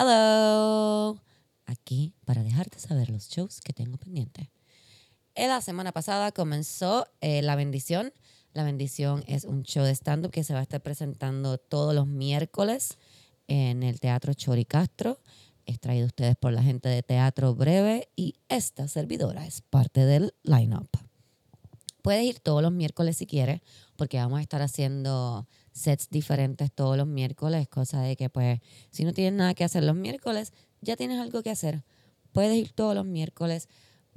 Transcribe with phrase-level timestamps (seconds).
[0.00, 1.20] Hello.
[1.66, 4.46] Aquí para dejarte saber los shows que tengo pendientes.
[5.34, 8.12] La semana pasada comenzó eh, La Bendición.
[8.52, 12.06] La Bendición es un show de stand-up que se va a estar presentando todos los
[12.06, 12.96] miércoles
[13.48, 15.18] en el Teatro Chori Castro.
[15.66, 20.04] Es traído a ustedes por la gente de Teatro Breve y esta servidora es parte
[20.04, 20.90] del line-up.
[22.02, 23.62] Puedes ir todos los miércoles si quieres,
[23.96, 28.60] porque vamos a estar haciendo sets diferentes todos los miércoles, cosa de que pues
[28.90, 31.84] si no tienes nada que hacer los miércoles, ya tienes algo que hacer.
[32.32, 33.68] Puedes ir todos los miércoles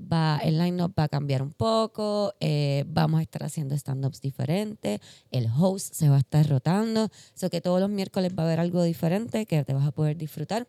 [0.02, 5.00] va, el line-up va a cambiar un poco, eh, vamos a estar haciendo stand-ups diferentes,
[5.32, 8.60] el host se va a estar rotando, so que todos los miércoles va a haber
[8.60, 10.68] algo diferente que te vas a poder disfrutar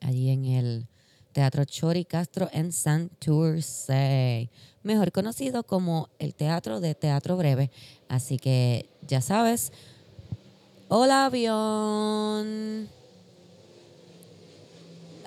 [0.00, 0.86] allí en el
[1.32, 4.50] Teatro Chori Castro en Santurce,
[4.82, 7.70] mejor conocido como el Teatro de Teatro Breve.
[8.08, 9.72] Así que ya sabes,
[10.94, 12.86] hola avión.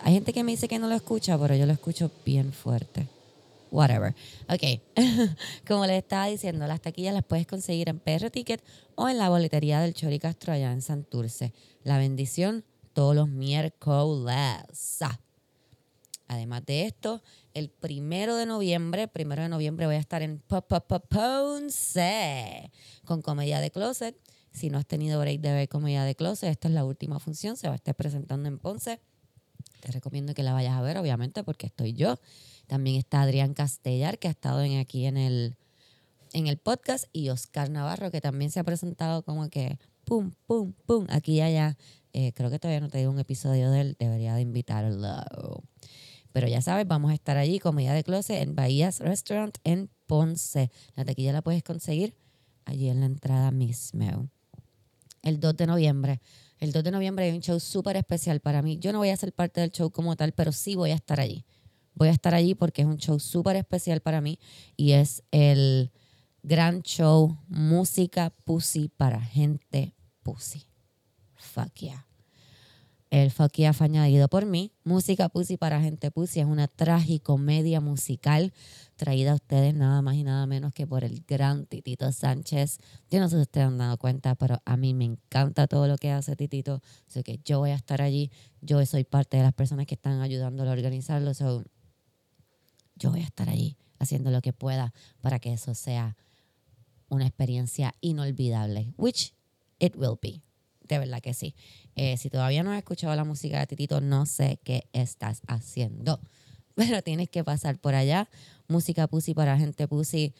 [0.03, 3.07] Hay gente que me dice que no lo escucha, pero yo lo escucho bien fuerte.
[3.71, 4.13] Whatever.
[4.47, 4.61] Ok.
[5.67, 8.63] Como les estaba diciendo, las taquillas las puedes conseguir en PR Ticket
[8.93, 11.51] o en la boletería del Chori Castro allá en Santurce.
[11.83, 12.63] La bendición
[12.93, 14.99] todos los miércoles.
[16.27, 17.23] Además de esto,
[17.55, 20.71] el primero de noviembre, primero de noviembre voy a estar en Ponce
[23.03, 24.15] con Comedia de Closet.
[24.55, 27.57] Si no has tenido break de ver Comedia de Closet, esta es la última función,
[27.57, 29.01] se va a estar presentando en Ponce.
[29.81, 32.17] Te recomiendo que la vayas a ver, obviamente, porque estoy yo.
[32.65, 35.57] También está Adrián Castellar, que ha estado en, aquí en el,
[36.31, 40.71] en el podcast, y Oscar Navarro, que también se ha presentado como que pum, pum,
[40.85, 41.77] pum, aquí y allá.
[42.13, 45.05] Eh, creo que todavía no te digo un episodio de él, debería de invitarlo.
[46.31, 50.71] Pero ya sabes, vamos a estar allí, Comedia de Closet, en Bahías Restaurant en Ponce.
[50.95, 52.15] La taquilla la puedes conseguir
[52.63, 54.29] allí en la entrada mismo.
[55.25, 56.21] El 2 de noviembre
[56.59, 58.77] el 2 de noviembre hay un show súper especial para mí.
[58.79, 61.19] Yo no voy a ser parte del show como tal, pero sí voy a estar
[61.19, 61.45] allí.
[61.93, 64.39] Voy a estar allí porque es un show súper especial para mí
[64.75, 65.91] y es el
[66.43, 69.93] gran show Música Pussy para gente
[70.23, 70.63] Pussy.
[71.35, 72.04] Fuck yeah.
[73.11, 74.71] El fuck yeah fue añadido por mí.
[74.83, 78.51] Música Pussy para gente Pussy es una tragicomedia musical
[78.95, 82.79] traída a ustedes nada más y nada menos que por el gran Titito Sánchez.
[83.09, 85.97] Yo no sé si ustedes han dado cuenta, pero a mí me encanta todo lo
[85.97, 86.81] que hace Titito.
[87.07, 88.31] Sé que yo voy a estar allí.
[88.61, 91.31] Yo soy parte de las personas que están ayudándolo a organizarlo.
[92.95, 96.17] yo voy a estar allí haciendo lo que pueda para que eso sea
[97.09, 99.33] una experiencia inolvidable, which
[99.79, 100.41] it will be.
[100.87, 101.55] De verdad que sí.
[101.95, 106.19] Eh, si todavía no has escuchado la música de Titito, no sé qué estás haciendo.
[106.75, 108.29] Pero tienes que pasar por allá
[108.67, 110.33] música pussy para gente pussy.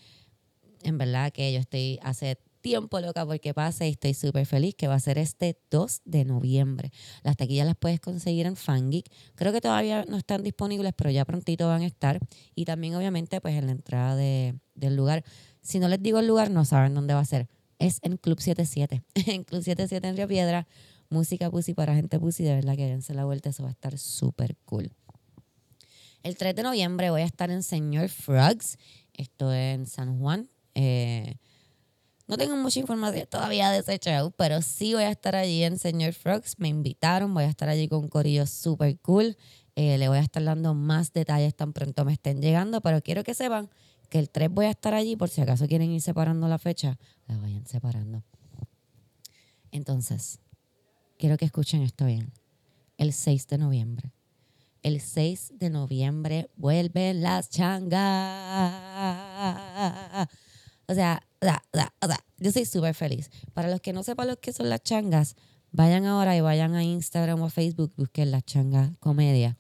[0.83, 4.88] En verdad que yo estoy hace tiempo loca porque pase y estoy súper feliz que
[4.88, 6.91] va a ser este 2 de noviembre.
[7.21, 9.05] Las taquillas las puedes conseguir en Fangeek.
[9.35, 12.19] Creo que todavía no están disponibles, pero ya prontito van a estar.
[12.55, 15.23] Y también obviamente pues en la entrada de, del lugar.
[15.61, 17.47] Si no les digo el lugar, no saben dónde va a ser.
[17.77, 19.03] Es en Club 77.
[19.27, 20.67] en Club 77 en Río Piedra.
[21.09, 22.43] Música pussy para gente pussy.
[22.43, 23.49] De verdad que dense la vuelta.
[23.49, 24.91] Eso va a estar súper cool.
[26.23, 28.77] El 3 de noviembre voy a estar en Señor Frogs.
[29.13, 30.49] Esto en San Juan.
[30.73, 31.38] Eh,
[32.27, 35.77] no tengo mucha información todavía de ese show, pero sí voy a estar allí en
[35.77, 36.57] Señor Frogs.
[36.57, 39.38] Me invitaron, voy a estar allí con un corillo súper cool.
[39.75, 43.23] Eh, le voy a estar dando más detalles tan pronto me estén llegando, pero quiero
[43.23, 43.69] que sepan
[44.09, 46.97] que el 3 voy a estar allí por si acaso quieren ir separando la fecha,
[47.27, 48.23] la vayan separando.
[49.71, 50.39] Entonces,
[51.25, 52.31] quiero que escuchen esto bien.
[52.97, 54.12] El 6 de noviembre
[54.84, 58.00] el 6 de noviembre vuelven las changas.
[60.86, 61.24] O sea,
[62.38, 63.31] yo soy súper feliz.
[63.56, 65.36] Para los que no sepan lo que son las changas,
[65.72, 69.57] vayan ahora y vayan a Instagram o Facebook, busquen las changas comedia.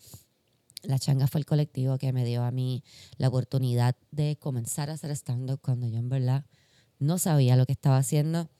[0.83, 2.83] La changa fue el colectivo que me dio a mí
[3.17, 6.45] la oportunidad de comenzar a hacer stand-up cuando yo en verdad
[6.99, 8.51] no sabía lo que estaba haciendo,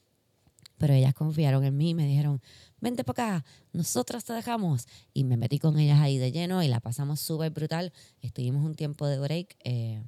[0.78, 2.42] pero ellas confiaron en mí y me dijeron,
[2.80, 4.88] vente para acá, nosotras te dejamos.
[5.14, 7.94] Y me metí con ellas ahí de lleno y la pasamos súper brutal.
[8.22, 10.04] Estuvimos un tiempo de break eh,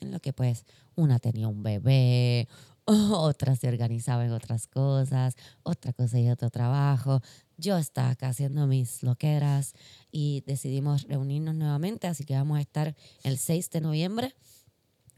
[0.00, 2.48] en lo que pues una tenía un bebé,
[2.84, 7.20] otra se organizaba en otras cosas, otra y otro trabajo.
[7.56, 9.74] Yo estaba acá haciendo mis loqueras
[10.10, 14.34] y decidimos reunirnos nuevamente, así que vamos a estar el 6 de noviembre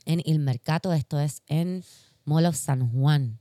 [0.05, 1.82] en El Mercado, esto es en
[2.25, 3.41] Molo San Juan.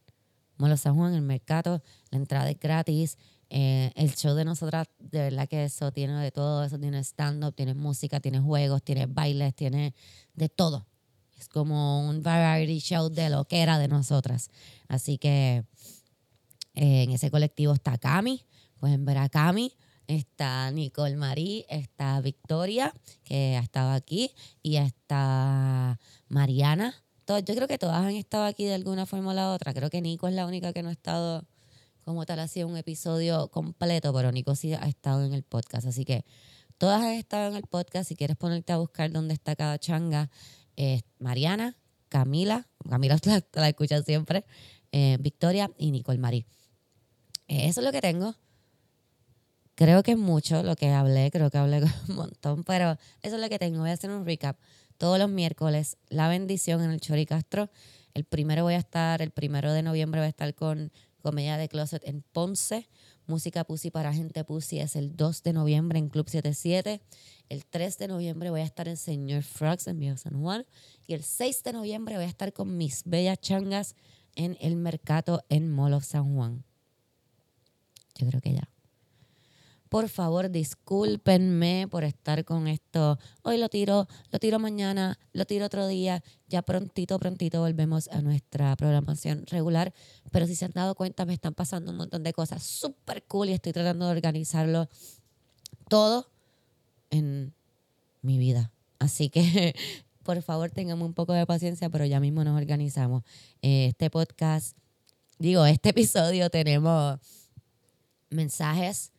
[0.58, 3.18] Molo San Juan, el mercado, la entrada es gratis.
[3.50, 7.54] Eh, el show de nosotras, de verdad que eso tiene de todo, eso tiene stand-up,
[7.54, 9.94] tiene música, tiene juegos, tiene bailes, tiene
[10.34, 10.88] de todo.
[11.38, 14.50] Es como un variety show de lo que era de nosotras.
[14.88, 15.66] Así que
[16.74, 18.46] eh, en ese colectivo está Cami,
[18.80, 19.76] pueden ver a Cami,
[20.08, 27.03] está Nicole Marí, está Victoria, que ha estado aquí, y está Mariana.
[27.26, 29.74] To- yo creo que todas han estado aquí de alguna forma o la otra.
[29.74, 31.46] Creo que Nico es la única que no ha estado
[32.04, 35.88] como tal así en un episodio completo, pero Nico sí ha estado en el podcast.
[35.88, 36.26] Así que
[36.78, 38.10] todas han estado en el podcast.
[38.10, 40.30] Si quieres ponerte a buscar dónde está cada changa,
[40.76, 41.78] es Mariana,
[42.10, 44.44] Camila, Camila la, la escuchan siempre,
[44.92, 46.46] eh, Victoria y Nicole Marí.
[47.48, 48.36] Eh, eso es lo que tengo.
[49.76, 52.92] Creo que es mucho lo que hablé, creo que hablé un montón, pero
[53.22, 53.80] eso es lo que tengo.
[53.80, 54.58] Voy a hacer un recap.
[54.98, 57.70] Todos los miércoles, la bendición en el Chori Castro.
[58.14, 60.92] El primero voy a estar, el primero de noviembre voy a estar con
[61.22, 62.90] Comedia de Closet en Ponce.
[63.26, 67.02] Música Pussy para Gente Pussy es el 2 de noviembre en Club 77.
[67.50, 70.66] El 3 de noviembre voy a estar en Señor Frogs en Viejo San Juan.
[71.08, 73.96] Y el 6 de noviembre voy a estar con mis bellas changas
[74.36, 76.66] en el Mercado en Mall of San Juan.
[78.16, 78.73] Yo creo que ya.
[79.94, 83.20] Por favor, discúlpenme por estar con esto.
[83.44, 86.24] Hoy lo tiro, lo tiro mañana, lo tiro otro día.
[86.48, 89.94] Ya prontito, prontito volvemos a nuestra programación regular.
[90.32, 93.50] Pero si se han dado cuenta, me están pasando un montón de cosas súper cool
[93.50, 94.90] y estoy tratando de organizarlo
[95.88, 96.28] todo
[97.12, 97.54] en
[98.24, 98.72] mi vida.
[98.98, 99.76] Así que,
[100.24, 103.22] por favor, tengamos un poco de paciencia, pero ya mismo nos organizamos.
[103.62, 104.76] Eh, Este podcast,
[105.38, 107.20] digo, este episodio tenemos
[108.32, 109.14] mensajes,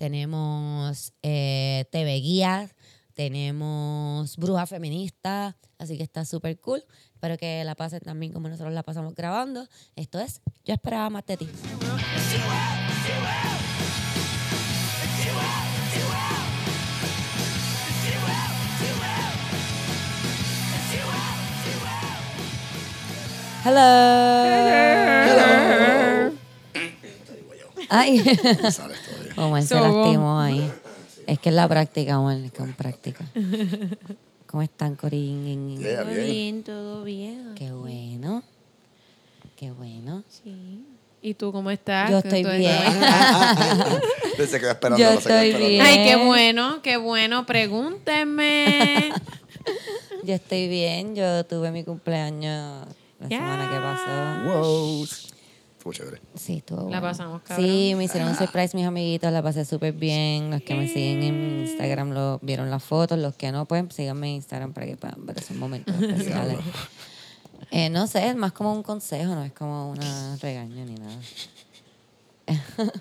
[0.00, 2.74] tenemos eh, TV guías,
[3.12, 6.82] tenemos bruja feminista, así que está súper cool.
[7.12, 9.68] Espero que la pasen también como nosotros la pasamos grabando.
[9.96, 11.48] Esto es Yo esperaba más de ti.
[23.66, 24.40] Hello.
[27.90, 28.18] Ay.
[28.70, 29.19] Sale todavía.
[29.44, 30.70] Omar se So, lastimó ahí.
[31.26, 33.24] Es que es la práctica, Omar, es que es práctica.
[34.46, 35.78] ¿Cómo están, Corín?
[35.78, 36.26] Yeah, Todo bien.
[36.26, 37.52] bien, todo bien.
[37.56, 38.42] Qué bueno.
[39.56, 40.24] Qué bueno.
[40.28, 40.84] Sí.
[41.22, 42.10] ¿Y tú cómo estás?
[42.10, 42.82] Yo ¿Qué estoy bien.
[44.48, 44.98] Se quedó esperando.
[45.04, 45.68] Yo se estoy esperando.
[45.68, 45.82] bien.
[45.82, 47.46] Ay, qué bueno, qué bueno.
[47.46, 49.12] Pregúntenme.
[50.24, 51.14] Yo estoy bien.
[51.14, 52.86] Yo tuve mi cumpleaños
[53.20, 54.60] la semana que pasó.
[54.60, 55.06] Wow.
[55.80, 56.20] Estuvo chévere.
[56.34, 57.00] Sí, estuvo La bueno.
[57.00, 57.66] pasamos, cabrón.
[57.66, 60.50] Sí, me hicieron un surprise mis amiguitos, la pasé súper bien.
[60.50, 64.28] Los que me siguen en Instagram lo vieron las fotos, los que no, pues síganme
[64.28, 66.58] en Instagram para que puedan ver esos momentos especiales.
[67.70, 71.16] Eh, no sé, es más como un consejo, no es como una regaño ni nada.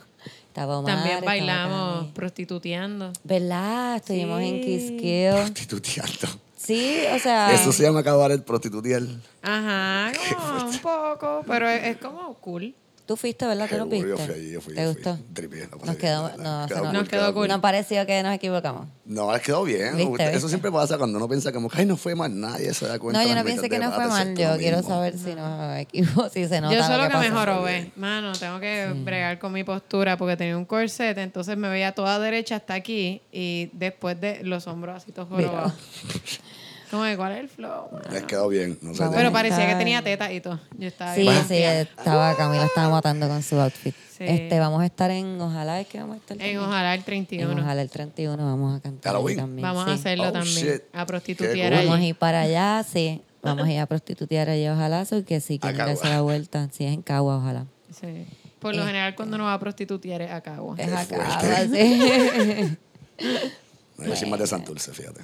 [0.47, 2.11] Estaba Omar, También estaba bailamos Cami.
[2.13, 3.11] prostituteando.
[3.23, 3.97] ¿Verdad?
[3.97, 4.65] Estuvimos en Sí.
[4.65, 5.35] Quisqueo.
[5.35, 6.27] Prostituteando.
[6.61, 7.53] Sí, o sea...
[7.53, 9.03] Eso se llama acabar el prostitutear.
[9.41, 12.75] Ajá, como un poco, pero es, es como cool.
[13.05, 13.67] Tú fuiste, ¿verdad?
[13.67, 14.09] ¿Tú lo Seguro, viste?
[14.09, 14.75] Yo fui allí, yo fui.
[14.75, 15.01] ¿Te yo fui.
[15.01, 15.17] gustó?
[15.33, 17.47] Tripié, lo pasé Nos quedó, no, Quedó nos, Nos quedó cool.
[17.47, 18.87] nos pareció que nos equivocamos.
[19.05, 19.97] No, les quedó bien.
[19.97, 20.47] ¿Viste, Eso viste?
[20.49, 23.23] siempre pasa cuando uno piensa como que ay, no fue mal, nadie se da cuenta.
[23.23, 24.35] No, yo no pienso que no fue mal.
[24.37, 24.91] Yo quiero mismo.
[24.93, 27.19] saber si no equivoco, si se nota Yo lo solo que, pasó.
[27.31, 27.91] mejoró, ve.
[27.95, 32.19] Mano, tengo que bregar con mi postura porque tenía un corset, entonces me veía toda
[32.19, 35.73] derecha hasta aquí y después de los hombros así todos jorobados.
[36.91, 37.87] Como de, ¿cuál es el flow?
[38.11, 38.77] Les quedó bien.
[38.81, 38.99] No sé.
[38.99, 40.59] Pero Bueno, parecía que tenía teta y todo.
[40.77, 43.93] Yo estaba Sí, bien sí, estaba, Camila estaba matando con su outfit.
[44.17, 44.23] Sí.
[44.27, 46.57] Este, vamos a estar en, ojalá es que vamos a estar En también.
[46.59, 47.61] Ojalá el En 31.
[47.61, 49.37] ojalá el 31 vamos a cantar Halloween.
[49.37, 49.61] también.
[49.63, 49.91] Vamos sí.
[49.91, 50.55] a hacerlo Oh, también.
[50.67, 50.81] shit.
[50.93, 51.85] A prostitutear cool.
[51.85, 53.21] Vamos a ir para allá, sí.
[53.41, 56.67] Vamos a ir a prostitutear allí, ojalá, so que sí, que darse la vuelta.
[56.71, 57.65] Si es en Cagua, ojalá.
[57.97, 58.25] Sí.
[58.59, 58.87] Por lo Eh.
[58.87, 60.75] general, cuando uno va a prostitutear es a Cagua.
[60.77, 61.05] Es a.
[61.07, 61.39] Cagua,
[61.71, 62.77] sí.
[63.97, 65.21] No, yo soy más de Santurce, fíjate.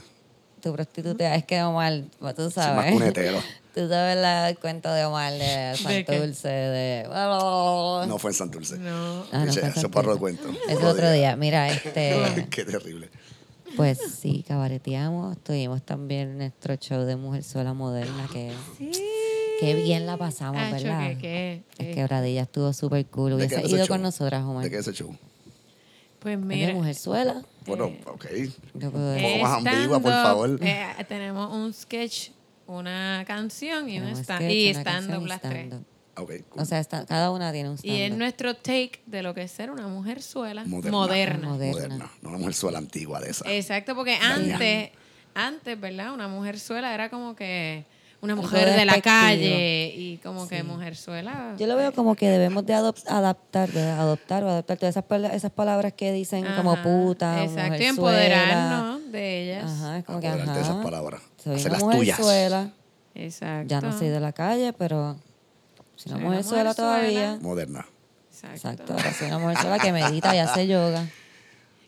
[0.61, 2.93] Tu prostituta, es que Omar, tú más sabes.
[2.93, 3.39] cunetero.
[3.75, 5.75] Tú sabes la- el cuento de Omar de ¿De?
[5.75, 7.03] Santurce, de...
[7.09, 8.77] No fue en Santurce.
[8.77, 9.25] No.
[9.33, 10.47] Ah, no, eso para otro cuento.
[10.69, 11.35] Es otro día.
[11.35, 12.47] Mira, este...
[12.49, 13.09] Qué terrible.
[13.75, 15.37] Pues sí, cabareteamos.
[15.39, 18.53] Tuvimos también nuestro show de Mujerzuela Moderna, que...
[19.59, 21.09] Qué bien la pasamos, ¿verdad?
[21.17, 23.31] que- que- Es que- Bradilla estuvo súper cool.
[23.31, 23.87] ¿De Hubiese ido show?
[23.89, 24.63] con nosotras, Omar.
[24.63, 25.13] ¿De qué es ese show?
[26.19, 26.67] Pues Es mira.
[26.67, 27.41] de Mujerzuela.
[27.65, 28.25] Bueno, Eh, ok.
[28.91, 29.31] Puedo decir.
[29.31, 30.59] poco más ambigua, por stand-up, favor.
[30.61, 32.29] eh, tenemos un sketch,
[32.67, 35.67] una canción y un stand sketch, y stand-up las tres.
[35.67, 35.85] stand-up.
[36.17, 36.61] Ok, cool.
[36.61, 39.51] O sea, está- cada una tiene un Y es nuestro take de lo que es
[39.51, 40.91] ser una mujer suela Moderna.
[40.97, 41.47] moderna.
[41.49, 41.73] Moderna.
[41.87, 42.11] Moderna.
[42.21, 43.51] No una mujer sola antigua de esa.
[43.51, 44.53] Exacto, porque Daña.
[44.55, 44.91] antes,
[45.33, 46.13] antes, ¿verdad?
[46.13, 47.83] Una mujer suela era como que
[48.25, 51.55] una mujer de la calle y como que mujer suela.
[51.57, 55.33] Yo lo veo como que debemos de adop- adaptar, de adoptar o adaptar todas esas,
[55.33, 57.89] esas palabras que dicen como Ajá, puta, Exacto, y mujerzuela.
[57.89, 59.71] empoderarnos de ellas.
[59.71, 60.81] Ajá, es como que de esas ajá.
[60.83, 61.21] palabras.
[61.43, 61.83] Soy una tuyas.
[62.19, 62.69] mujerzuela.
[63.13, 63.67] Exacto.
[63.69, 65.15] Ya no soy de la calle, pero
[65.95, 66.73] soy una Soy una mujerzuela mujerzuela.
[66.73, 67.37] todavía.
[67.41, 67.85] Moderna.
[68.31, 68.55] Exacto.
[68.55, 71.05] Exacto, ahora soy una mujerzuela que medita y hace yoga.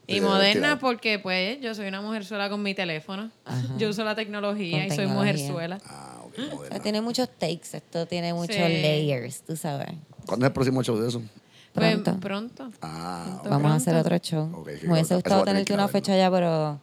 [0.10, 3.30] Y Sí, moderna porque pues yo soy una mujer sola con mi teléfono.
[3.78, 5.48] Yo uso la tecnología Con y soy mujer tecnología.
[5.48, 5.80] suela.
[5.86, 6.80] Ah, moderna.
[6.82, 8.62] tiene muchos takes, esto tiene muchos Sí.
[8.62, 9.90] layers, tú sabes.
[10.26, 11.22] ¿Cuándo es el próximo show de eso?
[11.74, 12.20] Pues, Pronto.
[12.20, 12.72] pronto.
[12.82, 13.50] Ah, Pronto.
[13.50, 14.50] Vamos a hacer otro show.
[14.56, 16.80] Ok, qué Me hubiese gustado tenerte una fecha ya, pero...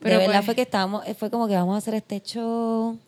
[0.00, 2.98] Pero de verdad pues- fue que estábamos, fue como que vamos a hacer este show,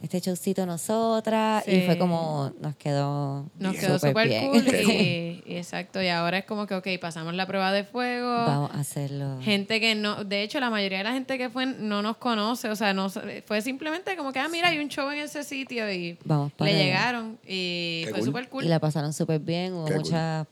[0.00, 4.64] este showcito nosotras, y fue como, nos quedó Nos quedó súper cool.
[4.88, 6.00] Y, y exacto.
[6.00, 8.28] Y ahora es como que, ok, pasamos la prueba de fuego.
[8.28, 9.38] Vamos a hacerlo.
[9.40, 12.68] Gente que no, de hecho, la mayoría de la gente que fue no nos conoce,
[12.70, 15.90] o sea, no fue simplemente como que, ah, mira, hay un show en ese sitio
[15.92, 16.84] y Vamos para le allá.
[16.84, 18.26] llegaron y Qué fue cool.
[18.26, 18.64] súper cool.
[18.64, 19.74] Y la pasaron súper bien.
[19.74, 20.02] Hubo Qué cool.
[20.04, 20.46] muchas,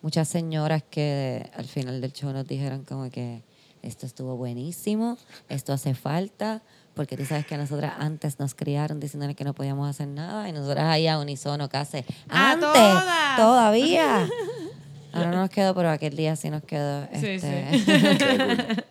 [0.00, 3.42] muchas señoras que al final del show nos dijeron como que
[3.82, 5.18] esto estuvo buenísimo,
[5.48, 6.62] esto hace falta,
[6.98, 10.48] porque tú sabes que a nosotras antes nos criaron diciéndonos que no podíamos hacer nada
[10.48, 11.98] y nosotras ahí a unisono casi.
[12.28, 12.72] ¡A ¡Antes!
[12.72, 13.36] todas!
[13.36, 14.28] ¡Todavía!
[15.12, 17.06] Ahora no nos quedó, pero aquel día sí nos quedó.
[17.14, 18.84] Sí, este.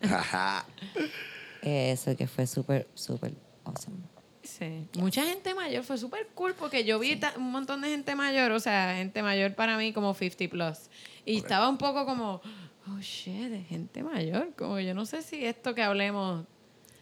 [1.92, 3.34] Eso que fue súper, súper
[3.64, 3.98] awesome.
[4.42, 4.88] Sí.
[4.98, 8.60] Mucha gente mayor, fue súper cool porque yo vi un montón de gente mayor, o
[8.60, 10.88] sea, gente mayor para mí como 50 plus.
[11.26, 12.40] Y estaba un poco como,
[12.86, 14.54] oh shit, de gente mayor.
[14.56, 16.46] Como yo no sé si esto que hablemos.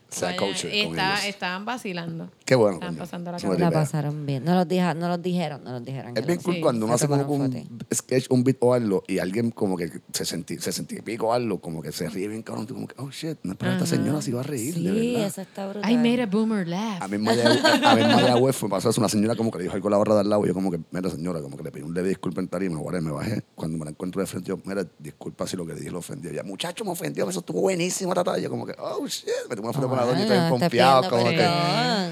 [0.08, 1.24] Sea vaya- culture ellos.
[1.26, 2.30] estaban vacilando.
[2.44, 2.74] Qué bueno.
[2.74, 3.04] Estaban coño.
[3.04, 4.44] pasando la me La pasaron bien.
[4.44, 6.16] No los, dija- no los dijeron, no los dijeron.
[6.16, 6.60] Es bien cool Sí.
[6.60, 9.90] cuando uno Se hace como un sketch, un beat o algo, y alguien como que
[10.12, 12.94] se sentí, se sentí pico algo, como que se ríe bien cabrón, tú como que,
[12.98, 15.26] oh shit, no esperaba esta señora se iba a reír, de Sí, verdad.
[15.26, 15.90] eso está brutal.
[15.90, 17.02] I made a boomer laugh.
[17.02, 19.74] A mí en mí en Mayagüez fue pasó eso, una señora como que le dijo
[19.74, 21.62] algo a la barra de al lado, y yo como que, mira señora, como que
[21.64, 24.26] le pedí un leve disculpa en tarima, guarda, me bajé, cuando me la encuentro de
[24.26, 27.28] frente, yo, mira, disculpa si lo que le dije lo ofendió, ya, muchacho, me ofendió,
[27.28, 30.06] eso estuvo buenísimo, tata, y yo como que, oh shit, me tomé una foto con
[30.06, 32.08] la doña y estoy te pompeado, como que, ah,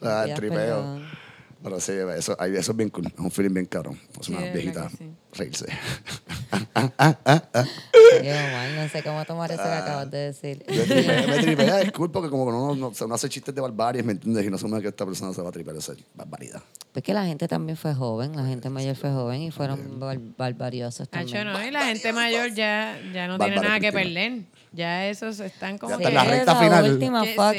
[0.00, 0.98] Pidas tripeo.
[1.60, 3.90] Pero sí, eso, ahí- eso es bien cool, es un feeling bien caro,
[4.20, 5.10] es Sí, una viejita sí.
[5.34, 5.66] reírse.
[8.24, 10.64] Yo, mal, no sé cómo tomar eso que acabas de decir.
[10.68, 13.60] Me tripea, me tripea, es cool porque como que uno, no, uno hace chistes de
[13.60, 14.46] barbaries, ¿me entiendes?
[14.46, 16.62] Y no asume que esta persona se va a tripear esa barbaridad.
[16.92, 20.18] Pues que la gente también fue joven, la gente mayor fue joven y fueron bar-
[20.36, 21.44] barbariosos también.
[21.44, 24.42] no, y la gente mayor ya, ya no tiene nada que perder.
[24.78, 26.04] Ya esos están como Ya que...
[26.04, 26.90] está en la recta la final.
[26.92, 27.58] última, que- fuck sí,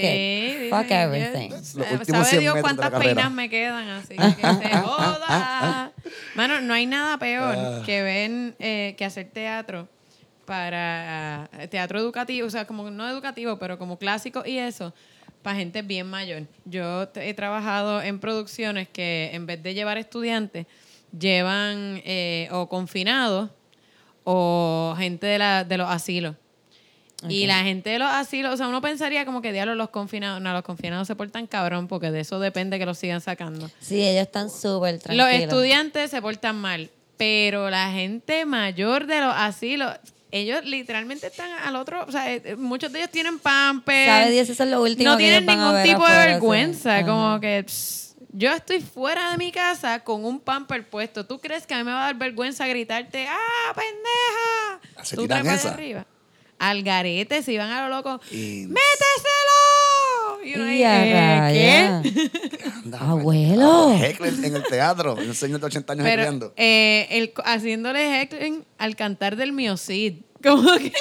[0.65, 0.69] it.
[0.69, 1.49] Fuck everything.
[1.61, 5.91] Sabe últimos 100 Dios cuántas peinas me quedan, así que, que se joda.
[6.35, 7.81] Mano, no hay nada peor Ah.
[7.85, 9.87] que ven, eh, que hacer teatro
[10.45, 14.93] para teatro educativo, o sea, como no educativo, pero como clásico y eso,
[15.43, 16.43] para gente bien mayor.
[16.65, 20.65] Yo he trabajado en producciones que en vez de llevar estudiantes,
[21.17, 23.49] llevan eh, o confinados
[24.23, 26.35] o gente de, la, de los asilos.
[27.27, 30.41] Y la gente de los asilos, o sea, uno pensaría como que diablos los confinados,
[30.41, 33.69] no, los confinados se portan cabrón porque de eso depende que los sigan sacando.
[33.79, 35.29] Sí, ellos están súper Los tranquilos.
[35.33, 39.93] estudiantes se portan mal, pero la gente mayor de los asilos,
[40.31, 44.07] ellos literalmente están al otro, o sea, eh, muchos de ellos tienen pamper.
[44.07, 46.07] Sabe Dios, eso es lo último No que tienen ellos van a ningún ver tipo
[46.07, 46.27] de sí.
[46.29, 51.25] vergüenza, como que pss, yo estoy fuera de mi casa con un pamper puesto.
[51.25, 55.03] ¿Tú crees que a mí me va a dar vergüenza gritarte, ah, pendeja?
[55.03, 55.73] ¿Se Tú esa?
[55.73, 56.05] arriba.
[56.59, 60.43] Al garete, si van a lo loco, Y- ¡méteselo!
[60.43, 62.69] Y uno Y "Eh, ¿qué?
[62.83, 63.95] Anda, Abuelo.
[63.97, 68.65] pues, Heckler en el teatro, un señor de 80 años Pero eh, el, haciéndole heckling
[68.77, 70.21] al cantar del miocid.
[70.43, 70.93] Como que...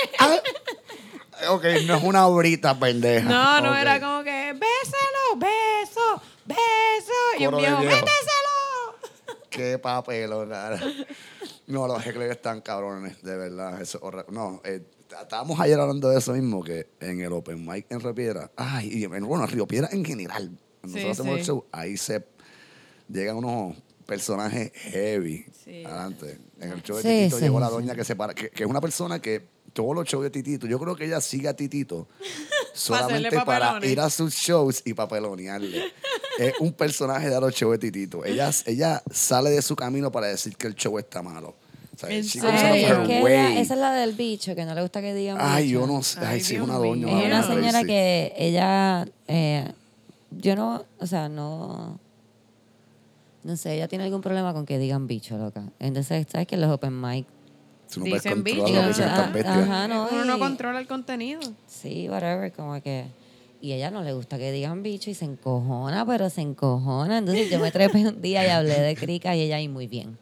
[1.49, 3.29] Ok, no es una brita, pendeja.
[3.29, 7.13] No, no, era como que, béselo, beso, beso.
[7.39, 7.95] Y un viejo, viejo.
[7.95, 9.39] méteselo.
[9.49, 10.81] Qué papelón, cara.
[11.69, 13.81] No, los Heckler están cabrones, de verdad.
[13.81, 14.27] Eso es horrible.
[14.31, 14.83] No, eh,
[15.23, 19.05] estábamos ayer hablando de eso mismo, que en el Open Mic en Repiera, ay, y
[19.05, 20.51] en, bueno, en Río Piedra en general,
[20.85, 21.41] Sí, nosotros hacemos sí.
[21.41, 22.25] el show, ahí se
[23.09, 25.85] llegan unos personajes heavy Sí.
[25.85, 26.39] adelante.
[26.61, 27.73] En el show de Sí, Titito sí, llegó la sí.
[27.75, 30.67] doña que se para, que, que es una persona que todos los shows de Titito,
[30.67, 32.09] yo creo que ella sigue a Titito
[32.75, 35.93] solamente para ir a sus shows y papelonearle.
[36.39, 38.25] es un personaje de los shows de Titito.
[38.25, 41.57] Ella, ella sale de su camino para decir que el show está malo.
[42.05, 45.81] O esa es la del bicho, que no le gusta que digan Ay, bicho.
[45.81, 46.19] yo no sé.
[46.21, 47.09] Ay, Ay, sí, es una doña.
[47.09, 49.73] Es una señora que ella, eh,
[50.31, 51.99] yo no, o sea, no,
[53.43, 55.65] no sé, ella tiene algún problema con que digan bicho, loca.
[55.81, 57.27] Entonces, ¿sabes que los open mic?
[57.93, 59.03] Tú no puedes Dicen controlar bicho.
[59.03, 61.41] lo que Ah, ajá, no, Uno no y- controla el contenido.
[61.67, 63.07] Sí, whatever, como que...
[63.61, 67.19] Y ella no le gusta que digan bicho y se encojona, pero se encojona.
[67.19, 70.17] Entonces yo me trepé un día y hablé de crica y ella ahí muy bien.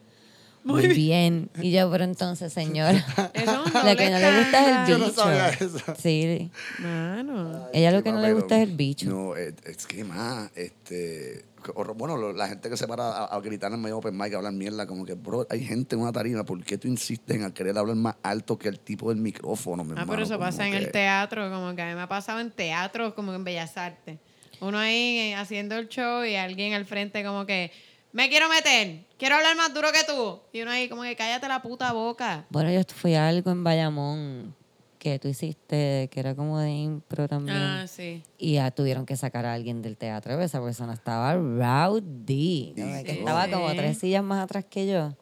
[0.67, 1.49] Muy bien.
[1.63, 3.05] Y yo, pero entonces, señora,
[3.35, 5.09] Eso doble que no le gusta es el Yo bicho.
[5.09, 5.95] no sabía eso.
[5.99, 7.69] Sí, Mano.
[7.73, 9.09] ella lo que no le gusta es el bicho.
[9.09, 13.41] No, es, es que más, este, que- bueno, la gente que se para a, a
[13.41, 16.03] gritar en medio de open mic, a hablar mierda, como que, bro, hay gente en
[16.03, 19.19] una tarima, ¿por qué tú insistes en querer hablar más alto que el tipo del
[19.19, 20.11] micrófono, mi Ah, hermano?
[20.11, 22.41] pero eso Como pasa en que- el teatro, como que a mí me ha pasado
[22.41, 24.19] en teatro, como en Bellas Artes.
[24.61, 27.71] Uno ahí eh, haciendo el show y alguien al frente como que,
[28.17, 30.41] me quiero meter, quiero hablar más duro que tú.
[30.53, 32.47] Y uno ahí como que, cállate la puta boca.
[32.49, 34.55] Bueno, yo fui a algo en Bayamón
[34.99, 37.57] que tú hiciste, que era como de impro también.
[37.59, 38.23] Ah, sí.
[38.39, 40.33] Y ya tuvieron que sacar a alguien del teatro.
[40.33, 42.73] porque Esa persona estaba rowdy.
[42.75, 43.03] ¿no?
[43.05, 43.19] Que Sí.
[43.19, 43.77] estaba como Sí.
[43.77, 45.13] tres sillas más atrás que yo.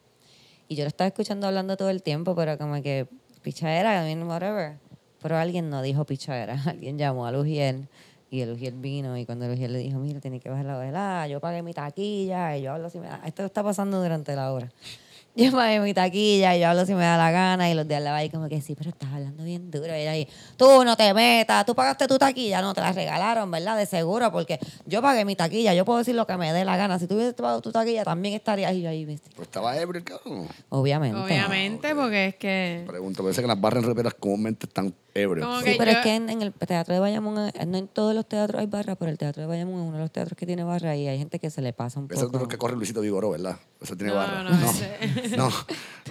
[0.68, 3.06] Y yo lo estaba escuchando hablando todo el tiempo, pero como que
[3.42, 4.78] pichadera, I mean, whatever.
[5.20, 6.54] Pero alguien no dijo pichadera.
[6.66, 7.88] Alguien llamó a Lugiel
[8.34, 9.16] y el vino.
[9.16, 12.56] Y cuando Lugiel le dijo, mira, tiene que bajar la velada, yo pagué mi taquilla
[12.56, 13.20] y yo hablo si me da.
[13.24, 14.70] Esto está pasando durante la hora.
[15.36, 17.68] Yo pagué mi taquilla y yo hablo si me da la gana.
[17.68, 19.88] Y los de al lado ahí como que sí, pero estás hablando bien duro.
[19.88, 22.62] Y ella ahí, tú no te metas, tú pagaste tu taquilla.
[22.62, 23.76] No, te la regalaron, ¿verdad?
[23.76, 25.74] De seguro, porque yo pagué mi taquilla.
[25.74, 27.00] Yo puedo decir lo que me dé la gana.
[27.00, 28.82] Si tú hubieses pagado tu taquilla, también estarías ahí.
[28.82, 29.28] yo ahí ¿viste?
[29.34, 30.46] Pues estaba ebrio el cabrón.
[30.68, 31.20] Obviamente.
[31.20, 32.84] Obviamente, porque es que...
[32.86, 35.46] Pregunto, parece que las barras en reperas comúnmente están ebrios.
[35.46, 37.78] Como Sí, que pero yo- es que en, en el Teatro de Bayamón, eh, no
[37.78, 40.10] en todos los teatros hay barra, pero el Teatro de Bayamón es uno de los
[40.12, 42.26] teatros que tiene barra y hay gente que se le pasa un Ese es de
[42.26, 42.38] poco.
[42.40, 43.56] los que corre Luisito Vigoró, ¿verdad?
[43.80, 44.42] Ese tiene No, barra.
[44.42, 44.70] no, no.
[44.70, 45.46] ese- No.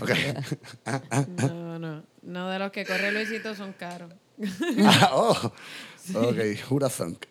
[0.01, 0.10] Ok.
[1.38, 2.03] No, no.
[2.22, 4.13] No de los que corre Luisito son caros.
[4.83, 5.51] Ah, oh.
[6.15, 6.38] Ok,
[6.69, 7.25] who'da thunk?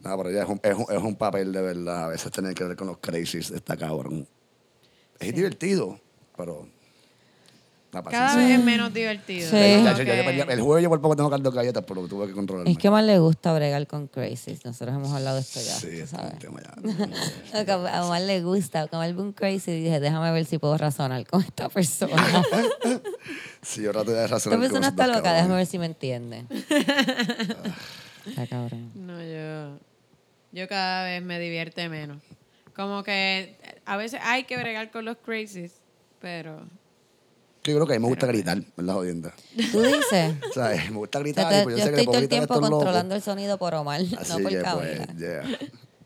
[0.00, 2.04] No, pero ya es un, es, un, es un papel de verdad.
[2.04, 4.26] A veces tener que ver con los crazies de esta cabrón.
[5.18, 6.00] Es divertido,
[6.36, 6.68] pero.
[7.92, 9.50] La Cada vez es menos divertido.
[9.50, 9.56] Sí.
[9.56, 12.06] Como Ya, yo- yo- que- yo- el jueves yo por poco tengo caldo galletas, pero
[12.06, 12.70] tuve que controlarme.
[12.70, 14.64] Es que más le gusta bregar con crazies.
[14.64, 16.34] Nosotros hemos hablado de esto ya, Sí, este es sabes.
[16.34, 16.74] un tema ya.
[17.58, 21.26] No, que A Omar le gusta, un crazy y dije, déjame ver si puedo razonar
[21.26, 22.14] con esta persona.
[23.62, 24.52] Sí, yo trato de razón.
[24.52, 26.44] esta persona está loca, déjame ver si me entiende.
[28.26, 28.90] Está cabrón.
[28.94, 29.78] No, yo,
[30.52, 32.22] yo cada vez me divierte menos.
[32.74, 35.72] Como que a veces hay que bregar con los crazies,
[36.20, 36.60] pero
[37.64, 39.34] Yo creo que a mí me gusta gritar, en la jodienda.
[39.70, 40.34] ¿Tú dices?
[40.54, 40.90] ¿Sabes?
[40.90, 41.48] Me gusta gritar.
[41.50, 42.70] te- y pues yo yo sé que estoy le todo el tiempo estos locos.
[42.84, 45.06] controlando el sonido por Omar, Así no por que, Camila.
[45.06, 45.42] pues, yeah.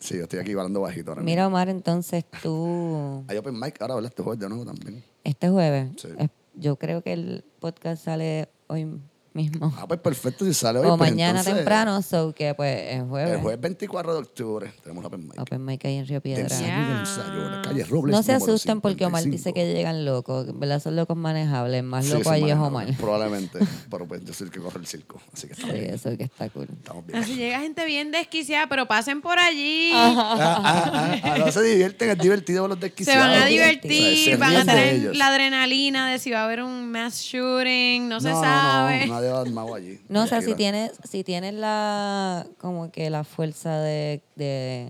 [0.00, 1.22] Sí, yo estoy aquí hablando bajito ahora.
[1.22, 4.10] Mira, Omar, entonces tú, Hay open mic ahora, ¿verdad?
[4.10, 5.02] Este jueves de nuevo también.
[5.22, 6.08] este jueves, Sí.
[6.18, 8.86] es- yo creo que el podcast sale hoy
[9.34, 9.72] mismo.
[9.76, 10.86] Ah, pues perfecto, si sale hoy.
[10.86, 13.34] o pues, mañana entonces, temprano, so que pues es jueves.
[13.34, 15.38] El jueves 24 de octubre tenemos open mic.
[15.40, 16.42] Open mic ahí en Río Piedra.
[16.44, 18.16] ensayo ensayo, la calle Robles.
[18.16, 19.36] No se asusten porque Omar 55.
[19.36, 20.46] dice que llegan locos.
[20.58, 20.80] ¿Verdad?
[20.80, 21.82] Son locos manejables.
[21.84, 22.86] Más Sí, loco allí es Omar.
[22.98, 23.58] Probablemente.
[23.90, 25.20] Pero pues yo soy el que corre el circo.
[25.32, 25.94] Así que Sí, estamos bien.
[25.94, 26.68] eso es que está cool.
[26.72, 27.18] Estamos bien.
[27.22, 29.90] así llega gente bien desquiciada, pero pasen por allí.
[29.94, 33.20] Ah, ah, ah, ah, no se divierten, es divertido ver los Se desquiciados.
[33.26, 36.44] van a O sea, divertir, se van a tener la adrenalina de si va a
[36.44, 39.06] haber un mass shooting, no, se no, sabe.
[39.06, 40.00] No, nadie va armado allí.
[40.08, 44.88] No, o sea, si tienes, si tienes la, como que la fuerza de, de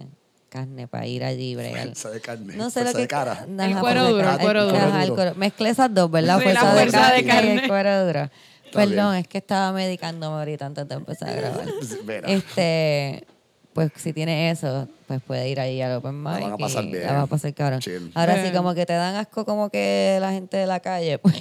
[0.48, 1.84] carne para ir allí y bregar.
[1.86, 2.56] Fuerza de carne.
[2.56, 3.02] No sé lo fuerza que...
[3.02, 3.46] de cara.
[3.48, 4.76] El fuerza cuero duro, el cuero duro.
[4.76, 6.38] Ajá, el cuero- Mezclé esas dos, ¿verdad?
[6.38, 8.20] Sí, la fuerza, fuerza de de carne y el cuero duro.
[8.64, 9.14] Está Perdón, bien.
[9.22, 11.66] es que estaba medicándome ahorita antes de empezar a grabar.
[12.06, 12.28] Mira.
[12.28, 13.24] Este,
[13.72, 16.40] pues si tiene eso, pues puede ir ahí al open mic.
[16.40, 17.06] van a pasar y bien.
[17.06, 17.80] La va a pasar cabrón.
[17.80, 18.10] Chill.
[18.14, 21.34] Ahora sí, como que te dan asco como que la gente de la calle, pues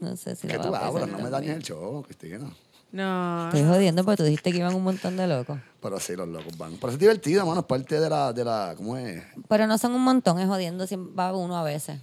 [0.00, 1.18] no sé si ¿Qué la tú va a pasar hablas?
[1.18, 2.50] No me dañes el show, Cristina.
[2.90, 3.48] No.
[3.48, 5.58] Estoy jodiendo porque tú dijiste que iban un montón de locos.
[5.82, 6.76] Pero sí, los locos van.
[6.80, 7.60] Pero es divertido, mano.
[7.60, 8.72] Es parte de la, de la.
[8.76, 9.22] ¿Cómo es?
[9.48, 11.98] Pero no son un montón, es jodiendo, siempre va uno a veces.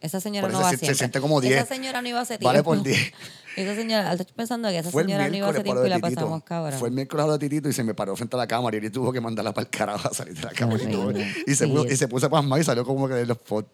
[0.00, 0.96] Esa señora Por no va se- se siempre.
[0.96, 1.56] siente como 10.
[1.56, 2.46] Esa señora no iba hace tiempo.
[2.46, 3.12] Vale por 10.
[3.56, 6.42] Esa señora, estoy pensando que esa Fue señora no iba hace tiempo y la pasamos
[6.44, 6.78] cabrón.
[6.78, 8.76] Fue el miércoles a lo de Titito y se me paró frente a la cámara
[8.76, 10.82] y él tuvo que mandarla para el carajo a salir de la cámara.
[10.82, 11.08] Y, todo.
[11.08, 11.34] horrible.
[11.46, 11.70] y, se Sí.
[11.70, 13.68] puso, y se puso a pasmar y salió como que de los spots.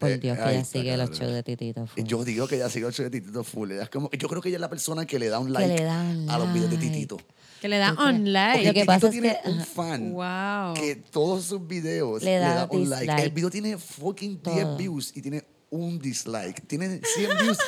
[0.00, 1.86] Por Eh, Dios, que ella sigue los shows de Titito.
[1.86, 2.04] Full.
[2.04, 3.70] Yo digo que ella sigue el show de Titito full.
[3.70, 5.68] Ella es como, yo creo que ella es la persona que le da un like
[5.76, 6.90] le da un a los videos de like.
[6.90, 7.18] Titito.
[7.60, 8.52] Que le da online.
[8.54, 10.74] Porque Lo que Titito pasa es tiene que- un fan Wow.
[10.74, 13.22] que todos sus videos Le le, da un like.
[13.22, 14.76] El video tiene fucking 10 Todo.
[14.78, 16.66] views y tiene un dislike.
[16.66, 17.58] Tiene 100 views,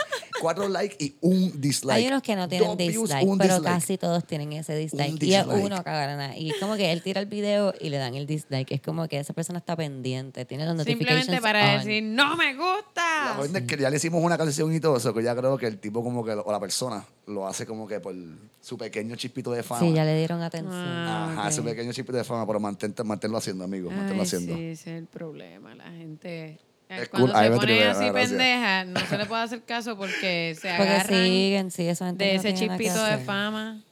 [0.40, 1.96] 4 likes y un dislike.
[1.98, 3.74] Hay unos que no tienen Dos views, dislike, un pero dislike.
[3.74, 5.12] casi todos tienen ese dislike.
[5.12, 5.64] Un Y es dislike.
[5.64, 6.36] uno cagarana.
[6.36, 8.72] Y es como que él tira el video y le dan el dislike.
[8.72, 11.78] Es como que esa persona está pendiente, tiene los notifications Simplemente para on.
[11.78, 13.36] decir, no me La gusta.
[13.40, 15.66] verdad es que ya le hicimos una canción y todo eso, que ya creo que
[15.68, 18.14] el tipo como que, lo- o la persona, lo hace como que por
[18.60, 19.80] su pequeño chispito de fama.
[19.80, 20.74] Sí, ya le dieron atención.
[20.74, 21.52] Ah, Ajá, ok.
[21.54, 24.54] su pequeño chispito de fama, pero mantente, manténlo haciendo, amigo, manténlo Ay, haciendo.
[24.56, 25.72] sí, ese es el problema.
[25.76, 26.58] La gente.
[26.92, 27.42] Eh, Es Cuando cool.
[27.42, 31.70] Se pone así pendeja, no se le puede hacer caso porque se Porque agarran siguen,
[31.70, 33.82] sí, esa gente de no ese chispito de fama.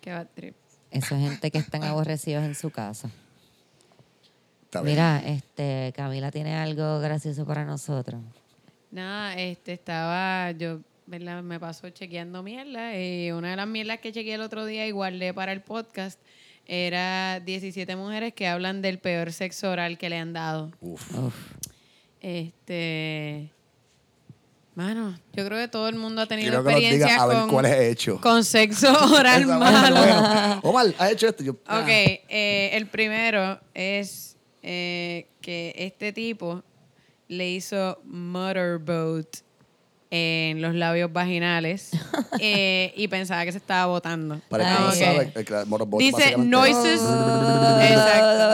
[0.00, 0.54] Que va trip.
[0.90, 3.10] Esa gente que están aborrecidos en su casa.
[4.64, 4.94] Está bien.
[4.94, 8.20] Mira, este, Camila tiene algo gracioso para nosotros.
[8.90, 11.42] Nada, este estaba, yo, ¿verdad?
[11.42, 14.90] Me paso chequeando mierda y una de las mierdas que chequeé el otro día y
[14.90, 16.20] guardé para el podcast
[16.66, 20.72] era 17 mujeres que hablan del peor sexo oral que le han dado.
[20.80, 21.16] Uf.
[21.16, 21.34] Uf.
[22.26, 23.52] Este.
[24.74, 27.72] Mano, yo creo que todo el mundo ha tenido experiencias diga a ver con, cuáles
[27.72, 28.20] he hecho.
[28.20, 29.96] con sexo oral malo.
[29.96, 30.60] bueno.
[30.64, 31.44] Omar, ¿has hecho esto?
[31.44, 31.82] Yo, ah.
[31.82, 36.64] Ok, eh, el primero es eh, que este tipo
[37.28, 39.28] le hizo motorboat
[40.10, 41.90] en los labios vaginales
[42.40, 44.40] eh, y pensaba que se estaba botando.
[44.48, 47.00] Para el que no sabe, el que- motorboat Dice noises.
[47.80, 48.46] Exacto.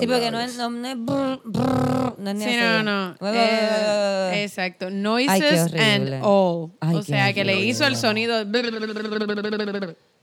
[0.00, 2.58] Sí, porque no es, no, no es brr, brr, no es ni Sí, así.
[2.58, 3.14] no, no.
[3.20, 4.86] Bue, bue, Eh, exacto.
[4.86, 6.20] Ay, Noises qué and horrible.
[6.22, 6.70] all.
[6.80, 7.70] Ay, o qué sea, que le horrible.
[7.70, 8.44] hizo el sonido.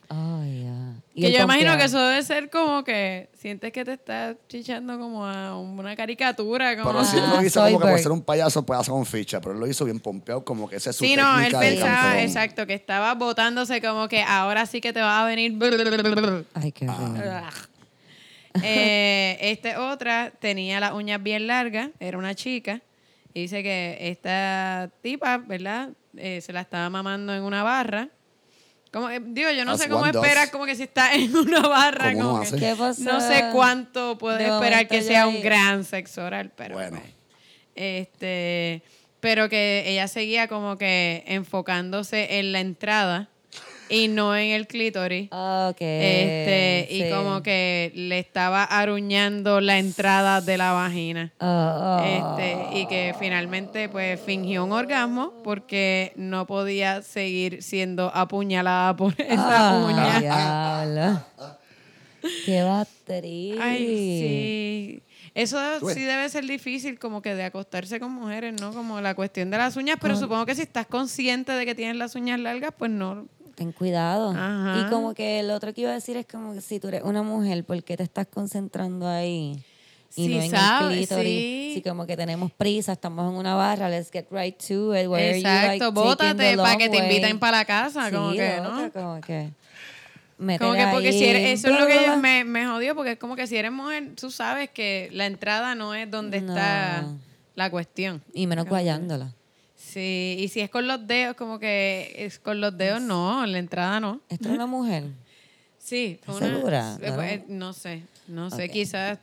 [0.09, 0.71] Ay, ya.
[1.13, 4.35] Y Que él yo imagino que eso debe ser como que sientes que te estás
[4.47, 6.77] chichando como a una caricatura.
[6.77, 8.91] Como Pero si él Ah, lo hizo como que por ser un payaso, pues hace
[8.91, 9.41] con ficha.
[9.41, 11.59] Pero él lo hizo bien pompeado, como que esa es su Sí, no, él técnica
[11.59, 12.23] de pensaba, campeón.
[12.23, 15.57] exacto, que estaba botándose como que ahora sí que te va a venir.
[16.53, 17.23] Ay, qué horrible.
[18.63, 22.81] Eh, este otra tenía las uñas bien largas, era una chica.
[23.33, 25.89] Y dice que esta tipa, ¿verdad?
[26.17, 28.09] Eh, se la estaba mamando en una barra.
[28.91, 31.61] Como, que- digo, yo no As sé cómo esperas como que si está en una
[31.61, 32.13] barra.
[32.13, 32.57] Como que-.
[32.57, 33.03] ¿Qué pasó?
[33.03, 36.99] no sé cuánto puedes De esperar que sea ahí- un gran sexo oral, pero Bueno.
[36.99, 37.13] pues,
[37.75, 38.81] este,
[39.21, 43.29] pero que ella seguía como que enfocándose en la entrada
[43.91, 45.29] y no en el clítoris.
[45.31, 45.77] Ok.
[45.79, 51.33] Este, y como que le estaba aruñando la entrada de la vagina.
[51.39, 52.03] Oh, oh.
[52.39, 59.13] Este, y que finalmente pues fingió un orgasmo porque no podía seguir siendo apuñalada por
[59.21, 60.19] esa Ah, uña.
[60.19, 61.25] diablo.
[62.45, 63.55] Qué batería.
[63.59, 65.03] Ay, sí.
[65.33, 65.57] Eso
[65.93, 68.73] sí debe ser difícil como que de acostarse con mujeres, ¿no?
[68.73, 71.95] Como la cuestión de las uñas, pero supongo que si estás consciente de que tienes
[71.95, 73.27] las uñas largas, pues no.
[73.61, 74.31] Ten cuidado.
[74.31, 74.81] Ajá.
[74.81, 77.03] Y como que el otro que iba a decir es como que si tú eres
[77.03, 79.63] una mujer, ¿por qué te estás concentrando ahí?
[80.15, 81.25] Y Sí, no en sabe, el clítoris.
[81.25, 81.71] sí.
[81.75, 85.07] Sí, como que tenemos prisa, estamos en una barra, let's get right to it.
[85.07, 88.31] Where are you, Exacto, like, bótate para que te inviten para la casa, Sí, como
[88.31, 88.91] que, ¿no?
[88.91, 89.51] Como que.
[90.57, 93.11] Como que porque si eres, eso es lo que bla, bla, me, me jodió, porque
[93.11, 97.05] es como que si eres mujer, tú sabes que la entrada no es donde está
[97.53, 98.23] la cuestión.
[98.33, 99.35] Y menos guayándola.
[99.91, 103.59] Sí, y si es con los dedos, como que es con los dedos, no, la
[103.59, 104.21] entrada no.
[104.29, 105.03] Esto es una mujer.
[105.83, 106.97] Sí, fue ¿Estás una- segura?
[107.01, 107.15] ¿No?
[107.15, 109.17] pues, no sé, no sé, quizás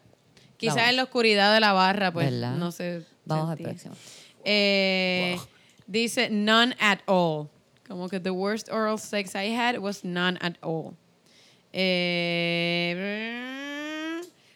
[0.57, 0.91] quizás Vamos.
[0.91, 2.57] en la oscuridad de la barra, pues ¿Verdad?
[2.57, 3.05] no sé.
[3.25, 3.71] Vamos al sentí.
[3.71, 3.95] próximo.
[4.45, 5.39] Eh,
[5.87, 7.49] Dice none at all.
[7.87, 10.95] Como que the worst oral sex I had was none at all.
[11.73, 12.97] Eh,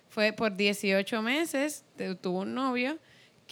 [0.08, 1.84] fue por 18 meses,
[2.20, 2.98] tuvo un novio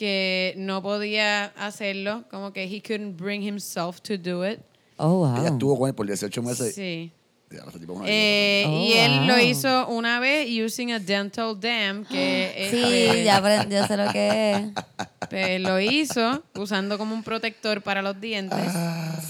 [0.01, 4.59] que no podía hacerlo, como que he couldn't bring himself to do it.
[4.97, 5.37] Oh, wow.
[5.37, 6.75] Ella estuvo con él por 18 meses.
[6.75, 7.13] Sí.
[7.51, 7.65] Ya,
[8.07, 9.43] Eh, Oh, y él lo wow.
[9.45, 14.11] hizo una vez using a dental dam, que Sí, este, ya aprendí, yo sé lo
[14.11, 14.63] que es.
[15.29, 18.73] pues, lo hizo usando como un protector para los dientes.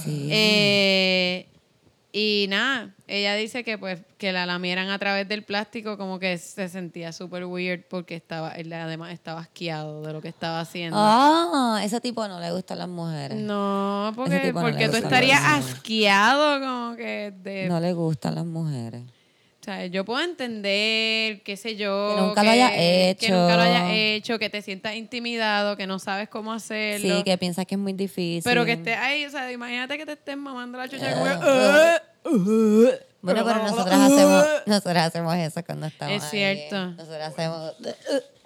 [0.05, 0.29] Sí.
[0.31, 1.49] Eh,
[2.13, 6.39] y nada, ella dice que pues que la lamieran a través del plástico como que
[6.39, 10.97] se sentía súper weird porque estaba, él además estaba asqueado de lo que estaba haciendo.
[10.99, 13.39] Ah, ese tipo no le gustan las mujeres.
[13.39, 17.69] No, porque, no porque tú estarías asqueado como que de...
[17.69, 19.03] No le gustan las mujeres.
[19.61, 22.15] O sea, yo puedo entender, qué sé yo.
[22.17, 23.29] Que nunca lo hayas Que hecho.
[23.35, 27.17] nunca lo hayas hecho, que te sientas intimidado, que no sabes cómo hacerlo.
[27.19, 28.43] Sí, que piensas que es muy difícil.
[28.43, 31.31] Pero que estés ahí, o sea, imagínate que te estén mamando la chucha como que,
[31.43, 32.91] Ah, "Uh, uh".
[33.23, 36.31] Bueno, pero nosotras hacemos, nosotras hacemos eso cuando estamos Es ahí.
[36.31, 36.87] cierto.
[36.93, 37.75] Nosotras hacemos...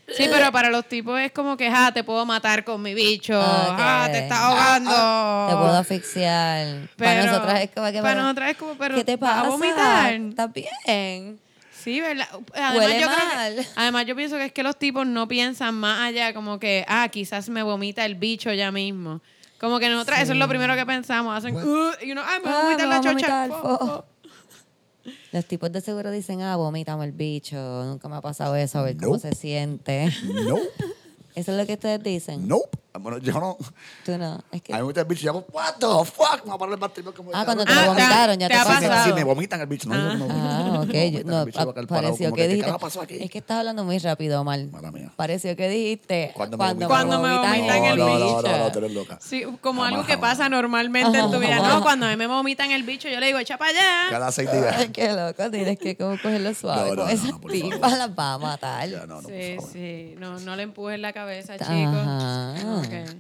[0.06, 3.38] Sí, pero para los tipos es como que, ah, te puedo matar con mi bicho,
[3.42, 4.90] ah, te está ahogando.
[5.48, 6.88] Te puedo asfixiar.
[6.96, 8.00] para nosotras es como que...
[8.00, 9.46] para pero, nosotras es como, pero, ¿Qué te ¿vas pasa?
[9.46, 10.12] a vomitar?
[10.12, 11.40] ¿Estás bien?
[11.72, 12.28] Sí, ¿verdad?
[12.54, 13.66] Además, Huele yo que- mal.
[13.76, 17.08] además, yo pienso que es que los tipos no piensan más allá, como que, ah,
[17.08, 19.20] quizás me vomita el bicho ya mismo.
[19.58, 21.36] Como que nosotras, eso es lo primero que pensamos.
[21.36, 23.46] Hacen, "Uh", y uno, ah, me Ah, vomita me la chocha.
[25.32, 27.56] Los tipos de seguro dicen, ah, vomítame el bicho.
[27.84, 30.08] Nunca me ha pasado eso, a ver cómo se siente.
[30.24, 30.62] Nope.
[31.34, 32.46] Eso es lo que ustedes dicen.
[32.46, 32.78] Nope.
[32.96, 33.56] Bueno, yo no.
[34.04, 34.40] Tú no.
[34.52, 34.72] Es que...
[34.72, 36.44] A mí me gusta el bicho y hago, what the fuck?
[36.44, 38.46] Me va a parar el batrimonio como Ah, cuando te Ah, lo ha- vomitaron, ya
[38.48, 39.04] te te, ha Sí, me-.
[39.04, 39.88] Sí, me vomitan el bicho.
[39.88, 40.76] No, yo no Ah, vomitan.
[40.88, 41.12] ok.
[41.12, 42.72] Yo- no, el bicho, pareció que ¿qué dijiste.
[42.78, 43.02] pasó?
[43.02, 44.60] Es que estás hablando muy rápido, Omar.
[44.70, 45.10] Mala mía.
[45.16, 46.30] Pareció que dijiste.
[46.34, 47.08] Cuando me Cuando, vomitan.
[47.08, 48.42] Cuando me vomitan vomitan el no, no, bicho.
[48.42, 49.18] no, no, no, tú eres loca.
[49.20, 50.30] Sí, como Jamás, algo que jamás.
[50.38, 51.56] pasa normalmente en tu vida.
[51.68, 54.10] No, cuando a mí me vomitan el bicho, yo le digo, echa para allá.
[54.10, 54.72] Cada seis días.
[54.78, 55.50] Ay, qué loco.
[55.50, 56.90] Tienes que como cogerlo suave.
[56.90, 58.88] No, no, con no, esas no, tipas las va a matar.
[58.88, 60.14] No, no, Sí, sí.
[60.16, 61.23] No, no le empujes la cabeza,
[61.58, 63.16] chicos.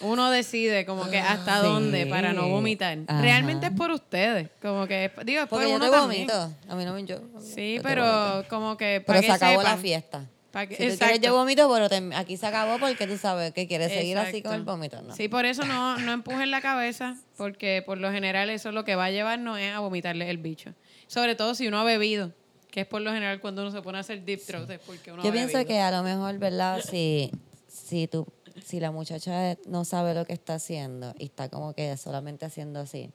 [0.00, 1.66] Uno decide como que hasta Sí.
[1.66, 2.98] dónde para no vomitar.
[3.06, 3.20] Ajá.
[3.20, 6.26] Realmente es por ustedes, como que, digo, es por Porque yo uno también.
[6.26, 6.52] vomito.
[6.68, 7.20] A mí no me yo.
[7.40, 10.24] Sí, yo pero como que Pero para se que acabó la fiesta.
[10.68, 13.66] Que- si tú quieres yo vomito, pero te- aquí se acabó porque tú sabes que
[13.66, 15.14] quieres seguir así con el vómito, ¿no?
[15.14, 18.94] Sí, por eso no, no empujen la cabeza, porque por lo general eso lo que
[18.94, 20.72] va a llevar no es a vomitarle el bicho.
[21.08, 22.30] Sobre todo si uno ha bebido,
[22.74, 25.12] que es por lo general cuando uno se pone a hacer deep throat, es porque
[25.12, 26.80] uno Yo pienso que a lo mejor, ¿verdad?
[26.80, 27.30] Si,
[27.68, 28.26] si, tú,
[28.64, 32.80] si la muchacha no sabe lo que está haciendo y está como que solamente haciendo
[32.80, 33.12] así,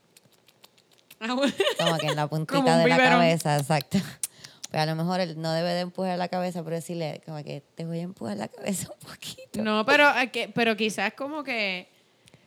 [1.19, 1.53] Ah, bueno.
[1.77, 3.97] como que en la puntita un de la cabeza, exacto.
[4.71, 7.61] Pero a lo mejor él no debe de empujar la cabeza, pero decirle como que
[7.75, 9.61] te voy a empujar la cabeza un poquito.
[9.61, 11.89] No, pero, eh, pero quizás como que...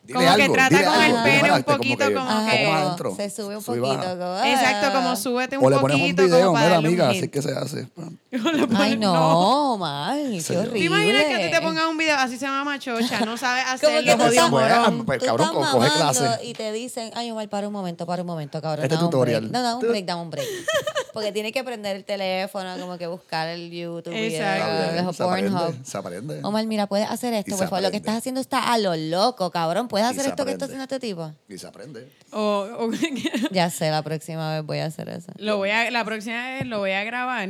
[0.05, 2.09] Dile como que algo, trata dile con algo, el pene mira, un este, como poquito
[2.09, 2.65] que- como Ajá, que...
[2.65, 3.17] Vamos como adentro.
[3.17, 4.01] se sube un poquito.
[4.03, 4.43] ah.
[4.51, 7.53] Exacto, como súbete un O le pones un poquito video, mira, amiga, así que se
[7.53, 7.89] hace.
[8.77, 10.79] Ay, no, mal, qué horrible.
[10.79, 13.21] ¿Te imaginas que a ti te pongan un video así se llama machocha?
[13.27, 15.05] No sabes hacerlo, que tú jodido estás, morón.
[15.05, 16.45] pues, tú cabrón, estás coge mamando clase.
[16.47, 18.85] y te dicen, ay, Omar, para un momento, para un momento, cabrón.
[18.85, 19.53] Este tutorial.
[19.53, 20.49] No, dame un Tú- break, dame un break.
[21.13, 25.25] Porque tiene que prender el teléfono, como que buscar el YouTube, Exacto.
[25.25, 25.85] Pornhub.
[25.85, 26.41] se aprende.
[26.43, 27.83] Omar, mira, puedes hacer esto, por favor.
[27.83, 29.89] Lo que estás haciendo está a lo loco, cabrón.
[29.89, 31.31] ¿Puedes hacer esto que está haciendo este tipo?
[31.51, 32.09] Y se aprende.
[32.33, 32.91] O- o-
[33.51, 35.33] Ya sé, la próxima vez voy a hacer eso.
[35.37, 37.49] lo voy a, la próxima vez lo voy a grabar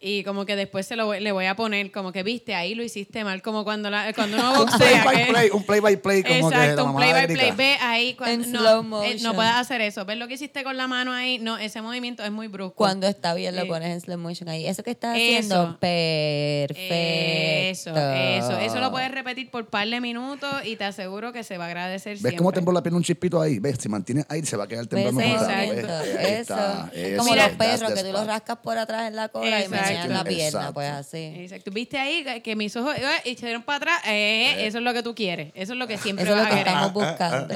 [0.00, 2.76] y como que después se lo voy- le voy a poner como que viste ahí
[2.76, 5.80] lo hiciste mal como cuando la, cuando uno Un play boxea by play, un play
[5.80, 7.50] by play como que la Exacto, un play by play.
[7.50, 9.22] Ve ahí cuando En no, slow eh, motion.
[9.24, 10.04] no puedes hacer eso.
[10.04, 11.38] ¿Ves lo que hiciste con la mano ahí?
[11.38, 12.76] No, ese movimiento es muy brusco.
[12.76, 14.66] Cuando está bien, lo Eh, pones en slow motion ahí.
[14.66, 15.24] Eso que estás Eso.
[15.24, 16.94] haciendo, perfecto.
[16.94, 18.58] Eso, eso.
[18.60, 21.68] Eso lo puedes repetir por par de minutos y te aseguro que se va a
[21.68, 22.36] agradecer ¿Ves siempre.
[22.38, 23.58] cómo tembló la piel un chispito ahí?
[23.58, 23.78] ¿Ves?
[23.80, 25.20] Si mantienes ahí, se va a quedar ¿Ves temblando.
[25.20, 26.18] Exacto.
[26.20, 26.88] Eso.
[26.94, 30.24] Es como los perros, que tú los rascas por atrás en la cola y La
[30.24, 30.74] pierna, Exacto.
[30.74, 31.32] pues así.
[31.36, 31.70] Exacto.
[31.70, 34.02] ¿Viste ahí que- mis ojos eh, y se dieron para atrás?
[34.06, 35.52] Eh, eso es lo que tú quieres.
[35.54, 36.74] Eso es lo que siempre Eso es lo vas a que querer.
[36.74, 37.54] estamos buscando.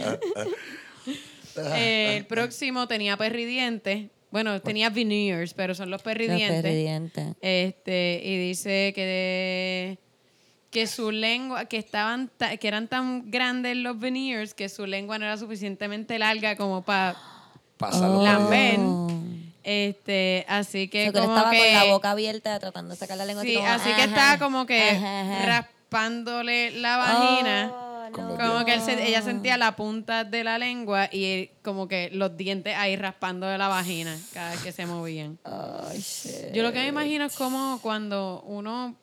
[1.76, 4.06] Eh, el próximo tenía perridientes.
[4.30, 6.62] Bueno, tenía veneers, pero son los Los perridientes.
[6.62, 7.26] perridientes.
[7.42, 9.98] Este, y dice que
[10.70, 15.18] que su lengua, que estaban ta- que eran tan grandes los veneers que su lengua
[15.18, 17.14] no era suficientemente larga como para
[17.76, 18.22] Pásalo.
[18.22, 18.76] Lamber.
[18.78, 19.08] Oh.
[19.64, 23.24] Este, así que So como estaba que con la boca abierta tratando de sacar la
[23.24, 23.42] lengua.
[23.44, 25.46] sí, como, así que estaba como que ajá, ajá.
[25.46, 27.70] raspándole la vagina.
[27.72, 28.36] Oh, no.
[28.36, 32.10] Como que él se- ella sentía la punta de la lengua y él- como que
[32.12, 35.38] los dientes ahí raspando de la vagina cada vez que se movían.
[35.44, 36.52] Ay, shit.
[36.52, 38.94] Yo lo que me imagino es como cuando uno,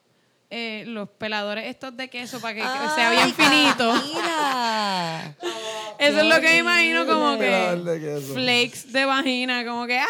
[0.51, 3.93] eh, los peladores estos de queso para que que sea bien Ay, finito.
[4.13, 5.35] Mira.
[5.99, 10.05] Eso es lo que me imagino como que flakes de vagina, como que ¡ah!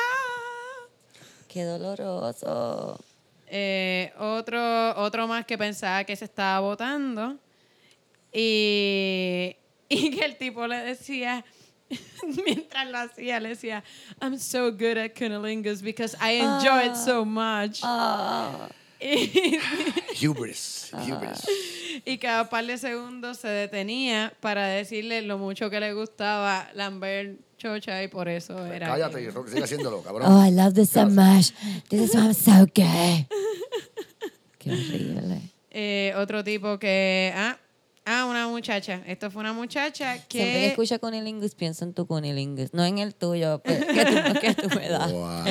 [1.50, 3.00] Qué doloroso.
[3.48, 7.38] Eh, otro, otro más que pensaba que se estaba votando
[8.32, 9.56] y,
[9.90, 11.44] y que el tipo le decía,
[12.46, 13.84] mientras lo hacía, le decía,
[14.22, 17.80] I'm so good at cunnilingus because I enjoy it so much.
[17.82, 18.70] Ah.
[19.02, 19.58] Y,
[20.22, 20.92] Hubris.
[20.94, 21.48] Hubris.
[22.06, 27.40] y cada par de segundos se detenía para decirle lo mucho que le gustaba Lambert
[27.60, 28.88] Chocha y por eso era...
[28.88, 30.32] Cállate, que- sigue haciéndolo, cabrón.
[30.32, 31.52] Oh, I love this so much.
[31.90, 33.28] This is why I'm so gay.
[34.58, 35.42] Qué horrible.
[35.70, 37.34] Eh, otro tipo que...
[37.36, 37.58] Ah,
[38.06, 39.02] ah, una muchacha.
[39.06, 40.68] Esto fue una muchacha Siempre que que...
[40.68, 42.74] escucho cunilingus, pienso en tu cunilingus.
[42.74, 45.12] No en el tuyo, pero que tú, que tú me das.
[45.12, 45.44] Wow.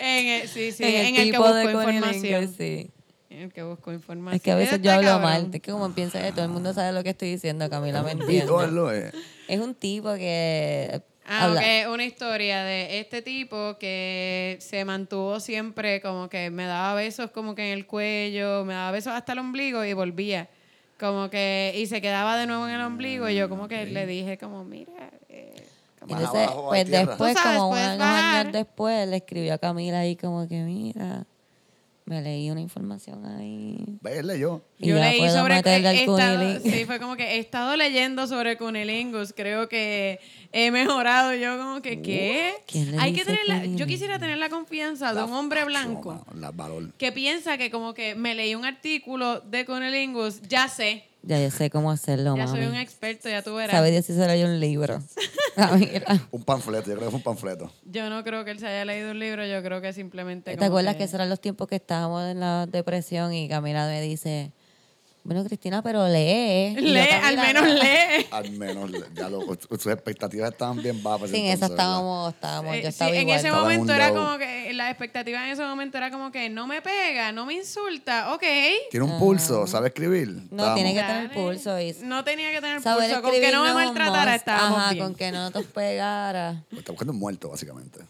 [0.00, 2.54] En el, sí, sí, en en el que tipo de busco cunilingus, información.
[2.58, 2.90] sí.
[3.30, 4.36] En el que busco información.
[4.36, 5.22] Es que a veces yo hablo cabrón.
[5.30, 5.50] mal.
[5.54, 8.12] Es que como piensa que todo el mundo sabe lo que estoy diciendo, Camila me
[8.12, 8.44] entiende.
[9.08, 9.14] es.
[9.48, 11.60] Es un tipo que Ah, habla.
[11.60, 11.92] ok.
[11.94, 17.54] Una historia de este tipo que se mantuvo siempre como que me daba besos como
[17.54, 20.48] que en el cuello, me daba besos hasta el ombligo y volvía.
[21.00, 24.06] Como que, y se quedaba de nuevo en el ombligo y yo como que le
[24.06, 25.54] dije como, mira, eh,
[25.98, 30.46] como- Entonces, abajo pues después, como unos años después, le escribió a Camila ahí como
[30.46, 31.24] que, mira,
[32.06, 33.78] me leí una información ahí.
[34.02, 34.62] Verle yo.
[34.78, 39.32] Y yo leí sobre he estado- sí, fue como que he estado leyendo sobre cunilingus,
[39.34, 40.20] creo que
[40.52, 42.54] he mejorado yo como que qué?
[42.66, 46.10] ¿Quién le Hay que tener la- yo quisiera tener la confianza de un hombre blanco
[46.26, 46.92] Mano, La valor.
[46.98, 51.50] que piensa que como que me leí un artículo de cunilingus, ya sé, Ya yo
[51.50, 52.78] sé cómo hacerlo, ya soy un mami.
[52.78, 53.72] experto, ya tú verás.
[53.72, 55.02] Sabe Dios si se leyó un libro.
[55.56, 56.28] Camila.
[56.30, 57.72] Un panfleto, yo creo que fue un panfleto.
[57.84, 60.56] Yo no creo que él se haya leído un libro, yo creo que simplemente ¿Te
[60.58, 64.02] como acuerdas que esos eran los tiempos que estábamos en la depresión y Camila me
[64.02, 64.52] dice,
[65.26, 66.76] Bueno, Cristina, pero lee.
[66.76, 67.74] Lee, al menos no.
[67.74, 68.26] lee.
[68.30, 71.30] Al menos, ya lo, sus expectativas estaban bien bajas.
[71.30, 71.70] Sí, en esa ¿verdad?
[71.70, 73.38] estábamos, estábamos, Eh, yo sí, estaba en igual.
[73.38, 74.16] ese en momento un era low.
[74.22, 77.54] como que la expectativa en ese momento era como que no me pega, no me
[77.54, 78.42] insulta, ok.
[78.90, 80.28] Tiene un pulso, sabe escribir.
[80.50, 83.64] No, tiene que tener pulso y No tenía que tener saber pulso, con que no
[83.64, 85.04] me maltratara estábamos Ajá, bien.
[85.04, 86.62] con que no te pegara.
[86.70, 88.00] Está buscando un muerto, básicamente.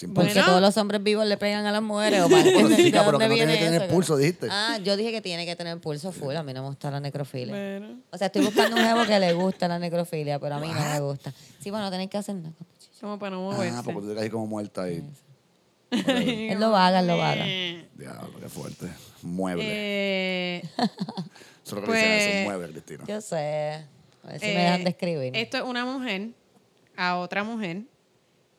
[0.00, 0.46] Sin Porque Bueno.
[0.46, 2.22] todos los hombres vivos le pegan a las mujeres.
[2.22, 2.54] ¿o para qué?
[2.54, 3.92] Bueno, ¿De chica, pero dónde que no tiene viene que tener eso?
[3.94, 4.48] pulso, dijiste.
[4.50, 6.34] Ah, yo dije que tiene que tener pulso full.
[6.36, 7.54] A mí no me gusta la necrofilia.
[7.54, 7.98] Bueno.
[8.10, 10.80] O sea, estoy buscando un jevo que le gusta la necrofilia, pero a mí no
[10.80, 11.34] me gusta.
[11.62, 12.54] Sí, bueno, no tenéis que hacer nada.
[12.98, 13.76] Como para no moverse.
[13.76, 15.04] Ah, porque tú te caes como muerta ahí.
[15.90, 17.46] Él lo haga, él lo haga.
[17.46, 18.86] Eh, Diablo, qué fuerte.
[19.22, 19.64] Mueble.
[19.66, 20.86] eh, Eso
[21.66, 23.04] es lo que dicen pues- eso, mueble, Cristina.
[23.06, 23.84] Yo sé.
[24.24, 25.36] A ver si eh, me dejan describir.
[25.36, 26.28] Esto es una mujer
[26.96, 27.82] a otra mujer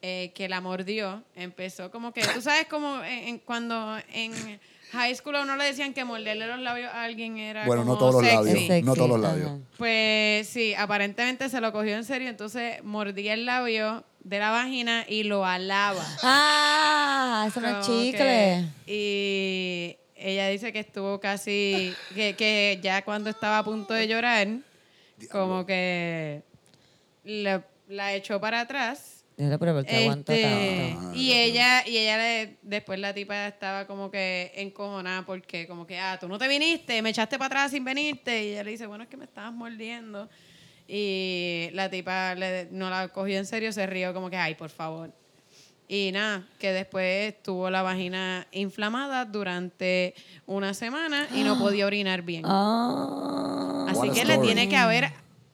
[0.01, 1.23] eh, que la mordió.
[1.35, 4.59] Empezó como que, tú sabes como en, en- cuando en
[4.91, 7.93] high school a uno le decían que morderle los labios a alguien era Bueno, como
[7.93, 8.59] no todos los labios.
[8.59, 9.27] Sexy, no todos los ajá.
[9.35, 9.59] labios.
[9.77, 15.05] Pues sí, aparentemente se lo cogió en serio, entonces mordía el labio de la vagina
[15.07, 16.05] y lo alaba.
[16.23, 18.17] Ah, eso no es chicle.
[18.17, 24.07] que- y ella dice que estuvo casi, que, que ya cuando estaba a punto de
[24.07, 24.47] llorar,
[25.31, 26.41] como que
[27.23, 29.10] la, la echó para atrás.
[29.37, 31.13] Dile, pero ¿por qué Este, tanto?
[31.17, 35.97] y ella, y ella le- después la tipa estaba como que encojonada porque como que,
[35.99, 38.43] ah, tú no te viniste, me echaste para atrás sin venirte.
[38.45, 40.29] Y ella le dice, bueno, es que me estabas mordiendo.
[40.87, 44.69] Y la tipa le- no la cogió en serio, se rió como que, ay, por
[44.69, 45.11] favor.
[45.87, 50.13] Y nada, que después tuvo la vagina inflamada durante
[50.45, 52.43] una semana y no podía orinar bien.
[52.45, 53.85] Ah.
[53.89, 54.47] Así What a que le story.
[54.47, 55.11] tiene que haber,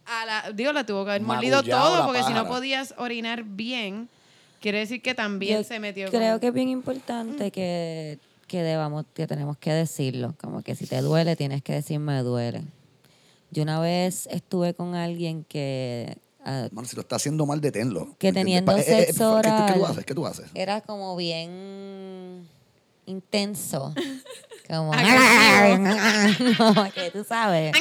[0.08, 3.44] a la, digo, le tuvo que haber molido todo, la porque si no podías orinar
[3.44, 4.10] bien,
[4.62, 8.18] quiere decir que también Yo se metió Creo con- que es bien importante que,
[8.48, 10.34] que debamos, que tenemos que decirlo.
[10.42, 12.64] Como que si te duele, tienes que decir me duele.
[13.52, 18.16] Yo una vez estuve con alguien que ah, Mano, si lo está haciendo mal, deténlo.
[18.20, 19.92] Que teniendo Pa- eh, eh, sexo ¿qué, tú- ¿Qué tú oral.
[19.92, 20.06] haces?
[20.06, 20.50] ¿Qué tú haces?
[20.54, 22.48] era como bien
[23.06, 23.94] intenso.
[24.68, 25.02] Como no,
[26.94, 27.72] que tú sabes.
[27.72, 27.80] Te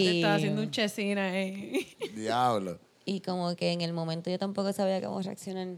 [0.00, 1.86] y, estaba haciendo un chesina ahí.
[2.14, 2.78] Diablo.
[3.04, 5.68] y como que en el momento yo tampoco sabía cómo reaccionar.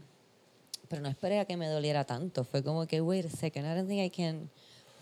[0.87, 2.43] Pero no esperé a que me doliera tanto.
[2.43, 4.49] Fue como que, wait a second, I don't think I can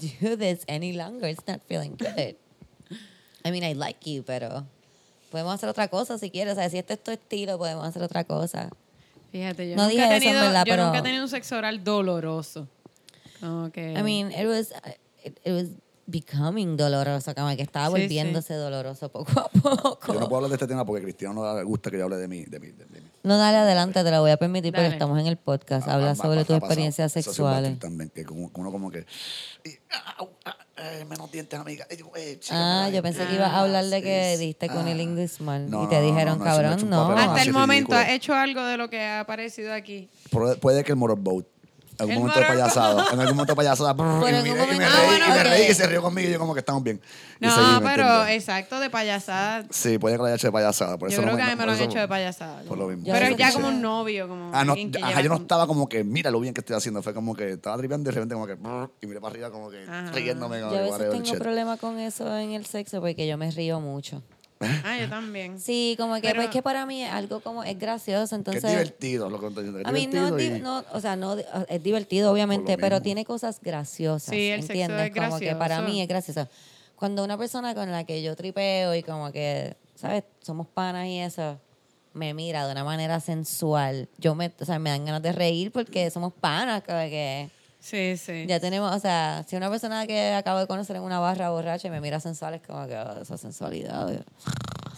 [0.02, 1.30] do this any longer.
[1.30, 2.36] It's not feeling good.
[3.46, 4.66] I mean, I like you, pero
[5.32, 6.54] podemos hacer otra cosa si quieres.
[6.54, 8.70] O sea, si este es tu estilo, podemos hacer otra cosa.
[9.32, 11.24] Fíjate, yo, No nunca, dije he eso, en tenido, verdad, yo pero- nunca he tenido
[11.24, 12.68] un sexo oral doloroso.
[13.72, 13.94] Que...
[13.94, 14.72] I mean, it was,
[15.24, 15.68] it, it was
[16.08, 20.14] becoming doloroso, como que estaba Sí, volviéndose doloroso poco a poco.
[20.14, 22.16] Yo no puedo hablar de este tema porque Cristiano no le gusta que yo hable
[22.16, 22.46] de mí.
[22.46, 23.00] De mí, de mí.
[23.24, 24.96] No, dale adelante, te lo voy a permitir porque Dale.
[24.96, 25.86] estamos en el podcast.
[25.88, 27.72] Ah, Habla ah, sobre ah, tus experiencias Eso sexuales.
[27.72, 29.06] Basti también, que uno como que...
[29.66, 31.86] eh, menos dientes, amiga.
[31.90, 35.02] Eh, eh, chica, Ah, yo pensé que ibas a hablar de que diste con el
[35.02, 35.70] inglés mal.
[35.70, 37.08] No, y te dijeron, no, no, eso cabrón, no.
[37.10, 37.98] papel Hasta el momento ridículo.
[37.98, 40.10] ha hecho algo de lo que ha aparecido aquí.
[40.32, 41.46] Puede, puede que el motorboat.
[42.00, 43.00] En El algún momento de payasado.
[43.14, 43.94] En algún momento de payasada.
[43.94, 45.48] brr, Pero y, me, un y me momento- reí, Ah, y bueno, me ok.
[45.48, 47.02] reí y se rió conmigo y yo como que estamos bien.
[47.40, 48.36] Y No, seguí, ¿me pero entiendes?
[48.36, 49.66] exacto, de payasada.
[49.72, 50.98] Sí, puede que lo haya hecho de payasada.
[50.98, 52.62] Por Yo eso creo no que a mí me lo han eso- hecho de payasada.
[52.64, 53.04] Por lo mismo.
[53.12, 55.42] Pero ya como un novio, como Ah, no, alguien que ajá, lleva yo no con-
[55.44, 57.02] estaba como que, mira lo bien que estoy haciendo.
[57.02, 59.52] Fue como que estaba tripeando y de repente como que, brr, y miré para arriba
[59.52, 60.12] como que Ajá.
[60.12, 60.60] riéndome.
[60.60, 61.40] Como Yo a que, veces whatever, tengo shit.
[61.40, 64.22] problema con eso en el sexo porque yo me río mucho.
[64.60, 65.60] Ah, yo también.
[65.60, 68.64] Sí, como que, Pero- pues que para mí es algo como, es gracioso, Que entonces...
[68.64, 69.48] es divertido lo que
[69.86, 71.36] A mí no, y- no, o sea, no,
[71.68, 75.12] es divertido obviamente, pero tiene cosas graciosas, Sí, el sexo ¿entiendes?
[75.16, 76.48] es Como que para mí es gracioso.
[76.96, 80.24] Cuando una persona con la que yo tripeo y como que, ¿sabes?
[80.42, 81.60] Somos panas y eso,
[82.14, 85.72] me mira de una manera sensual, yo me, o sea, me dan ganas de reír
[85.72, 87.50] porque somos panas, como que
[87.88, 88.46] Sí, sí.
[88.48, 91.88] ya tenemos, o sea, si una persona que acabo de conocer en una barra borracha
[91.88, 94.26] y me mira sensual es como que oh, esa sensualidad.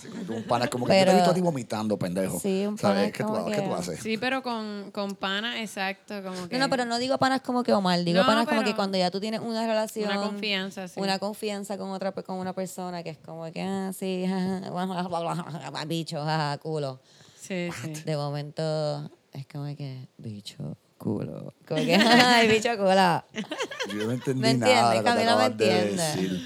[0.01, 2.39] Sí, como que un pana, como que yo te he visto a ti vomitando, pendejo.
[2.39, 2.95] Sí, un ¿Sabes?
[2.95, 3.99] pana es ¿Qué, tú, ¿Qué tú que- haces?
[3.99, 6.57] Sí, pero con, con pana, exacto, como que...
[6.57, 8.97] No, no, pero no digo panas como que Omar, digo No, panas como que cuando
[8.97, 10.09] ya tú tienes una relación.
[10.09, 10.99] Una confianza, sí.
[10.99, 14.25] Una confianza con otra con una persona que es como que, ah, sí,
[15.85, 16.99] bicho, jaja, culo.
[17.39, 17.93] Sí, sí.
[18.03, 21.53] De momento es como que, bicho, culo.
[21.67, 23.23] Como que, ay, bicho, culo.
[23.87, 24.95] Yo no entendí ¿Me nada.
[24.97, 25.01] entiendes?
[25.11, 26.41] Camila me de entiende.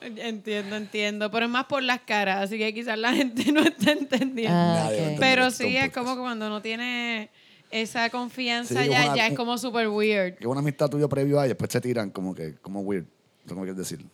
[0.00, 1.30] Entiendo, entiendo.
[1.30, 4.56] Pero es más por las caras, así que quizás la gente no está entendiendo.
[4.56, 7.30] Ah, pero sí, es como que cuando no tiene
[7.70, 10.36] esa confianza, Sí, ya, una- ya es como super weird.
[10.38, 13.06] Que una amistad tuya previo a y después se tiran como que, como weird.
[13.46, 14.04] ¿Cómo quieres decir?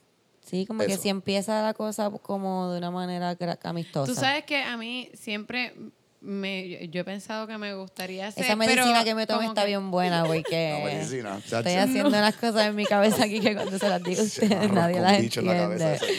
[0.45, 4.13] Sí, como que si empieza la cosa como de una manera amistosa.
[4.13, 5.75] Tú sabes que a mí siempre
[6.25, 8.45] me, yo he pensado que me gustaría hacer.
[8.45, 12.35] Esa medicina pero que me tomo está que- bien buena porque medicina, estoy haciendo unas
[12.37, 15.41] cosas en mi cabeza aquí que cuando se las digo a ustedes nadie las bicho
[15.41, 16.19] en la cabeza entiende.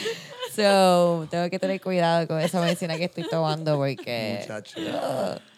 [0.56, 4.80] So, tengo que tener cuidado con esa medicina que estoy tomando porque Muchacho.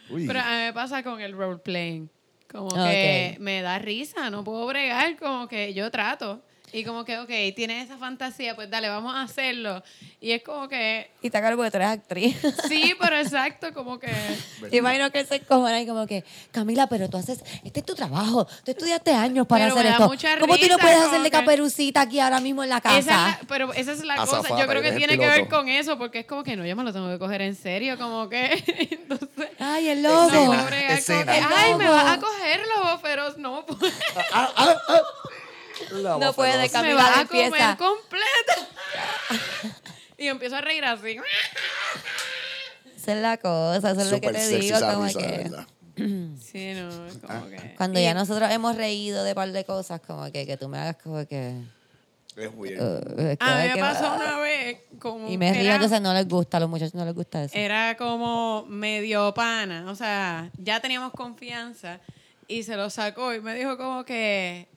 [0.09, 0.25] Uy.
[0.25, 2.09] Pero a mí me pasa con el role playing.
[2.49, 6.41] Como que me da risa, no puedo bregar, como que yo trato.
[6.73, 9.81] Y como que, ok, tienes esa fantasía, pues dale, vamos a hacerlo.
[10.19, 12.35] Y es como que, y está claro porque tú eres actriz.
[12.67, 14.11] sí, pero exacto, como que...
[14.69, 17.95] Yo imagino que se encojona y como que, Camila, pero tú haces, este es tu
[17.95, 20.07] trabajo, tú estudiaste años para Pero me hacer da esto.
[20.09, 22.81] mucha ¿Cómo tú no risa, puedes como hacerle que- caperucita aquí ahora mismo en la
[22.81, 22.97] casa?
[22.99, 24.39] Esa es la- pero esa es la cosa.
[24.39, 26.65] Azafata, Yo creo que eres tiene que ver con eso, porque es como que no,
[26.65, 28.61] yo me lo tengo que coger en serio, como que.
[28.91, 29.47] Entonces.
[29.57, 30.29] Ay, el no lobo.
[30.47, 31.31] como escena.
[31.33, 31.95] que, Ay, me lobo.
[31.95, 33.89] vas a cogerlo, pero no puedo.
[34.33, 35.01] Ah, ah, ah.
[36.19, 36.69] No puede.
[36.69, 36.93] Camila.
[36.95, 37.49] me vas a empieza.
[37.49, 38.67] comer completo.
[40.17, 41.17] y empiezo a reír así.
[42.95, 44.79] Esa es la cosa, eso es lo que te digo.
[44.79, 45.49] Como que.
[46.39, 47.39] Sí, no, es Ah.
[47.39, 47.73] como que.
[47.75, 50.77] cuando y- ya nosotros hemos reído de par de cosas, como que, que tú me
[50.77, 51.55] hagas como que.
[52.35, 52.79] Es weird.
[52.79, 55.27] uh, es A como mí me pasó una vez como.
[55.27, 57.55] Y me río, era- entonces no les gusta, a los muchachos no les gusta eso.
[57.57, 61.99] Era como medio pana, o sea, ya teníamos confianza
[62.47, 64.67] y se lo sacó y me dijo como que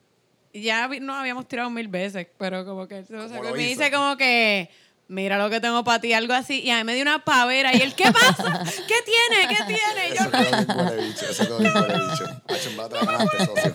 [0.53, 3.57] ya nos habíamos tirado mil veces, pero como que él se lo ¿Cómo sacó lo
[3.57, 4.71] y me dice como que
[5.09, 7.75] mira lo que tengo para ti, algo así, y a mí me dio una pavera
[7.75, 8.63] y él, ¿qué pasa?
[8.87, 9.49] ¿Qué tiene?
[9.49, 10.09] ¿Qué tiene?
[10.09, 11.27] Y yo, Eso quedó bien huele bicho.
[11.29, 12.43] Eso quedó bien huele bicho.
[12.49, 13.75] Hacho, en verdad te ganaste, socio.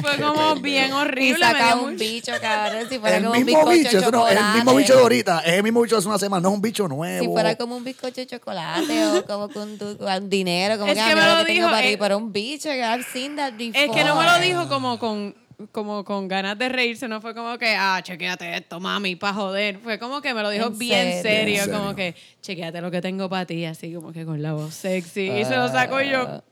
[0.00, 3.44] Fue como bien Y horrible, me saca un bicho, cabrón, si fuera El como un
[3.44, 4.54] mismo bizcocho bicho, no, el chocolate.
[4.56, 6.62] mismo bicho de ahorita, es el mismo bicho de hace una semana, no es un
[6.62, 7.24] bicho nuevo.
[7.24, 10.98] Si fuera como un bizcocho de chocolate o como con tu, con dinero, como Es
[10.98, 12.80] que, que ah, me lo que tengo dijo, para ti, eh, pero un bicho que
[12.80, 14.26] I've seen that Es que no me before.
[14.26, 15.34] lo dijo como con
[15.70, 19.78] como con ganas de reírse, no fue como que, ah, chequéate esto, mami, para joder.
[19.78, 21.22] Fue como que me lo dijo ¿En bien serio?
[21.22, 21.78] serio, ¿En serio?
[21.78, 25.30] como que, chequéate lo que tengo para ti, así como que con la voz sexy.
[25.30, 26.42] y se lo sacó y yo,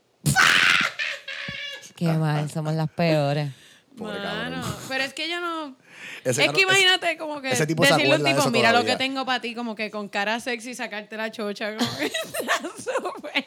[2.05, 3.49] Qué mal, somos las peores.
[3.97, 4.61] Pobre mano.
[4.61, 4.75] cabrón.
[4.87, 5.75] Pero es que yo no.
[6.23, 8.33] Ese es caro- que imagínate como que ese tipo se decirle a un acuerda de
[8.35, 8.97] tipo, eso mira lo que todavía".
[8.97, 12.05] tengo para ti, como que con cara sexy sacarte la chocha, como que
[12.39, 13.45] está súper.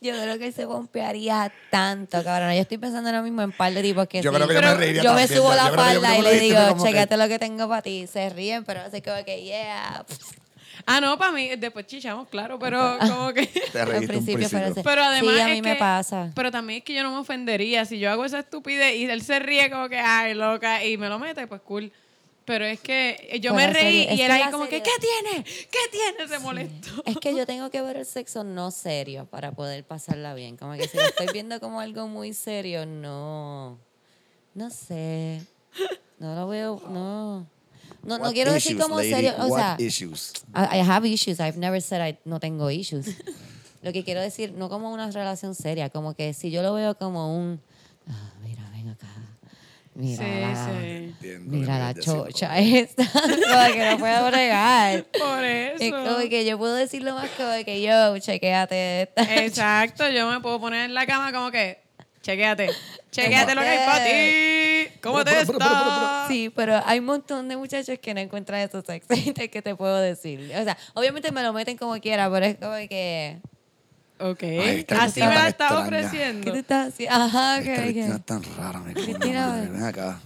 [0.00, 2.52] Yo creo que se pompearía tanto, cabrón.
[2.52, 4.36] Yo estoy pensando ahora mismo en par de tipos que Yo sí.
[4.36, 6.18] creo que yo me reiría Yo me también, subo yo la creo que yo falda
[6.18, 8.06] y le reiría digo, como que- chécate lo que tengo para ti.
[8.06, 10.04] Se ríen, pero así como que, yeah.
[10.86, 13.46] Ah, no, para mí, después chichamos, claro, pero como que.
[13.72, 14.82] Te Al reíste un principio principio.
[14.82, 16.30] Pero además Sí, a es mí me que- pasa.
[16.34, 17.84] Pero también es que yo no me ofendería.
[17.84, 21.08] Si yo hago esa estupidez y él se ríe como que, ay, loca, y me
[21.08, 21.92] lo mete, pues cool.
[22.46, 24.90] Pero es que yo Pero me reí es y él que ahí como que, ¿qué
[25.00, 25.44] tiene?
[25.44, 26.28] ¿Qué tiene?
[26.28, 27.02] Se molestó.
[27.06, 30.58] Es que yo tengo que ver el sexo no serio para poder pasarla bien.
[30.58, 33.78] Como que si lo estoy viendo como algo muy serio, no.
[34.52, 35.40] No sé.
[36.18, 37.46] No lo veo, no.
[38.06, 39.10] No, no quiero decir issues, como lady?
[39.12, 39.34] serio.
[39.38, 40.32] O sea, issues?
[40.54, 41.40] I, I have issues.
[41.40, 43.06] I've never said I no tengo issues.
[43.82, 46.96] Lo que quiero decir, no como una relación seria, como que si yo lo veo
[46.96, 47.60] como un.
[48.08, 49.06] Ah, mira, ven acá.
[49.94, 50.86] Mira, Sí, la, sí.
[50.86, 53.04] Entiendo mira la decir, chocha esta.
[53.72, 55.04] que no puedo bregar.
[55.04, 55.96] Por Es eso.
[55.96, 59.22] como que yo puedo decirlo más como que yo, chequéate esta.
[59.44, 61.83] Exacto, yo me puedo poner en la cama como que,
[62.24, 62.70] chequéate,
[63.12, 64.98] chequéate lo que hay para ti.
[65.02, 66.24] ¿Cómo te está?
[66.28, 69.32] Sí, pero hay un montón de muchachos que no encuentran eso sexy.
[69.34, 70.50] ¿Qué te puedo decir?
[70.58, 73.38] O sea, obviamente me lo meten como quiera, pero es como que.
[74.18, 75.88] Ok, Ay, así me la está extraña.
[75.90, 76.52] ¿Qué ofreciendo.
[76.52, 77.16] te estás haciendo?
[77.16, 77.74] Ajá, que.
[77.74, 79.82] Cristina es tan rara, me Cristina, ven.
[79.82, 80.20] Acá.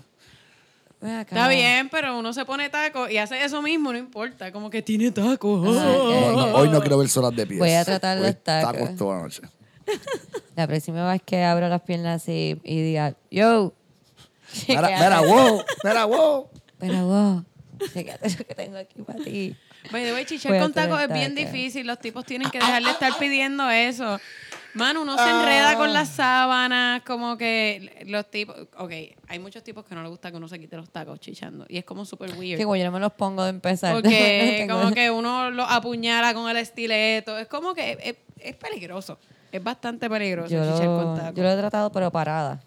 [1.00, 1.34] ven acá.
[1.34, 4.52] Está bien, pero uno se pone taco y hace eso mismo, no importa.
[4.52, 5.64] Como que tiene tacos.
[5.64, 7.58] No, no, hoy no quiero ver solas de pies.
[7.58, 8.94] Voy a tratar Hoy los tacos.
[8.96, 9.42] toda la noche.
[10.58, 13.74] La próxima vez que abro las piernas así y diga, yo.
[14.66, 16.48] Mira, mira, wow, mira, wow.
[16.80, 17.44] Pero vos,
[17.92, 19.54] chequéate lo que tengo aquí para ti.
[19.92, 21.86] By the way, chichar Voy con tacos es bien difícil.
[21.86, 24.18] Los tipos tienen que dejar de estar pidiendo eso.
[24.74, 28.56] Mano, uno se enreda con las sábanas, como que los tipos...
[28.78, 28.92] Ok,
[29.28, 31.66] hay muchos tipos que no les gusta que uno se quite los tacos chichando.
[31.68, 32.58] Y es como súper weird.
[32.58, 33.94] Que güey, yo no me los pongo de empezar.
[33.94, 37.38] Porque como que uno lo apuñala con el estileto.
[37.38, 39.20] Es como que es, es peligroso.
[39.50, 42.60] Es bastante peligroso yo, chichar con yo lo he tratado, pero parada.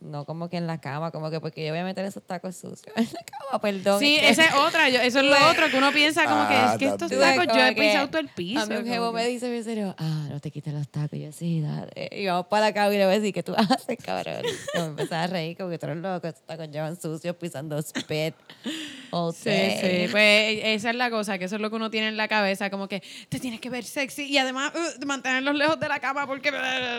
[0.00, 2.54] No como que en la cama, como que porque yo voy a meter esos tacos
[2.54, 3.98] sucios en la cama, perdón.
[3.98, 4.88] Sí, esa es otra.
[4.90, 7.46] yo- eso es lo otro que uno piensa como que Ah, es que estos tacos
[7.46, 8.60] yo como he que pisado todo el piso.
[8.60, 11.14] A mí un jevo que- me dice bien serio, ah, no te quites los tacos.
[11.14, 12.10] Y yo, sí, dale.
[12.12, 14.42] Y vamos para la cama y le voy a decir, ¿qué tú haces, cabrón?
[14.74, 17.82] Y me empezaba a reír como que tú eres loco, estos tacos llevan sucios pisando
[17.82, 18.34] spit.
[19.34, 22.16] Sí, sí, pues esa es la cosa, que eso es lo que uno tiene en
[22.16, 25.88] la cabeza, como que te tienes que ver sexy y además uh, mantenerlos lejos de
[25.88, 26.50] la cama porque...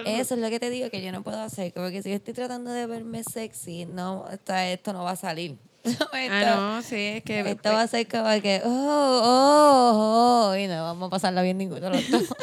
[0.06, 1.72] Eso es lo que te digo que yo no puedo hacer.
[1.72, 5.16] Como que si yo estoy tratando de verme sexy, no, esta- esto no va a
[5.16, 5.58] salir.
[6.32, 7.40] Ah, no, sí, es que...
[7.40, 11.58] Esto va a ser como que, oh, oh, oh, y no vamos a pasarla bien
[11.58, 12.24] ninguno de los dos.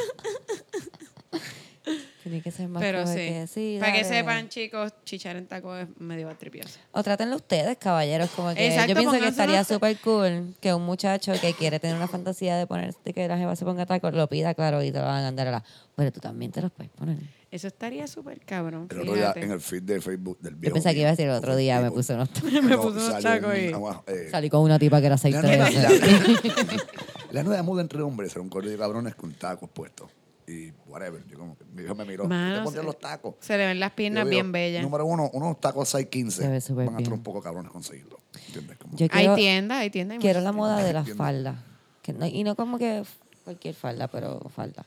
[2.23, 3.15] Tiene que ser más Pero sí.
[3.15, 6.81] que, sí, Para que sepan, chicos, chichar en taco es medio tripioso.
[6.91, 10.75] O trátenlo ustedes, caballeros, como que Exacto, yo pienso que estaría unos- súper cool que
[10.75, 14.13] un muchacho que quiere tener una fantasía de ponerse que la jeva se ponga tacos,
[14.15, 15.65] lo pida, claro, y te lo van a andar a la...
[15.95, 17.17] Pero tú también te los puedes poner.
[17.51, 18.89] Eso estaría súper cabrón.
[18.91, 19.43] El otro día fíjate.
[19.45, 20.75] en el feed de Facebook del Yo viejo.
[20.75, 22.53] pensaba que iba a decir el otro día me puse unos tacos.
[22.53, 23.25] Me no, unos
[23.57, 25.91] y- eh, Salí con una tipa que era aceite La de nueva, la,
[27.31, 30.11] la nueva moda entre hombres era un correo de cabrones con tacos puestos.
[30.49, 31.25] Y whatever.
[31.29, 32.27] Yo como que mi hijo me miró.
[32.29, 33.35] Mano, te se- los tacos.
[33.41, 34.83] Se le ven las Yo piernas digo, bien bellas.
[34.83, 37.19] Número uno, unos tacos 615 Se ve súper van a estar bien.
[37.19, 38.19] un poco cabrones conseguirlo.
[38.47, 38.77] ¿Entiendes?
[38.79, 40.15] Como- Yo Hay quiero, tiendas, hay tiendas.
[40.17, 41.25] hay quiero muchas la moda de las Entiendo.
[41.25, 41.57] faldas.
[42.03, 43.03] Que no- y no como que
[43.45, 44.87] cualquier falda, pero falda.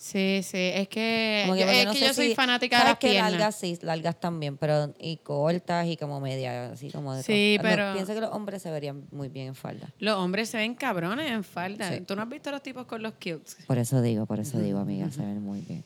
[0.00, 2.98] Sí, sí, es que, yo, es no que yo soy si- fanática de ¿sabes las
[3.00, 3.32] que piernas.
[3.32, 7.56] largas sí, largas también, pero y cortas y como media, así como de Sí.
[7.56, 9.88] No, pero- pienso que los hombres se verían muy bien en falda.
[9.98, 11.92] Los hombres se ven cabrones en falda.
[11.92, 12.00] Sí.
[12.02, 13.56] ¿Tú no has visto los tipos con los cutes?
[13.66, 15.84] Por eso digo, por eso digo, amiga, se ven muy bien.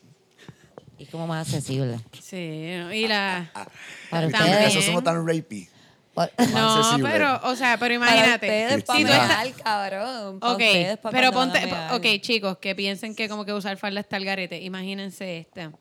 [0.98, 1.98] Y como más accesible.
[2.20, 3.50] Sí, y la...
[4.10, 4.52] Para También.
[4.56, 4.76] ustedes.
[4.76, 5.68] Eso son tan rapey.
[6.14, 8.46] No, pero, o sea, pero imagínate.
[8.46, 10.40] ustedes, para si tú estás- cabrón.
[10.40, 11.58] para Ok, ustedes, para pero ponte,
[11.92, 14.60] ok, chicos, que piensen que como que usar falda está al garete.
[14.60, 15.72] Imagínense esta.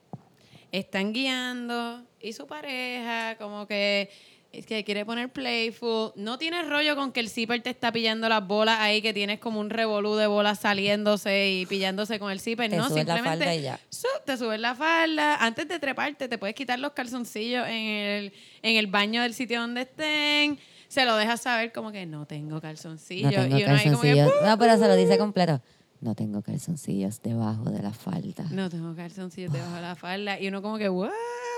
[0.71, 4.09] Están guiando y su pareja como que
[4.51, 6.11] es que quiere poner playful.
[6.15, 9.39] No tienes rollo con que el zipper te está pillando las bolas ahí, que tienes
[9.39, 12.69] como un revolú de bolas saliéndose y pillándose con el zipper.
[12.69, 13.79] Te no, subes la simplemente falda y ya.
[13.89, 15.37] su, te subes la falda.
[15.37, 19.61] Antes de treparte, te puedes quitar los calzoncillos en el, en el baño del sitio
[19.61, 20.59] donde estén.
[20.89, 23.31] Se lo dejas saber como que no tengo calzoncillos.
[23.31, 24.31] No tengo y uno ahí como que, calzoncillos.
[24.43, 25.61] No, pero se lo dice completo.
[26.01, 28.45] No tengo calzoncillos debajo de la falda.
[28.49, 30.39] No tengo calzoncillos debajo de la falda.
[30.39, 31.11] Y uno como que, wow,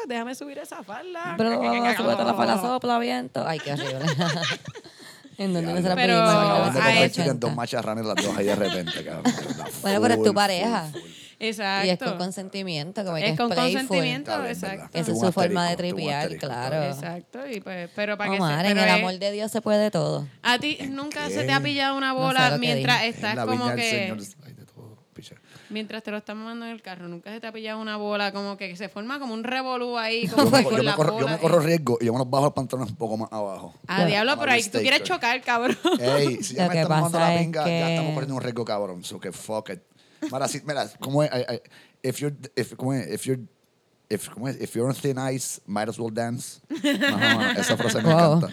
[0.08, 1.36] déjame subir esa falda.
[1.38, 1.52] Pero
[1.96, 3.48] súbete la falda, sopla viento.
[3.48, 4.00] Ay, qué horrible.
[5.38, 9.24] en donde no se la Pero- a dos macharranes las dos ahí de repente, cabrón.
[9.82, 10.90] Bueno, pero es tu pareja.
[10.92, 11.23] full, full.
[11.48, 11.88] Exacto.
[11.88, 13.74] Y es con consentimiento, como que Es es con playful.
[13.80, 14.98] consentimiento, exacto.
[14.98, 16.84] Esa es su forma de tripear, claro.
[16.84, 17.40] Exacto.
[17.50, 19.62] Y pues, pero para que se, Omar, en pero el es- amor de Dios se
[19.62, 20.28] puede todo.
[20.42, 23.74] A ti nunca se te ha pillado una No sé bola mientras estás la como
[23.76, 24.16] que...
[25.70, 28.32] Mientras te lo están mamando en el carro, nunca se te ha pillado una bola
[28.32, 30.84] como que se forma como un revolú ahí, como Yo que me, con yo me
[30.84, 31.32] la corro, yo bola.
[31.32, 33.74] me corro riesgo y yo me los bajo el pantalón un poco más abajo.
[33.88, 35.78] A diablo, pero ahí tú quieres pero- chocar, cabrón.
[36.00, 38.66] Ey, si ya Lo me están mamando la es pinga, ya estamos corriendo un riesgo
[38.66, 39.04] cabrón.
[39.04, 39.80] So que fuck it.
[40.32, 41.62] Mira, si, mira, como es, I- I-
[42.10, 43.42] if you're, if, como es, if you're,
[44.10, 46.60] if, como es, if you're on thin ice, might as well dance.
[46.70, 48.38] Ajá, ajá, esa frase me Wow.
[48.38, 48.48] encanta.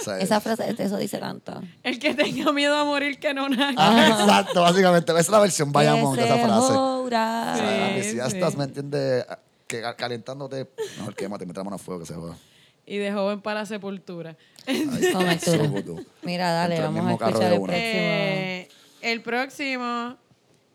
[0.00, 1.60] O sea, Esa frase, eso dice tanto.
[1.82, 3.74] El que tenga miedo a morir que no naga.
[3.76, 5.10] Ah, exacto, básicamente.
[5.12, 6.72] Esa es la versión Bayamón de esa se frase.
[6.72, 7.08] O
[7.56, 8.36] sea, que si ya sí.
[8.36, 9.26] estás, ¿me entiendes?
[9.66, 12.36] Que calentándote, mejor quémate, me a fuego que se joda.
[12.86, 14.36] Y de joven para la sepultura.
[14.66, 16.06] Ay, Con.
[16.22, 17.78] Mira, dale, Dentro del vamos a mismo carro escuchar de el próximo.
[17.82, 18.68] Eh,
[19.02, 20.16] el próximo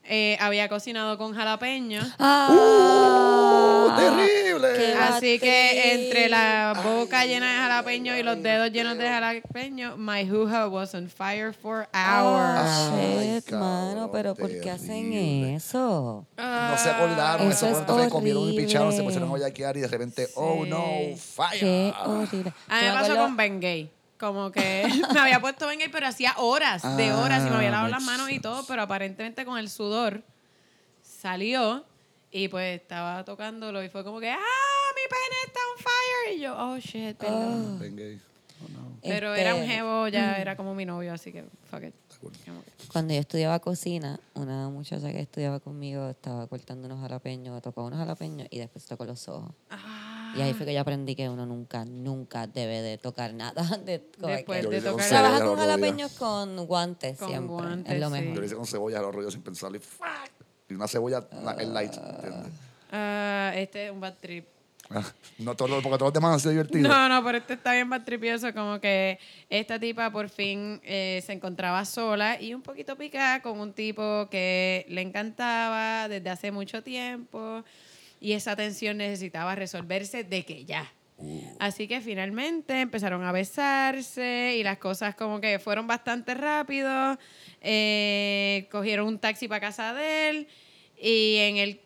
[0.06, 2.02] eh, había cocinado con jalapeño.
[2.20, 3.96] ¡Ah!
[3.98, 4.68] ¡Terrible!
[4.78, 9.08] ¡Qué Así que entre la Ay, boca llena de jalapeño y los dedos llenos de
[9.08, 12.68] jalapeño, my hoo-ha was on fire for hours.
[12.68, 16.26] Ah, Ay, shit, mano, pero ¿por qué hacen eso?
[16.38, 19.04] No se acordaron, Eso eso es que comieron y picharon, se horrible.
[19.06, 20.84] pusieron a y de repente, oh no,
[21.18, 21.60] fire.
[21.60, 22.54] Qué horrible.
[22.68, 23.90] A mí me pasó con Ben Gay.
[24.24, 27.58] Como que me había puesto Ben Gay, pero hacía horas, de Ah, horas, y me
[27.58, 30.24] había lavado las manos y todo, pero aparentemente con el sudor
[31.02, 31.84] salió
[32.32, 36.38] y pues estaba tocándolo y fue como que, ¡ah, mi pene está on fire!
[36.38, 37.80] Y yo, oh shit, perdón.
[37.80, 38.22] Ven gay.
[38.64, 38.98] Oh, no.
[39.02, 41.94] Pero Este, era un jevo, ya era como mi novio, así que fuck it.
[42.94, 48.00] Cuando yo estudiaba cocina, una muchacha que estudiaba conmigo estaba cortando unos jalapeños, tocó unos
[48.00, 49.52] jalapeños y después tocó los ojos.
[50.36, 53.62] Y ahí fue que yo aprendí que uno nunca, nunca debe de tocar nada.
[53.86, 57.48] De, Después de tocar Trabaja a con jalapeños con guantes Con siempre.
[57.50, 58.12] guantes, es lo sí.
[58.14, 58.34] mejor.
[58.36, 60.08] Yo lo hice con cebolla los rollos sin pensarlo y ¡fuck!
[60.70, 61.94] Y una cebolla la- el light.
[62.92, 64.46] Ah, este es un bad trip.
[64.90, 65.02] Ah,
[65.40, 66.88] No todo, porque todos los demás han sido divertidos.
[66.90, 69.18] No, no, pero este está bien más tripioso, como que
[69.50, 74.28] esta tipa por fin eh, se encontraba sola y un poquito picada con un tipo
[74.30, 77.64] que le encantaba desde hace mucho tiempo
[78.24, 80.90] y esa tensión necesitaba resolverse de que ya.
[81.60, 87.20] Así que finalmente empezaron a besarse y las cosas como que fueron bastante rápido.
[87.60, 90.48] Eh, cogieron un taxi para casa de él
[90.98, 91.82] y en el...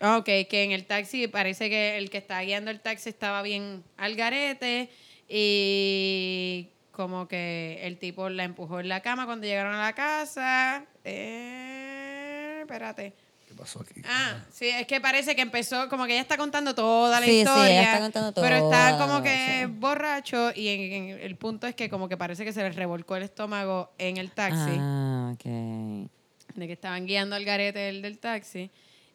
[0.00, 3.42] ah, Ok, que en el taxi parece que el que estaba guiando el taxi estaba
[3.42, 4.90] bien al garete
[5.28, 10.86] y como que el tipo la empujó en la cama cuando llegaron a la casa.
[11.02, 13.27] Eh, espérate.
[13.58, 14.00] ¿Qué pasó aquí?
[14.04, 17.32] Ah, sí, es que parece que empezó, como que ella está contando toda la Sí,
[17.32, 17.82] sí, ella historia.
[17.82, 21.90] está contando Pero está toda como que borracho y en- en- el punto es que
[21.90, 24.76] como que parece que se le revolcó el estómago en el taxi.
[24.78, 25.44] Ah, ok.
[26.54, 28.70] de que estaban guiando al garete del, del taxi.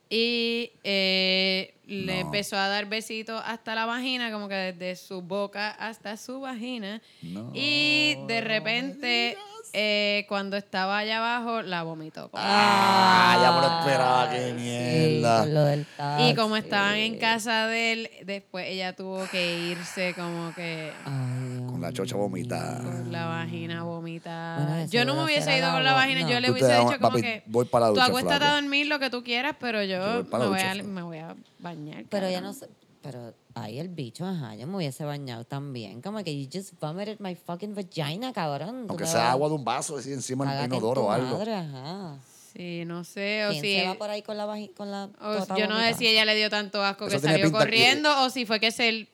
[0.09, 2.19] Y eh, le No.
[2.21, 7.01] empezó a dar besitos hasta la vagina, como que desde su boca hasta su vagina.
[7.21, 9.37] No, y de no repente,
[9.73, 12.29] eh, cuando estaba allá abajo, la vomitó.
[12.33, 15.39] Ah, ya me lo esperaba, qué Sí, mierda.
[15.41, 15.85] con lo del
[16.19, 21.65] y como estaban en casa de él, después ella tuvo que irse como que Ay,
[21.67, 22.83] Con la chocha vomitada.
[22.83, 24.65] con la vagina vomitada.
[24.67, 26.29] Bueno, yo no me hubiese ido con la vagina, No.
[26.29, 28.51] yo le Tú hubiese dicho como papi, que voy para la tú ducha, acuéstate flaco".
[28.51, 31.01] a dormir lo que tú quieras, pero yo, Yo voy para me, voy a, me
[31.01, 32.05] voy a bañar.
[32.09, 32.67] Pero ya no sé.
[33.01, 36.01] Pero ahí el bicho, ajá, yo me hubiese bañado también.
[36.01, 38.85] Como que you just vomited my fucking vagina, cabrón.
[38.89, 41.37] Aunque sea agua de un vaso, así encima del cágate en inodoro tu o algo.
[41.37, 42.17] madre, ajá.
[42.55, 43.75] Sí, no sé, o ¿Quién si...
[43.79, 44.45] se va por ahí con la
[44.77, 47.27] con la o tota yo no sé si ella le dio tanto asco Eso que
[47.27, 49.07] salió que- corriendo o si fue que se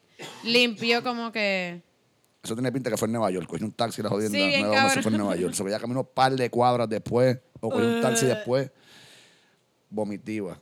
[0.43, 1.81] limpió como que...
[2.43, 3.47] Eso tiene pinta que fue en Nueva York.
[3.47, 4.37] Cogió un taxi y la jodienda.
[4.37, 5.13] Sí, bien no sé si fue cabrón.
[5.13, 5.53] en Nueva York.
[5.53, 7.37] Se veía caminó un par de cuadras después.
[7.61, 8.71] O cogió un taxi después.
[9.89, 10.59] Vomitiva.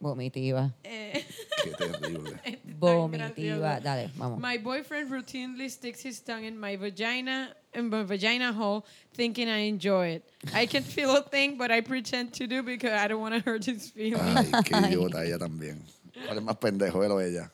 [0.00, 0.72] Vomitiva.
[0.82, 1.24] eh,
[1.62, 2.40] Qué terrible.
[2.78, 3.80] Vomitiva.
[3.80, 4.40] Dale, vamos.
[4.40, 8.84] My boyfriend routinely sticks his tongue in my vagina in my vagina hole,
[9.14, 10.24] thinking I enjoy it.
[10.54, 13.40] I can feel a thing, but I pretend to do because I don't want to
[13.40, 14.20] hurt his feelings.
[14.36, 15.78] Ay, qué idiota ella también.
[16.26, 17.50] ¿Cuál es más pendejo, él o ella?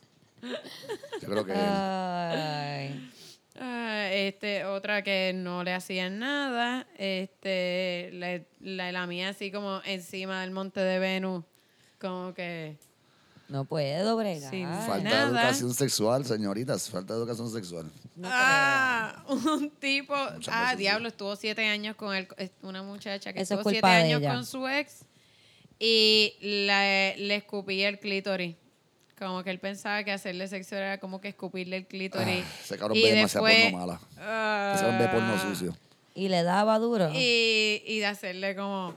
[1.20, 1.58] Yo creo que él.
[1.58, 3.10] Ay.
[3.58, 9.80] Ah, este, otra que no le hacían nada, este, la, la, la mía así como
[9.84, 11.42] encima del monte de Venus,
[12.00, 12.76] como que
[13.48, 14.50] No puedo bregar.
[14.86, 15.28] Falta de nada.
[15.42, 16.90] educación sexual, señoritas.
[16.90, 17.90] Falta de educación sexual.
[18.16, 23.32] No ah, un tipo, Muchas ah, diablo, estuvo siete años con el, es una muchacha
[23.32, 24.34] que Eso es estuvo siete años ella.
[24.34, 25.04] con su ex
[25.78, 28.56] y le, le escupía el clítoris.
[29.18, 32.44] Como que él pensaba que hacerle sexo era como que escupirle el clítoris.
[32.44, 34.00] Ah, ese cabrón ve demasiado porno mala.
[34.18, 35.76] ah, cabrón ve porno sucio.
[36.14, 37.10] Y le daba duro.
[37.14, 38.94] Y, y de hacerle como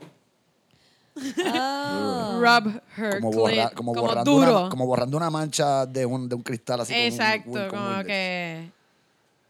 [1.46, 2.38] Ah.
[2.40, 4.60] rub her Como, clit, borra- como, como borrando duro.
[4.60, 6.94] Una, como borrando una mancha de un, de un cristal así.
[6.94, 8.06] Exacto, con un como Windex.
[8.06, 8.70] que...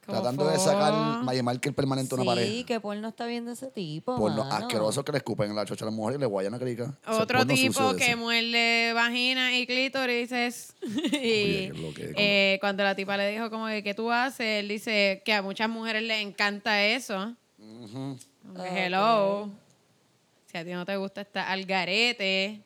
[0.06, 2.64] como Tratando de sacar Maya Marker permanente a una Sí, pared.
[2.64, 4.16] que porno está viendo ese tipo.
[4.16, 4.56] Por lo mano.
[4.56, 6.92] asqueroso que le escupen en la chocha a la mujer y le guayan a crica.
[7.06, 8.16] Otro porno tipo que ese.
[8.16, 10.30] muerde vagina y clítoris
[11.12, 14.40] y es lo que- eh, cuando la tipa le dijo como que ¿qué tú haces?
[14.60, 17.34] Él dice que a muchas mujeres les encanta eso.
[17.58, 19.50] Como que, Ok.
[20.50, 22.62] Si a ti no te gusta estar al garete.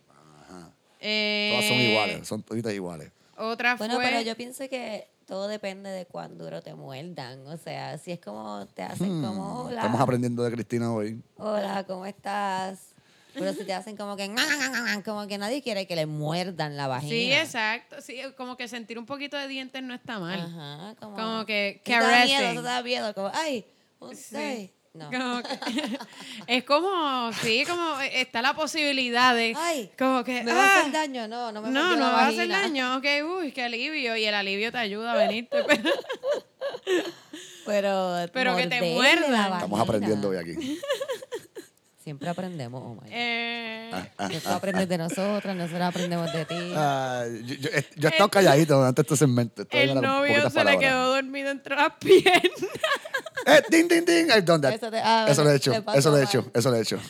[1.00, 3.10] Eh, Todas son iguales, son toditas iguales.
[3.36, 4.04] Otra Bueno, fue...
[4.04, 7.46] pero yo pienso que todo depende de cuán duro te muerdan.
[7.46, 11.20] O sea, si es como te hacen como, hola, Hmm, Estamos aprendiendo de Cristina hoy.
[11.36, 12.94] hola, ¿cómo estás?
[13.34, 14.32] Pero si te hacen como que,
[15.04, 17.10] como que nadie quiere que le muerdan la vagina.
[17.12, 18.00] Sí, exacto.
[18.00, 20.40] Sí, como que sentir un poquito de dientes no está mal.
[20.40, 23.66] Ajá, como, Como que te da miedo, te da miedo, como, ay,
[23.98, 24.72] un Sí.
[24.94, 25.10] No.
[25.10, 25.58] Como que-
[26.46, 30.80] es como, sí, como está la posibilidad de, Ay, como que, ¿Me va a ah,
[30.80, 31.26] hacer daño?
[31.26, 33.04] No, no me no, no me va a hacer daño, ok,
[33.38, 35.90] uy, qué alivio, y el alivio te ayuda a venirte, pero,
[37.66, 38.80] Pero, Pero que te
[39.30, 40.78] la Estamos aprendiendo hoy aquí.
[42.04, 43.06] Siempre aprendemos, Omar.
[43.10, 43.90] eh,
[44.42, 46.54] Tú aprendes de nosotros, nosotros aprendemos de ti.
[46.54, 49.62] Yo, yo, yo he estado calladito durante este segmento.
[49.62, 50.76] Estoy el novio se le palabras.
[50.80, 52.50] quedó dormido entre las piernas,
[53.46, 54.26] ¡Eh, ding, ding, ding!
[54.30, 54.74] I've done that.
[54.74, 57.00] Eso te- ah, eso lo he hecho, eso lo he hecho, eso lo he hecho.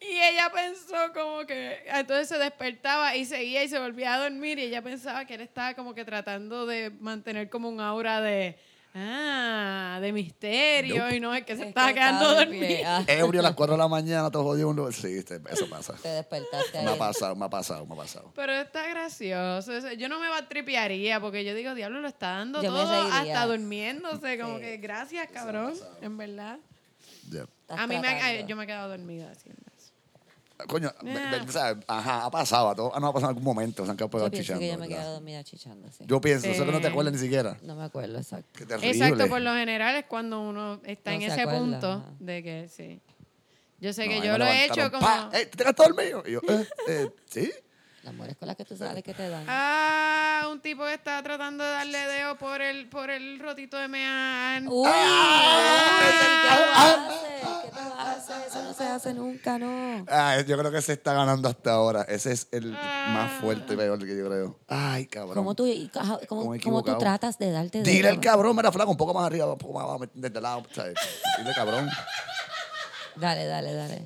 [0.00, 4.60] y ella pensó como que, entonces se despertaba y seguía y se volvía a dormir,
[4.60, 8.56] y ella pensaba que él estaba como que tratando de mantener como un aura de,
[8.96, 11.16] ah, de misterio, Nope.
[11.16, 12.66] y no, es que se Es estaba que quedando dormido.
[12.86, 14.68] Ah, Ebrio a las 4 de la mañana, todo jodido.
[14.70, 15.94] uno- Sí, eso pasa.
[16.02, 18.32] te despertaste Me ha pasado, me ha pasado, me ha pasado.
[18.34, 19.72] Pero está gracioso.
[19.76, 23.46] eso- Yo no me tripearía porque yo digo, diablo, lo está dando Yo todo hasta
[23.46, 24.38] durmiéndose.
[24.38, 24.62] Como Sí.
[24.62, 25.74] que gracias, cabrón.
[26.02, 26.58] En verdad.
[27.68, 28.24] A mí me, tratando.
[28.44, 29.75] a- yo me he quedado dormida haciendo eso.
[30.68, 30.90] Coño,
[31.48, 31.84] ¿sabes?
[31.86, 34.10] ajá, ha pasado, a todos, ah, no ha pasado en algún momento, se han quedado
[34.10, 34.72] pegados pienso que chichando.
[34.74, 34.96] yo me he ¿verdad?
[35.02, 36.04] quedado dormida chichando, sí.
[36.06, 37.58] Yo pienso, eso que no te acuerdas ni siquiera.
[37.62, 38.48] No me acuerdo, exacto.
[38.54, 38.90] Qué terrible.
[38.90, 42.04] Exacto, por lo general es cuando uno está No en se ese acuerda, punto ajá.
[42.20, 43.00] de que sí.
[43.80, 45.06] Yo sé No, que yo lo he hecho como.
[45.34, 46.22] ¡Eh, ¿Te quedaste dormido?
[46.26, 47.50] Y yo, eh, eh, ¿sí?
[48.02, 49.44] Las mujeres con las que tú sales que te dan.
[49.48, 53.88] Ah, un tipo que está tratando de darle dedo por el, por el rotito de
[53.88, 54.68] mean.
[54.68, 56.00] Uy, Ah,
[57.62, 58.46] ¿qué ah, haces?
[58.48, 60.04] Eso no se hace nunca, no.
[60.08, 62.02] Ah, yo creo que se está ganando hasta ahora.
[62.02, 63.08] Ese es el Ah.
[63.12, 64.58] más fuerte y peor que yo creo.
[64.68, 65.34] Ay, cabrón.
[65.34, 68.70] ¿Cómo tú, cómo, ¿Cómo he cómo tú tratas de darte de Dile al cabrón, mira,
[68.72, 70.94] flaco, un poco más arriba, un poco más abajo, desde el lado, ¿sabes?
[71.38, 71.88] Dile cabrón.
[73.16, 74.04] Dale, dale, dale.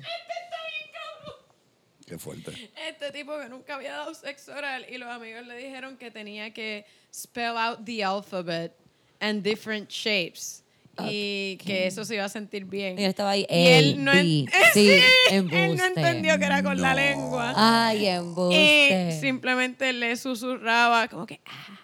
[2.11, 2.51] Qué fuerte.
[2.89, 6.53] Este tipo que nunca había dado sexo oral y los amigos le dijeron que tenía
[6.53, 8.73] que spell out the alphabet
[9.21, 10.61] and different shapes.
[11.09, 12.99] Y que eso se iba a sentir bien.
[12.99, 14.89] Y él estaba ahí, Y él no, en- sí, Sí,
[15.29, 15.47] sí, él
[15.77, 16.95] no entendió que era con la No.
[16.97, 17.53] lengua.
[17.55, 19.17] Ay, Y embuste.
[19.21, 21.79] simplemente le susurraba como que A,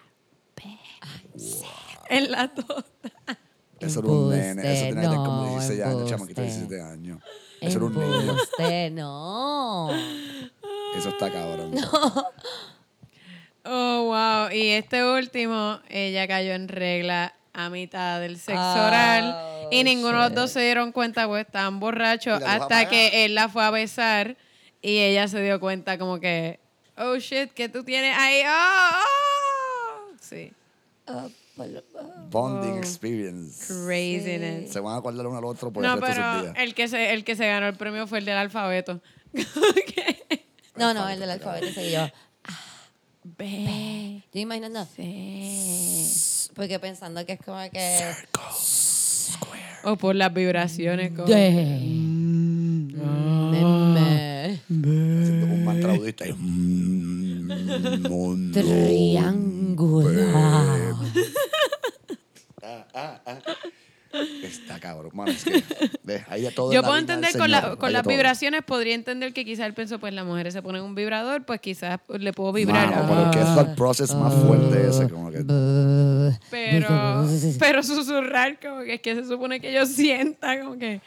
[0.56, 1.64] B, C
[2.10, 2.92] en la tota.
[3.80, 4.60] Eso era un nene.
[4.74, 6.66] Eso tenía tener como no, 16 años, chamaquito de embuste.
[6.76, 7.22] 17 años.
[7.60, 8.36] Eso era un niño.
[8.92, 9.90] No.
[10.96, 11.74] Eso está cabrón.
[13.64, 14.50] Oh, wow.
[14.50, 19.68] Y este último, ella cayó en regla a mitad del sexo Oh, oral.
[19.70, 22.42] Y ninguno de los dos se dieron cuenta, pues estaban borrachos.
[22.42, 24.36] Hasta que él la fue a besar
[24.80, 26.60] y ella se dio cuenta, como que,
[26.96, 28.42] oh shit, que tú tienes ahí.
[28.46, 30.16] Oh, oh".
[30.20, 30.52] Sí.
[32.30, 32.78] Bonding Oh.
[32.78, 33.66] experience.
[33.66, 34.72] Craziness.
[34.72, 36.54] Se van a acordar uno al otro por No, el resto de sus pero días.
[36.58, 39.00] el que, se, el que se ganó el premio fue el del alfabeto.
[40.76, 42.06] No, no, el del alfabeto seguí yo.
[43.36, 44.22] B.
[44.32, 44.84] Yo imaginando.
[44.84, 46.04] C.
[46.54, 48.00] Porque pensando que es como que.
[49.82, 51.10] O por las vibraciones.
[51.10, 51.50] como- De.
[53.50, 54.60] Meme.
[54.68, 56.32] Haciendo un mantra budista y...
[56.32, 58.60] mm, mundo.
[58.60, 60.14] Triangular.
[62.68, 63.38] Ah, ah, ah.
[64.42, 65.10] Está cabrón.
[65.14, 65.62] Mano, es que,
[66.02, 68.02] ve, ahí de todo Yo en la puedo del entender con, la- con de las
[68.04, 68.10] todo.
[68.14, 71.60] vibraciones, podría entender que quizás él pensó, pues las mujeres se ponen un vibrador, pues
[71.60, 72.88] quizás le puedo vibrar.
[72.90, 75.44] Mano, pero que es el process más fuerte ese, como que...
[76.50, 77.26] Pero,
[77.58, 81.00] pero susurrar, como que es que se supone que yo sienta, como que.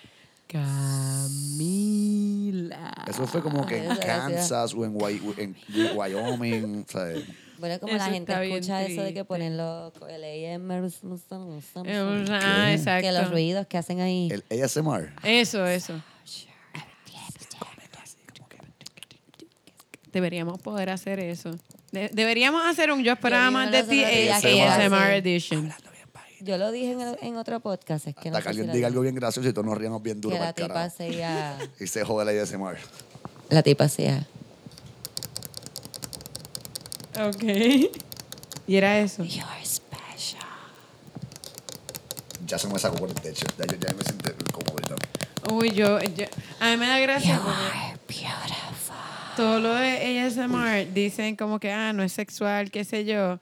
[1.72, 2.94] Camila.
[3.08, 4.06] Eso fue como que en gracias.
[4.06, 5.56] Kansas o en, Wy- en
[5.96, 7.24] Wyoming, ¿sabes?
[7.62, 10.90] Bueno, como Eso la gente escucha eso de que ponen los, el AMR,
[12.32, 13.02] Ah, exacto.
[13.06, 14.30] que los ruidos que hacen ahí.
[14.32, 15.14] El ASMR.
[15.24, 15.94] Eso, eso.
[20.12, 21.52] Deberíamos poder hacer eso.
[21.92, 25.72] De- deberíamos hacer un Yo esperaba más de ti que ASMR Edition.
[26.42, 28.60] Yo lo dije en, el- en otro podcast, es que no Hasta que sé si
[28.62, 30.84] alguien diga algo bien gracioso y todos nos ríamos bien duro que para la tipa
[30.86, 31.58] hacía...
[31.80, 32.78] Y se jode el ASMR.
[33.50, 34.26] La tipa hacía...
[37.20, 37.44] Ok.
[38.68, 39.24] Y era eso.
[39.24, 40.42] You're special.
[42.46, 43.46] Ya se me sacó por el techo.
[43.58, 45.56] Ya, yo, ya me siento todo.
[45.56, 46.26] Uy, yo, yo-
[46.60, 48.96] A mí me da gracia You are beautiful.
[49.36, 53.40] todo lo de ASMR dicen como que, ah, no es sexual, qué sé yo.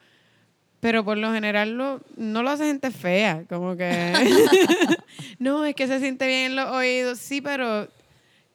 [0.79, 3.43] Pero por lo general lo, no lo hace gente fea.
[3.49, 4.13] Como que.
[5.39, 7.19] no, es que se siente bien en los oídos.
[7.19, 7.87] Sí, pero.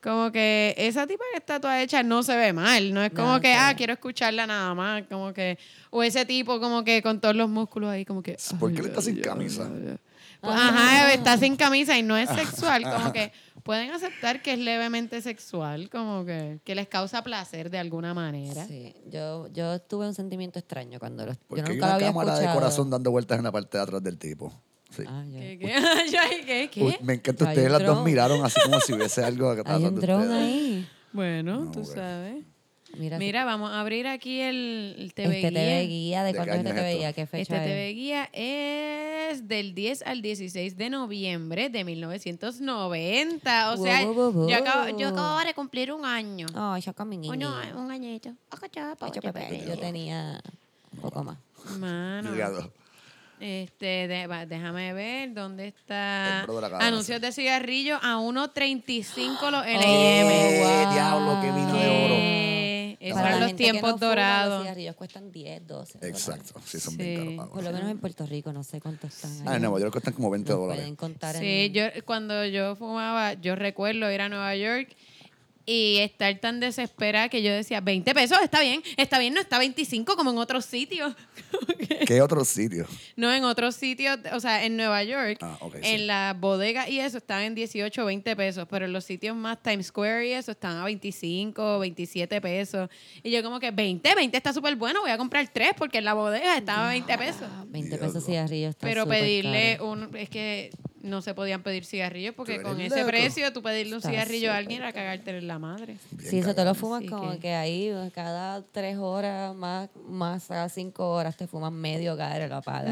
[0.04, 2.92] Como que esa tipa que está toda hecha no se ve mal.
[2.92, 5.04] No es como No, que, ah, quiero escucharla nada más.
[5.08, 5.58] Como que.
[5.88, 8.36] O ese tipo, como que con todos los músculos ahí, como que.
[8.60, 9.66] ¿Por qué él está sin ay, camisa?
[9.66, 9.96] ay, ay.
[10.42, 12.82] Pues, ajá, está sin camisa y no es sexual.
[12.94, 13.32] Como que
[13.62, 18.66] pueden aceptar que es levemente sexual, como que, que les causa placer de alguna manera.
[18.66, 21.94] Sí, yo, yo tuve un sentimiento extraño cuando los, Porque yo hay nunca lo una
[21.94, 22.60] había cámara de escuchado.
[22.60, 24.52] corazón dando vueltas en la parte de atrás del tipo.
[24.96, 25.02] Sí.
[25.06, 25.40] Ah, ya.
[25.40, 25.74] ¿Qué, qué?
[26.20, 26.70] Ay, ¿Qué?
[26.72, 26.82] ¿Qué?
[26.84, 30.00] Uy, me encanta, Hay ustedes las dos miraron así como si hubiese algo Hay un
[30.00, 30.88] dron ahí.
[31.12, 32.44] Bueno, No, tú sabes.
[32.96, 35.60] Mira, Mira, vamos a abrir aquí el, el TV este Guía.
[35.60, 36.94] TV Guía, ¿de ¿De qué cuándo es este es TV?
[36.96, 37.12] Guía?
[37.12, 37.96] ¿Qué Este fecha TV es?
[37.96, 43.72] Guía es del 10 al 16 de noviembre de 1990.
[43.72, 46.46] O sea, Wow, wow, wow, yo, acabo, yo acabo de cumplir un año.
[46.54, 47.72] Oh, yo con mi niña.
[47.74, 48.30] Un, un añito.
[49.66, 50.40] Yo tenía
[50.92, 51.38] un poco más.
[51.78, 52.30] Mano.
[53.40, 56.42] Este, de- déjame ver dónde está.
[56.80, 59.82] Anuncios de cigarrillo a 1.35 los LM.
[59.84, 60.92] Eh, wow.
[60.92, 63.14] diablo, qué vino de oro.
[63.14, 64.62] Para la los tiempos no fuma, Los dorados.
[64.62, 65.98] cigarrillos cuestan 10, 12.
[66.08, 66.98] Exacto, sí, son Sí.
[66.98, 67.52] bien caros.
[67.52, 69.30] Por lo menos en Puerto Rico, no sé cuántos están.
[69.40, 69.56] Ah, allá.
[69.56, 70.82] en Nueva York cuestan como 20 Los dólares.
[70.82, 71.72] pueden contar Sí, en...
[71.74, 74.88] yo cuando yo fumaba, yo recuerdo ir a Nueva York
[75.66, 79.58] y estar tan desesperada que yo decía, 20 pesos, está bien, está bien, no está
[79.58, 81.14] 25 como en otros sitios.
[82.06, 82.86] ¿Qué otro sitio?
[83.16, 85.80] No, en otros sitios, o sea, en Nueva York, Ah, ok, sí.
[85.90, 89.34] en las bodegas y eso estaban en 18 o 20 pesos, pero en los sitios
[89.36, 92.90] más Times Square y eso estaban a 25, 27 pesos.
[93.22, 96.04] Y yo como que 20, 20 está súper bueno, voy a comprar tres porque en
[96.04, 97.48] la bodega estaba a 20 pesos.
[97.68, 98.06] 20 Diablo.
[98.06, 99.90] pesos cigarrillos está Pero pedirle caro.
[99.90, 100.70] un, es que
[101.04, 103.08] no se podían pedir cigarrillos porque con ese loco.
[103.08, 105.96] precio tú pedirle un Está cigarrillo a alguien era cagarte en la madre.
[106.10, 107.54] Bien Sí, eso te lo fumas Así como que- que...
[107.54, 112.16] ahí cada tres horas más, más cada cinco horas te fumas medio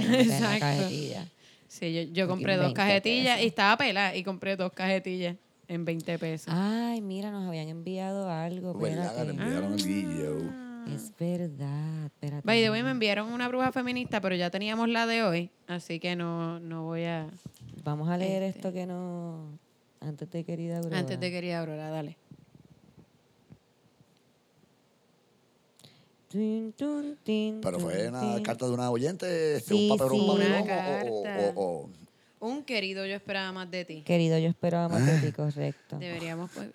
[0.03, 0.61] en la Exacto.
[0.61, 1.27] cajetilla.
[1.69, 3.45] Sí, yo, yo compré dos 20 cajetillas pesos.
[3.45, 5.37] y estaba pelada y compré dos cajetillas
[5.69, 6.53] en 20 pesos.
[6.55, 8.75] Ay, mira, nos habían enviado algo.
[9.77, 10.37] Guillo.
[10.95, 12.07] Es verdad.
[12.07, 12.43] Espérate.
[12.45, 15.99] By the way, me enviaron una bruja feminista, pero ya teníamos la de hoy, así
[16.01, 17.29] que no, no voy a...
[17.85, 18.59] Vamos a leer Este.
[18.59, 19.59] esto que no.
[20.01, 20.99] Antes de querida Aurora.
[20.99, 22.17] Antes de querida Aurora, dale.
[27.61, 30.21] Pero fue una carta de una oyente, este, Sí, un papel, sí.
[30.21, 30.67] un papelón, o- o-
[31.23, 31.53] carta.
[31.57, 31.91] o- o-
[32.49, 34.03] Un querido, yo esperaba más de ti.
[34.03, 35.21] Querido, yo esperaba más de Ah.
[35.21, 35.99] ti, correcto.
[35.99, 36.51] Deberíamos.
[36.53, 36.69] pues,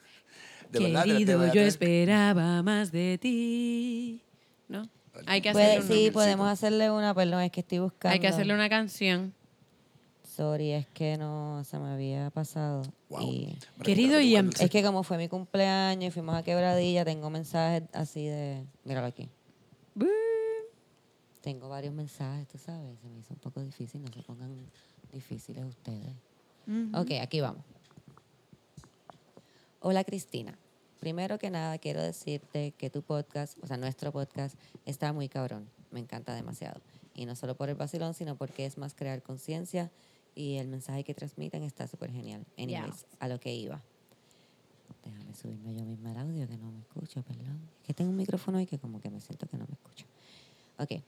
[0.71, 4.21] De verdad, de- de querido, yo esperaba más de ti.
[4.69, 4.87] ¿No?
[5.25, 8.13] Hay que Puede- hacerle, un sí, podemos hacerle una, perdón, es que estoy buscando.
[8.13, 9.33] Hay que hacerle una canción.
[10.37, 12.83] Sorry, es que no se me había pasado.
[13.09, 13.23] Wow.
[13.23, 17.81] Y Querido Ian, es que como fue mi cumpleaños y fuimos a Quebradilla, tengo mensajes
[17.91, 18.63] así de...
[18.83, 19.27] Míralo aquí.
[21.41, 22.99] Tengo varios mensajes, tú sabes.
[22.99, 24.55] Se me hizo un poco difícil, no se pongan
[25.11, 26.13] difíciles ustedes.
[26.93, 27.63] Ok, aquí vamos.
[29.79, 30.55] Hola Cristina.
[30.99, 35.67] Primero que nada quiero decirte que tu podcast, o sea, nuestro podcast, está muy cabrón.
[35.89, 36.79] Me encanta demasiado.
[37.15, 39.89] Y no solo por el vacilón, sino porque es más crear conciencia
[40.37, 42.45] y el mensaje que transmiten está súper genial.
[42.57, 43.81] Anyways, a lo que iba.
[45.03, 47.59] Déjame subirme yo misma el audio que no me escucho, perdón.
[47.81, 50.05] Es que tengo un micrófono y que como que me siento que no me escucho.
[50.77, 51.01] Ok,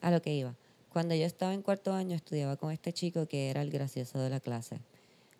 [0.00, 0.54] a lo que iba.
[0.90, 4.30] Cuando yo estaba en cuarto año estudiaba con este chico que era el gracioso de
[4.30, 4.80] la clase.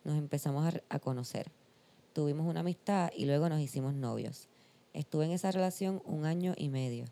[0.03, 1.49] Nos empezamos a, a conocer.
[2.13, 4.47] Tuvimos una amistad y luego nos hicimos novios.
[4.93, 7.05] Estuve en esa relación un año y medio.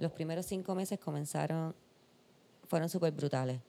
[0.00, 1.76] Los primeros cinco meses comenzaron,
[2.66, 3.60] fueron súper brutales.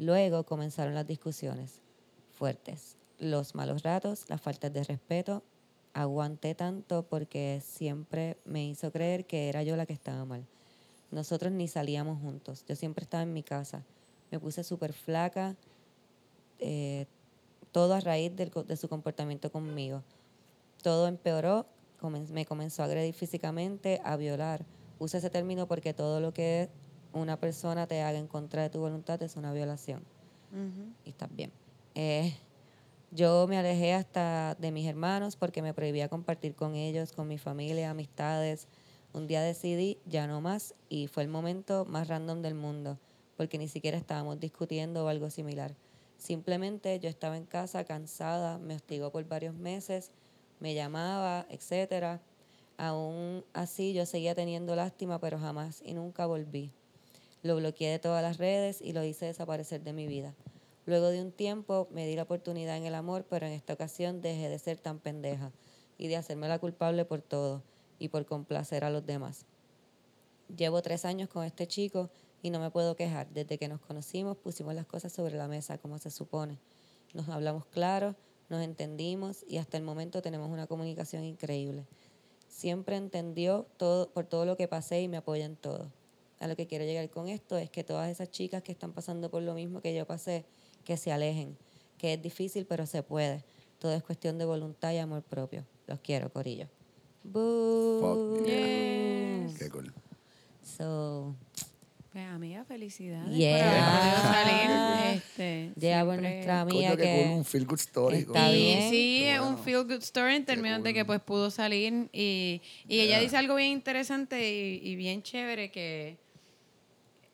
[0.00, 1.82] Luego comenzaron las discusiones
[2.30, 5.42] fuertes, los malos ratos, las faltas de respeto.
[5.92, 10.46] Aguanté tanto porque siempre me hizo creer que era yo la que estaba mal.
[11.10, 12.64] Nosotros ni salíamos juntos.
[12.66, 13.84] Yo siempre estaba en mi casa.
[14.30, 15.54] Me puse súper flaca,
[16.60, 17.04] eh,
[17.70, 20.02] todo a raíz de su comportamiento conmigo.
[20.82, 21.66] Todo empeoró,
[22.30, 24.64] me comenzó a agredir físicamente, a violar.
[24.98, 26.70] Usa ese término porque todo lo que
[27.12, 30.02] una persona te haga en contra de tu voluntad es una violación.
[31.04, 31.52] Y estás bien.
[31.94, 32.34] Eh,
[33.12, 37.38] yo me alejé hasta de mis hermanos porque me prohibía compartir con ellos, con mi
[37.38, 38.66] familia, amistades.
[39.12, 42.98] Un día decidí ya no más y fue el momento más random del mundo
[43.40, 45.74] porque ni siquiera estábamos discutiendo o algo similar.
[46.18, 50.10] Simplemente yo estaba en casa cansada, me hostigó por varios meses,
[50.58, 52.20] me llamaba, etcétera.
[52.76, 56.70] Aún así yo seguía teniendo lástima, pero jamás y nunca volví.
[57.42, 60.34] Lo bloqueé de todas las redes y lo hice desaparecer de mi vida.
[60.86, 64.20] Luego de un tiempo me di la oportunidad en el amor, pero en esta ocasión
[64.20, 65.52] dejé de ser tan pendeja
[65.98, 67.62] y de hacerme la culpable por todo
[67.98, 69.46] y por complacer a los demás.
[70.56, 72.10] Llevo tres años con este chico
[72.42, 73.28] y no me puedo quejar.
[73.28, 76.58] Desde que nos conocimos pusimos las cosas sobre la mesa como se supone.
[77.14, 78.16] Nos hablamos claro,
[78.48, 81.86] nos entendimos y hasta el momento tenemos una comunicación increíble.
[82.48, 85.92] Siempre entendió todo por todo lo que pasé y me apoya en todo.
[86.40, 89.30] A lo que quiero llegar con esto es que todas esas chicas que están pasando
[89.30, 90.44] por lo mismo que yo pasé,
[90.84, 91.56] que se alejen,
[91.98, 93.44] que es difícil pero se puede.
[93.78, 95.64] Todo es cuestión de voluntad y amor propio.
[95.86, 96.66] Los quiero, Corillo.
[97.32, 98.46] Fuck.
[98.46, 99.58] Yes.
[99.58, 99.92] Qué cool.
[100.62, 101.34] So,
[102.12, 103.76] Pues amiga, felicidades Yeah.
[103.78, 105.12] Ah.
[105.14, 107.32] Este, ya por nuestra amiga cool, que...
[107.36, 108.18] un feel good story.
[108.18, 108.88] Está bien.
[108.90, 109.62] sí, es un bueno.
[109.64, 113.20] feel good story en términos de que pues pudo salir y, y ella Yeah.
[113.20, 116.16] dice algo bien interesante y, y bien chévere que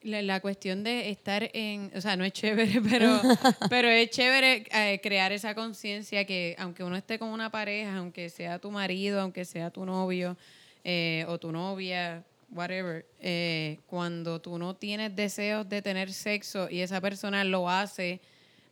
[0.01, 3.19] la, la cuestión de estar en, o sea, no es chévere, pero,
[3.69, 8.29] pero es chévere eh, crear esa conciencia que aunque uno esté con una pareja, aunque
[8.29, 10.37] sea tu marido, aunque sea tu novio
[10.83, 16.81] eh, o tu novia, whatever, eh, cuando tú no tienes deseos de tener sexo y
[16.81, 18.21] esa persona lo hace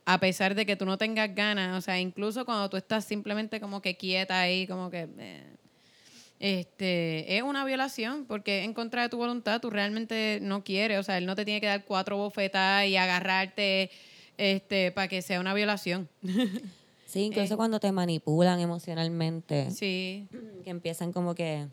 [0.08, 3.60] a pesar de que tú no tengas ganas, o sea, incluso cuando tú estás simplemente
[3.60, 5.08] como que quieta ahí, como que...
[6.40, 11.02] este, es una violación porque en contra de tu voluntad tú realmente no quieres, o
[11.02, 13.90] sea, él no te tiene que dar cuatro bofetadas y agarrarte
[14.38, 16.08] este, para que sea una violación.
[17.06, 17.56] Sí, incluso Eh.
[17.56, 20.26] cuando te manipulan emocionalmente, Sí,
[20.64, 21.68] que empiezan como que,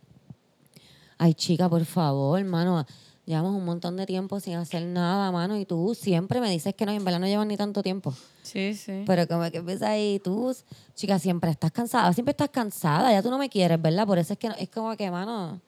[1.18, 2.86] ay chica, por favor, hermano,
[3.26, 6.86] llevamos un montón de tiempo sin hacer nada, mano, y tú siempre me dices que
[6.86, 8.14] no, y en verdad no llevas ni tanto tiempo.
[8.42, 9.04] sí, sí.
[9.06, 10.56] Pero como que empieza ahí, tú,
[10.96, 14.06] chica, siempre estás cansada, siempre estás cansada, ya tú no me quieres, ¿verdad?
[14.06, 15.62] Por eso es que no- es como que, mano,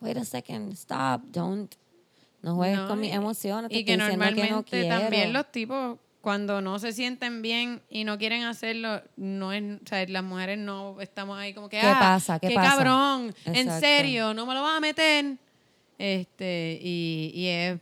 [0.00, 1.74] wait a second, stop, don't,
[2.42, 5.00] no juegues No, con mis emociones, te Y que normalmente que no quiero.
[5.00, 9.86] también los tipos, cuando no se sienten bien y no quieren hacerlo, no es, o
[9.86, 12.38] sea, las mujeres no estamos ahí como que, ¿Qué ah, pasa?
[12.38, 12.76] ¿Qué pasa?
[12.76, 15.36] cabrón, en serio, no me lo vas a meter.
[15.98, 17.78] Este, y, y es,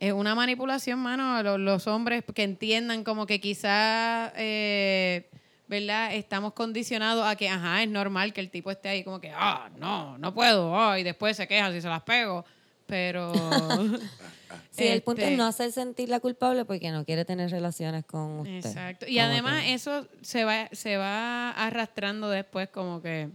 [0.00, 5.28] es una manipulación, mano, los, los hombres que entiendan como que quizás, eh,
[5.68, 6.14] ¿verdad?
[6.14, 9.70] Estamos condicionados a que, ajá, es normal que el tipo esté ahí como que, ah,
[9.78, 12.44] no, no puedo, y después se queja si se las pego.
[12.86, 13.32] Pero...
[14.70, 18.04] Sí, el punto Este, es no hacer sentir la culpable porque no quiere tener relaciones
[18.04, 18.56] con usted.
[18.56, 19.06] Exacto.
[19.08, 23.30] Y además que- eso se va, se va arrastrando después como que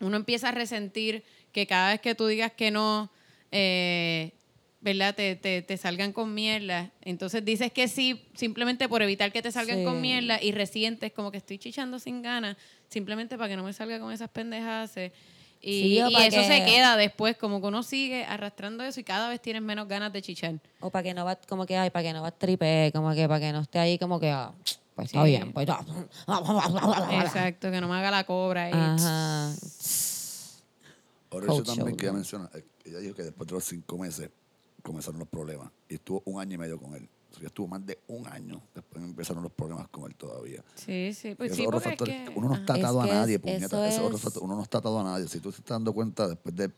[0.00, 1.24] uno empieza a resentir
[1.56, 3.10] que cada vez que tú digas que no,
[3.50, 4.32] eh,
[4.82, 5.14] ¿verdad?
[5.14, 6.90] Te, te, te salgan con mierda.
[7.00, 9.84] Entonces dices que sí, simplemente por evitar que te salgan Sí.
[9.84, 12.58] con mierda y resientes como que estoy chichando sin ganas,
[12.90, 14.98] simplemente para que no me salga con esas pendejas.
[14.98, 15.10] Y,
[15.80, 19.00] Sí, o y pa' eso se que- queda después, como que uno sigue arrastrando eso
[19.00, 20.56] y cada vez tienes menos ganas de chichar.
[20.80, 23.26] O para que no va, como que, ay, para que no va tripe, como que
[23.26, 24.52] para que no esté ahí como que, ah,
[24.94, 25.80] pues está bien, pues ya.
[27.24, 28.68] Exacto, que no me haga la cobra.
[28.68, 29.52] Y, Ajá.
[31.40, 31.96] Ahora eso también shoulder.
[31.96, 34.30] que ella menciona, eh, ella dijo que después de los cinco meses
[34.82, 37.08] comenzaron los problemas y estuvo un año y medio con él.
[37.34, 40.62] O sea, estuvo más de un año después empezaron los problemas con él todavía.
[40.74, 42.32] Sí, sí, pues sí, porque es que...
[42.34, 44.78] uno no está Es atado a nadie, es- eso otro es- factor, uno no está
[44.78, 45.28] atado a nadie.
[45.28, 46.70] Si tú te estás dando cuenta después de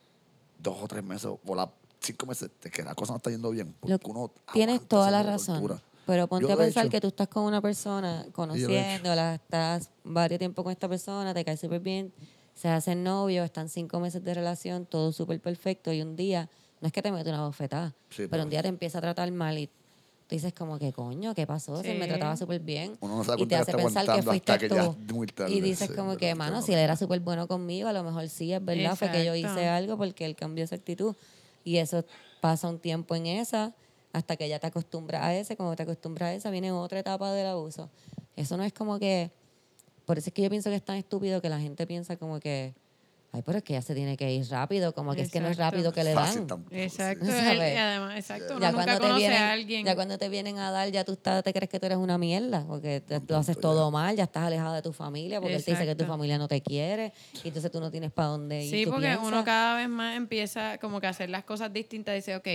[0.61, 3.51] dos o tres meses o la, cinco meses de que la cosa no está yendo
[3.51, 5.61] bien, porque Lo- uno Tienes toda la razón.
[5.61, 5.83] tortura.
[6.07, 6.91] Pero ponte Yo a pensar hecho.
[6.91, 11.57] que tú estás con una persona, conociéndola, estás varios tiempo con esta persona, te cae
[11.57, 12.13] súper bien,
[12.59, 16.49] se hacen novios, están cinco meses de relación, todo súper perfecto, y un día,
[16.81, 19.01] no es que te mete una bofetada, Sí, pero pero- un día te empieza a
[19.01, 21.81] tratar mal y tú dices como que coño, ¿qué pasó?
[21.81, 22.09] Si él me Sí.
[22.11, 22.99] trataba súper bien.
[23.01, 24.75] Uno no se da y te hace pensar que fuiste que tú.
[24.75, 28.03] tarde, y dices sí, como que, mano, si él era súper bueno conmigo, a lo
[28.03, 29.61] mejor sí, es verdad, fue que yo Exacto.
[29.61, 31.15] hice algo porque él cambió esa actitud.
[31.63, 32.05] Y eso
[32.41, 33.73] pasa un tiempo en esa,
[34.13, 37.33] hasta que ya te acostumbras a ese, cuando te acostumbras a esa, viene otra etapa
[37.33, 37.89] del abuso.
[38.37, 39.31] Eso no es como que,
[40.09, 42.41] por eso es que yo pienso que es tan estúpido que la gente piensa como
[42.41, 42.73] que,
[43.31, 45.49] ay, pero es que ya se tiene que ir rápido, como que es que no
[45.49, 46.47] es rápido que le Fácil dan.
[46.47, 46.81] tampoco, sí.
[46.83, 49.85] Exacto, y además, exacto, uno Ya nunca cuando, te conoce vienen, a alguien.
[49.85, 52.17] ya cuando te vienen a dar, ya tú estás, te crees que tú eres una
[52.17, 55.65] mierda, porque te- lo haces todo mal, ya estás alejado de tu familia, porque él
[55.65, 57.13] te dice que tu familia no te quiere,
[57.45, 58.71] y entonces tú no tienes para dónde ir.
[58.79, 59.29] Sí, tú porque piensas.
[59.29, 62.15] uno cada vez más empieza como que a hacer las cosas distintas.
[62.15, 62.49] Dice, ok,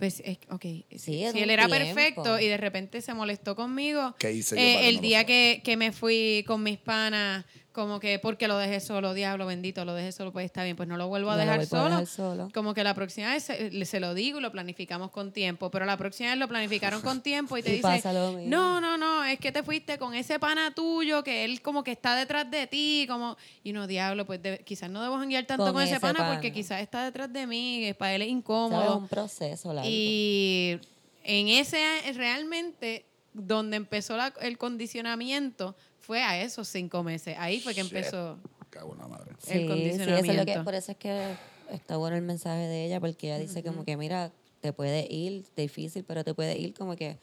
[0.00, 1.84] pues, es, ok, Sí, si él era tiempo.
[1.84, 5.76] perfecto y de repente se molestó conmigo, ¿Qué hice yo eh, el día que, que
[5.76, 7.44] me fui con mis panas,
[7.80, 10.88] como que porque lo dejé solo, diablo bendito, lo dejé solo, pues está bien, pues
[10.88, 11.84] no lo vuelvo a No lo dejar a solo.
[11.90, 12.48] dejar solo.
[12.52, 15.86] Como que la próxima vez se, se lo digo y lo planificamos con tiempo, pero
[15.86, 18.50] la próxima vez lo planificaron con tiempo y te Y dice, pasa lo mismo.
[18.50, 21.92] no, no, no, es que te fuiste con ese pana tuyo que él como que
[21.92, 25.64] está detrás de ti, como, y no, diablo, pues de- quizás no debo janguear tanto
[25.64, 26.32] con, Con ese ese pana, pana.
[26.34, 28.98] porque quizás está detrás de mí, que para él es incómodo.
[28.98, 29.88] un proceso largo.
[29.90, 30.78] Y
[31.24, 31.78] en ese
[32.14, 37.36] realmente donde empezó la- el condicionamiento fue a esos cinco meses.
[37.38, 37.92] Ahí fue que Shit.
[37.94, 38.38] empezó.
[38.70, 39.32] Cago en la madre.
[39.38, 40.64] Sí, el sí, eso es lo que, condicionamiento.
[40.64, 41.34] por eso es que
[41.70, 45.44] está bueno el mensaje de ella, porque ella dice como que, mira, te puede ir
[45.56, 47.18] difícil, pero te puede ir como que...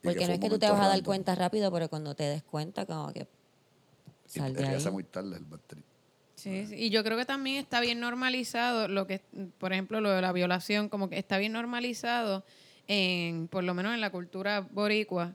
[0.00, 2.14] Y Porque que no es que tú te vas a dar cuenta rápido, pero cuando
[2.14, 3.26] te des cuenta, como que
[4.34, 4.80] Y sal de ahí.
[4.80, 5.84] sea muy tarde el batería.
[6.36, 6.76] Sí, sí.
[6.76, 9.22] y yo creo que también está bien normalizado lo que,
[9.58, 12.44] por ejemplo, lo de la violación, como que está bien normalizado
[12.86, 15.34] en, por lo menos en la cultura boricua,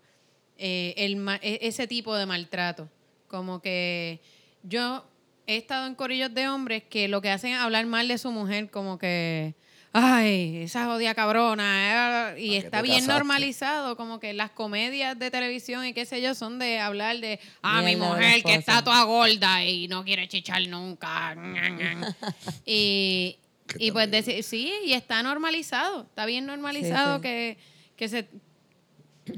[0.57, 2.89] eh, el, e- ese tipo de maltrato.
[3.27, 4.21] Como que
[4.63, 5.05] yo
[5.47, 8.31] he estado en corillos de hombres que lo que hacen es hablar mal de su
[8.31, 9.55] mujer, como que,
[9.91, 13.13] ay, esa jodida cabrona, eh", y ¿Para qué está bien casaste?
[13.13, 17.39] normalizado, como que las comedias de televisión y qué sé yo son de hablar de,
[17.61, 21.35] ah, mi mujer que está toda gorda y no quiere chichar nunca.
[22.65, 23.37] y
[23.79, 27.21] y pues decir, sí, y está normalizado, está bien normalizado sí.
[27.23, 27.57] Que,
[27.95, 28.27] que se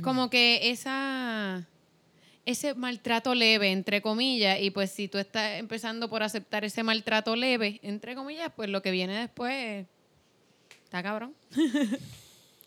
[0.02, 1.68] como que esa
[2.46, 7.36] ese maltrato leve, entre comillas, y pues si tú estás empezando por aceptar ese maltrato
[7.36, 9.86] leve, entre comillas, pues lo que viene después
[10.84, 11.34] está cabrón.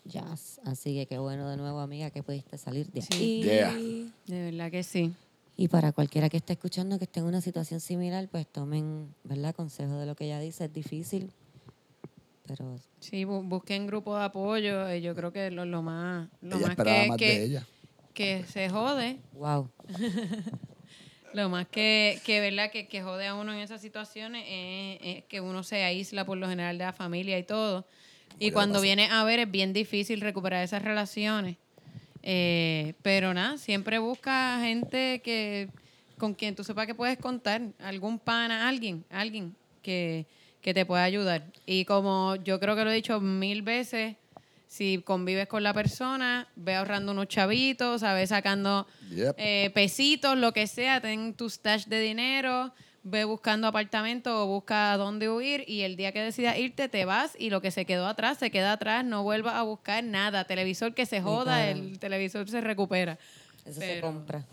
[0.05, 0.25] Ya,
[0.65, 3.13] así que qué bueno de nuevo, amiga, que pudiste salir de Sí.
[3.13, 4.11] ahí.
[4.27, 4.35] Yeah.
[4.37, 5.13] De verdad que sí.
[5.55, 9.53] Y para cualquiera que esté escuchando que esté en una situación similar, pues tomen, ¿verdad?
[9.53, 10.65] Consejo de lo que ella dice.
[10.65, 11.29] Es difícil,
[12.49, 16.57] pero Sí, bu- busquen grupo de apoyo, eh, yo creo que lo, lo más, lo
[16.57, 17.67] ella más esperaba que, más que, de ella.
[18.13, 19.69] que se jode wow.
[21.31, 25.23] Lo más que, que verdad que, que jode a uno en esas situaciones es, es
[25.25, 27.85] que uno se aísla por lo general de la familia y todo.
[28.39, 31.57] Y cuando viene a ver es bien difícil recuperar esas relaciones.
[32.23, 35.69] Eh, pero nada, siempre busca gente que
[36.17, 40.25] con quien tú sepas que puedes contar, algún pana, alguien, alguien que,
[40.61, 41.43] que te pueda ayudar.
[41.65, 44.15] Y como yo creo que lo he dicho mil veces,
[44.67, 49.35] si convives con la persona, ve ahorrando unos chavitos, sabes sacando Yep.
[49.37, 54.95] eh, pesitos, lo que sea, ten tu stash de dinero, ve buscando apartamento o busca
[54.97, 58.05] dónde huir y el día que decidas irte te vas y lo que se quedó
[58.05, 62.47] atrás se queda atrás, no vuelvas a buscar nada, televisor que se joda, el televisor
[62.47, 63.17] se recupera.
[63.65, 64.45] Eso se compra.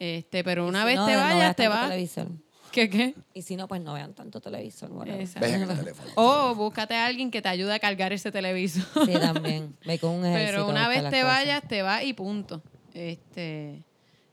[0.00, 1.90] Este, pero una si vez no, te vayas, te vas.
[1.90, 2.26] televisor.
[2.72, 3.14] ¿Qué qué?
[3.34, 5.08] Y si no, pues no vean tanto televisor.
[5.08, 5.46] Exacto.
[5.46, 6.10] El teléfono.
[6.16, 8.84] O búscate a alguien que te ayude a cargar ese televisor.
[9.06, 9.76] Sí, también.
[9.84, 10.52] Ve con un ejército.
[10.52, 12.62] Pero una vez te vayas, te vas y punto.
[12.94, 13.82] Este,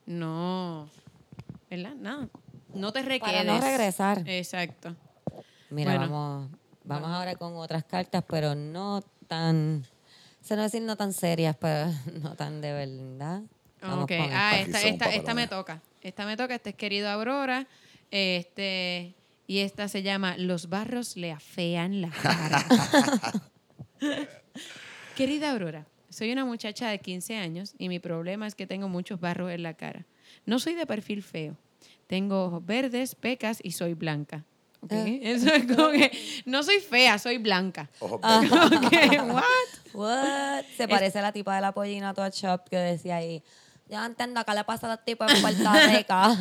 [0.05, 0.89] no,
[1.69, 1.95] ¿verdad?
[1.95, 2.27] Nada.
[2.73, 3.43] No te requedes.
[3.43, 4.23] Para no regresar.
[4.27, 4.95] Exacto.
[5.69, 6.11] Mira, Bueno.
[6.11, 6.49] vamos,
[6.83, 9.83] Vamos ahora con otras cartas, pero no tan,
[10.41, 13.41] se no decir no tan serias, pero no tan de verdad.
[13.81, 14.77] Vamos Ok, ah, esta.
[14.79, 15.81] esta, esta, esta me toca.
[16.01, 17.67] Esta me toca, este es querido Aurora.
[18.11, 19.15] Este,
[19.47, 22.65] y esta se llama Los barros le afean la cara.
[25.15, 29.19] Querida Aurora, soy una muchacha de 15 años y mi problema es que tengo muchos
[29.19, 30.05] barros en la cara.
[30.45, 31.57] No soy de perfil feo.
[32.07, 34.45] Tengo ojos verdes, pecas y soy blanca.
[34.81, 35.05] Ok, Ah.
[35.07, 36.11] Eso es como que
[36.45, 37.89] no soy fea, soy blanca.
[37.99, 38.41] Ojos Ah.
[39.27, 39.93] what?
[39.93, 40.65] What?
[40.77, 43.41] Se parece a la tipa de la pollina toda shop que decía ahí.
[43.89, 45.59] Yo no entiendo qué le pasa a los tipos en Puerto
[45.97, 46.37] Rico.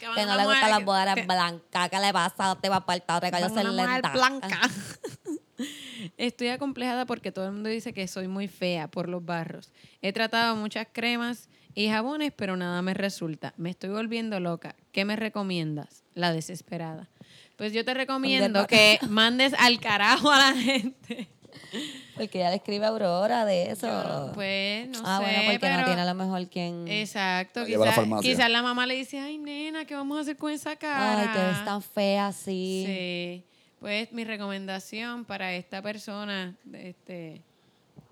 [0.00, 1.88] Que no le gustan las que- blancas.
[1.90, 3.38] ¿Qué le pasa a los tipos en Puerto Rico?
[3.38, 4.10] Yo soy lenta.
[4.10, 4.60] blanca.
[6.16, 9.72] Estoy acomplejada porque todo el mundo dice que soy muy fea por los barros.
[10.02, 13.54] He tratado muchas cremas y jabones, pero nada me resulta.
[13.56, 14.76] Me estoy volviendo loca.
[14.92, 16.04] ¿Qué me recomiendas?
[16.14, 17.08] La desesperada.
[17.56, 21.28] Pues yo te recomiendo que mandes al carajo a la gente.
[22.16, 23.86] Porque ella le escribe a Aurora de eso.
[23.86, 26.88] Yo, pues no ah, sé, bueno, porque pero no tiene a lo mejor quien...
[26.88, 27.64] exacto.
[27.64, 31.20] Quizás quizás la mamá le dice, ay nena, ¿qué vamos a hacer con esa cara?
[31.20, 32.84] Ay, te ves tan fea así.
[32.86, 33.44] Sí.
[33.80, 37.42] Pues mi recomendación para esta persona, este,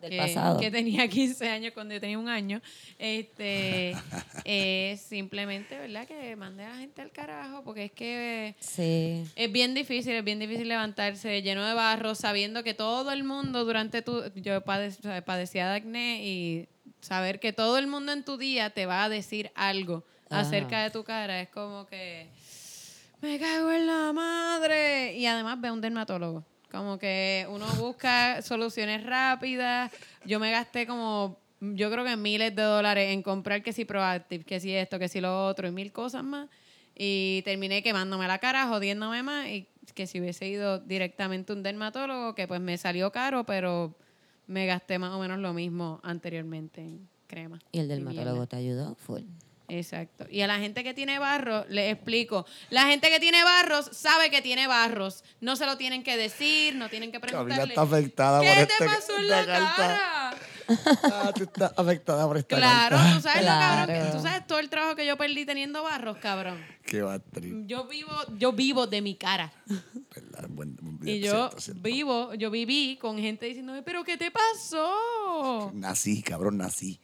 [0.08, 0.60] Del que, pasado.
[0.60, 2.60] que tenía 15 años cuando yo tenía un año,
[2.98, 3.94] este,
[4.44, 6.06] es simplemente, ¿verdad?
[6.06, 9.24] Que mande a la gente al carajo, porque es que Sí.
[9.34, 13.64] es bien difícil, es bien difícil levantarse lleno de barro, sabiendo que todo el mundo
[13.64, 16.68] durante tu, yo pade- padecía de acné y
[17.00, 20.90] saber que todo el mundo en tu día te va a decir algo acerca de
[20.90, 22.26] tu cara, es como que
[23.22, 25.16] me cago en la madre.
[25.16, 26.44] Y además ve a un dermatólogo.
[26.70, 29.92] Como que uno busca soluciones rápidas.
[30.24, 34.44] Yo me gasté como, yo creo que miles de dólares en comprar que si Proactive,
[34.44, 36.48] que si esto, que si lo otro y mil cosas más.
[36.94, 39.48] Y terminé quemándome la cara, jodiéndome más.
[39.48, 43.94] Y que si hubiese ido directamente a un dermatólogo, que pues me salió caro, pero
[44.46, 47.60] me gasté más o menos lo mismo anteriormente en crema.
[47.72, 49.22] Y el dermatólogo te ayudó full.
[49.68, 50.26] Exacto.
[50.30, 52.46] Y a la gente que tiene barros, les explico.
[52.70, 55.24] La gente que tiene barros sabe que tiene barros.
[55.40, 57.72] No se lo tienen que decir, no tienen que Camila preguntarle.
[57.74, 59.74] está afectada ¿Qué por te este- pasó en la carta.
[59.76, 60.34] cara?
[60.68, 63.14] Ah, tú estás afectada por esta Claro, carta.
[63.14, 63.86] tú sabes, lo Claro.
[63.92, 66.64] cabrón que- tú sabes todo el trabajo que yo perdí teniendo barros, cabrón.
[66.84, 67.52] Qué batriz.
[67.66, 69.52] Yo vivo, yo vivo de mi cara.
[70.14, 70.46] ¿Verdad?
[70.48, 71.82] Buen- buen- Y yo cierto, cierto.
[71.82, 75.70] vivo, yo viví con gente diciéndome, pero ¿qué te pasó?
[75.74, 77.00] Nací, cabrón, nací.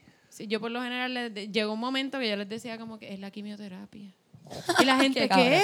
[0.48, 3.12] Yo por lo general les de- llegó un momento que yo les decía como que
[3.12, 4.10] es la quimioterapia.
[4.80, 5.62] Y la gente, Qué.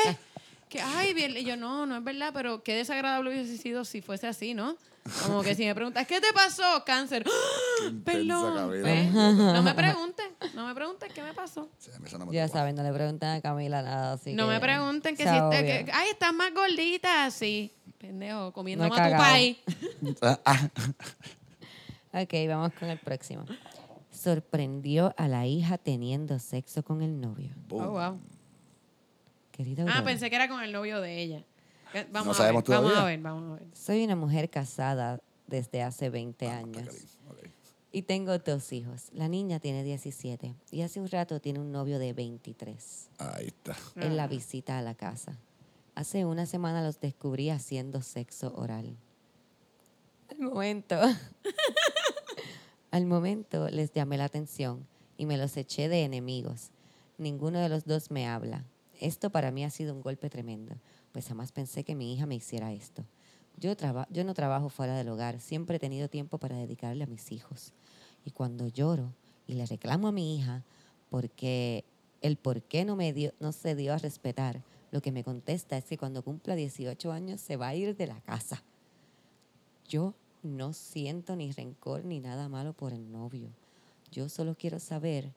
[0.69, 1.35] Que, ay, bien.
[1.37, 4.77] Y yo, no, no es verdad, pero qué desagradable hubiese sido si fuese así, ¿no?
[5.25, 6.85] Como que si me preguntas, ¿qué te pasó?
[6.85, 7.25] Cáncer.
[8.05, 8.69] Perdón.
[8.83, 11.71] Pues, no me preguntes, no me preguntes qué me pasó.
[11.79, 15.17] Sí, me Ya saben, no le preguntan a Camila nada, así no que me pregunten
[15.17, 17.73] que si está- que, ay, estás más gordita, sí.
[17.97, 19.57] Pendejo, comiendo No más tu país.
[20.23, 20.69] Ah, ah.
[22.13, 23.45] Ok, vamos con el próximo.
[24.19, 27.51] Sorprendió a la hija teniendo sexo con el novio.
[27.69, 27.83] Boom.
[27.85, 28.19] Oh, wow.
[29.53, 31.45] Querida Ah, pensé que era con el novio de ella.
[32.13, 33.69] Vamos No a sabemos ver, vamos a ver, vamos a ver.
[33.77, 36.89] soy una mujer casada desde hace 20 Ah, años
[37.31, 37.49] ok.
[37.93, 39.09] y tengo dos hijos.
[39.13, 43.09] La niña tiene 17 y hace un rato tiene un novio de 23.
[43.19, 43.77] Ahí está.
[43.97, 45.39] en la visita a la casa.
[45.95, 48.97] Hace una semana los descubrí haciendo sexo oral.
[50.31, 50.97] Al momento.
[52.91, 54.87] al momento les llamé la atención
[55.17, 56.71] y me los eché de enemigos.
[57.19, 58.65] Ninguno de los dos me habla.
[59.01, 60.75] Esto para mí ha sido un golpe tremendo,
[61.13, 63.05] pues jamás pensé que mi hija me hiciera esto.
[63.59, 63.75] Yo,
[64.25, 67.73] no trabajo fuera del hogar, siempre he tenido tiempo para dedicarle a mis hijos.
[68.25, 69.13] Y cuando lloro
[69.47, 70.65] y le reclamo a mi hija
[71.11, 71.85] porque
[72.21, 72.97] el por qué no,
[73.41, 77.41] no se dio a respetar, lo que me contesta es que cuando cumpla 18 años
[77.41, 78.63] se va a ir de la casa.
[79.89, 80.15] Yo
[80.49, 83.49] no siento ni rencor ni nada malo por el novio.
[84.11, 85.33] Yo solo quiero saber,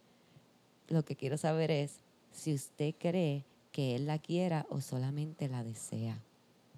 [0.87, 2.01] lo que quiero saber es
[2.31, 6.17] si usted cree que él la quiera o solamente la desea.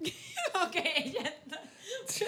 [0.00, 1.60] ok, ella está.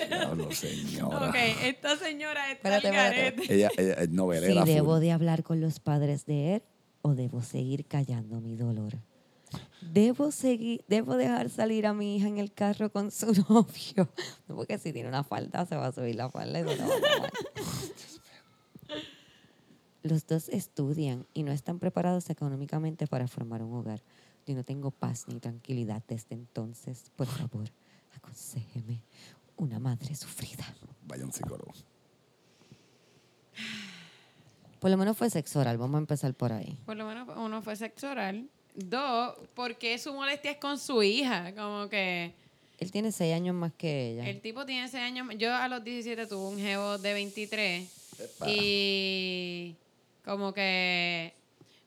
[0.08, 1.28] Diablo, señora.
[1.28, 3.34] Ok, esta señora está Espérate.
[3.54, 4.60] Ella, ella es Si novelera.
[4.62, 4.70] full.
[4.74, 6.62] debo de hablar con los padres de él
[7.02, 8.94] o debo seguir callando mi dolor.
[9.92, 14.08] Debo seguir, debo dejar salir a mi hija en el carro con su novio.
[14.48, 16.86] No, porque si tiene una falda se va a subir la falda y se la
[16.86, 17.32] va a tomar.
[20.02, 24.02] Los dos estudian y no están preparados económicamente para formar un hogar.
[24.46, 27.10] Yo no tengo paz ni tranquilidad desde entonces.
[27.16, 27.68] Por favor,
[28.14, 29.02] aconséjeme.
[29.56, 30.64] Una madre sufrida.
[31.06, 31.72] Vaya un psicólogo.
[34.78, 35.78] Por lo menos fue sexo oral.
[35.78, 36.78] Vamos a empezar por ahí.
[36.86, 38.48] Por lo menos uno fue sexo oral.
[38.76, 41.52] Dos, porque su molestia es con su hija.
[41.56, 42.32] Como que
[42.78, 44.28] Él tiene seis años más que ella.
[44.28, 45.26] El tipo tiene ese años.
[45.38, 47.90] Yo a los 17 tuve un jevo de 23.
[48.20, 48.46] Epa.
[48.50, 49.74] Y
[50.24, 51.32] como que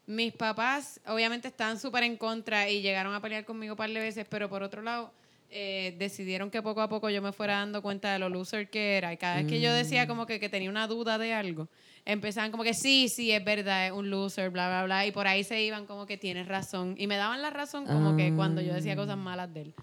[0.07, 3.99] mis papás obviamente estaban súper en contra y llegaron a pelear conmigo un par de
[3.99, 5.11] veces, pero por otro lado
[5.51, 8.97] eh, decidieron que poco a poco yo me fuera dando cuenta de lo loser que
[8.97, 9.11] era.
[9.13, 11.67] Y cada vez que yo decía como que, que tenía una duda de algo,
[12.05, 15.05] empezaban como que sí, sí, es verdad, es un loser, bla, bla, bla.
[15.07, 16.95] Y por ahí se iban como que tienes razón.
[16.97, 19.73] Y me daban la razón como que cuando yo decía cosas malas de él.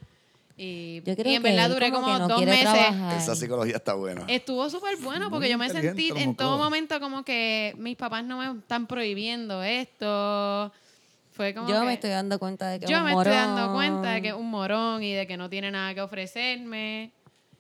[0.58, 2.62] Y, Yo creo y en que verdad duré como como, que no dos meses.
[2.62, 3.18] trabajar.
[3.18, 4.24] Esa psicología está buena.
[4.26, 6.64] Estuvo súper bueno porque Muy yo me sentí como en todo todo.
[6.64, 10.72] momento como que mis papás no me están prohibiendo esto.
[11.36, 13.32] Fue como Yo que me estoy dando cuenta de que es yo un me estoy
[13.32, 17.12] dando cuenta de que es un morón y de que no tiene nada que ofrecerme.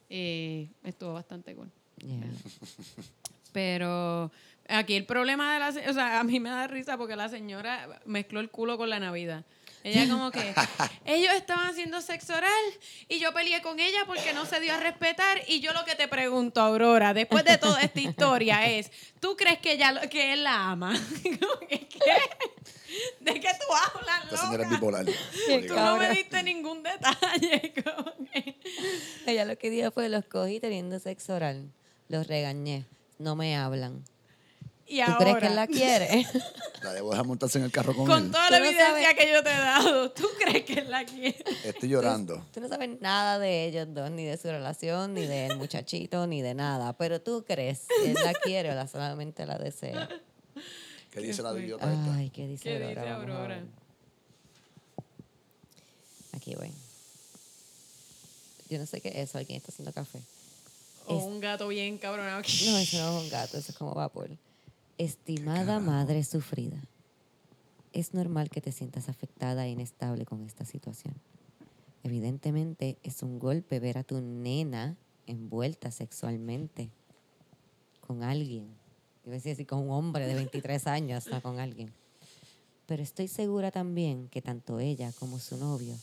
[0.08, 1.70] Y estuvo bastante cool.
[1.98, 2.22] Yeah.
[3.52, 4.32] Pero
[4.66, 5.90] aquí el problema de la...
[5.90, 8.98] O sea, a mí me da risa porque la señora mezcló el culo con la
[8.98, 9.44] Navidad.
[9.86, 10.52] Ella como que,
[11.04, 12.50] ellos estaban haciendo sexo oral
[13.08, 15.94] y yo peleé con ella porque no se dio a respetar y yo lo que
[15.94, 18.90] te pregunto, Aurora, después de toda esta historia es,
[19.20, 20.92] ¿tú crees que, ella, que él la ama?
[21.68, 21.86] ¿Qué?
[23.20, 24.80] ¿De qué tú hablas, Esta señora es loca?
[24.80, 25.04] bipolar.
[25.06, 27.72] Tú no me diste ningún detalle.
[27.72, 28.56] que-
[29.26, 31.70] Ella lo que dijo fue, los cogí teniendo sexo oral.
[32.08, 32.86] Los regañé.
[33.18, 34.04] No me hablan.
[34.88, 36.26] Y ¿Tú ahora, crees que él la quiere?
[36.82, 38.30] La debo dejar montarse en el carro con, con él.
[38.30, 41.04] toda la no evidencia sabes- que yo te he dado, ¿tú crees que él la
[41.04, 41.36] quiere?
[41.64, 42.46] Estoy llorando.
[42.54, 46.42] Tú no sabes nada de ellos dos, ni de su relación, ni del muchachito, ni
[46.42, 46.92] de nada.
[46.92, 50.08] Pero tú crees que él la quiere o la solamente la desea.
[51.10, 52.14] ¿Qué dice la idiota esta?
[52.14, 53.02] Ay, ¿qué dice ¿Qué Aurora?
[53.02, 53.64] dice Aurora?
[56.34, 56.70] Aquí voy.
[58.68, 59.38] Yo no sé qué es eso.
[59.38, 60.20] Alguien está haciendo café.
[61.06, 62.42] O Es- un gato bien cabronado.
[62.42, 64.28] No, eso no es un gato, eso es como vapor.
[64.98, 66.82] Estimada madre sufrida,
[67.92, 71.14] es normal que te sientas afectada e inestable con esta situación.
[72.02, 74.96] Evidentemente es un golpe ver a tu nena
[75.26, 76.88] envuelta sexualmente
[78.00, 78.68] con alguien.
[79.26, 81.92] Iba a decir así, con un hombre de 23 años, no con alguien.
[82.86, 85.94] Pero estoy segura también que tanto ella como su novio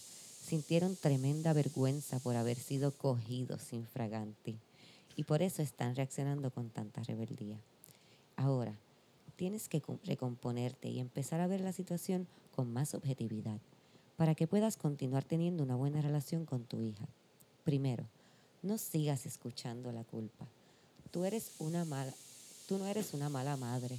[0.44, 4.60] sintieron tremenda vergüenza por haber sido cogidos infraganti
[5.16, 7.58] y por eso están reaccionando con tanta rebeldía.
[8.44, 8.76] Ahora,
[9.38, 13.58] tienes que com- recomponerte y empezar a ver la situación con más objetividad
[14.18, 17.06] para que puedas continuar teniendo una buena relación con tu hija.
[17.64, 18.04] Primero,
[18.62, 20.46] no sigas escuchando la culpa.
[21.12, 22.12] Tú eres una mala,
[22.68, 23.98] tú no eres una mala madre.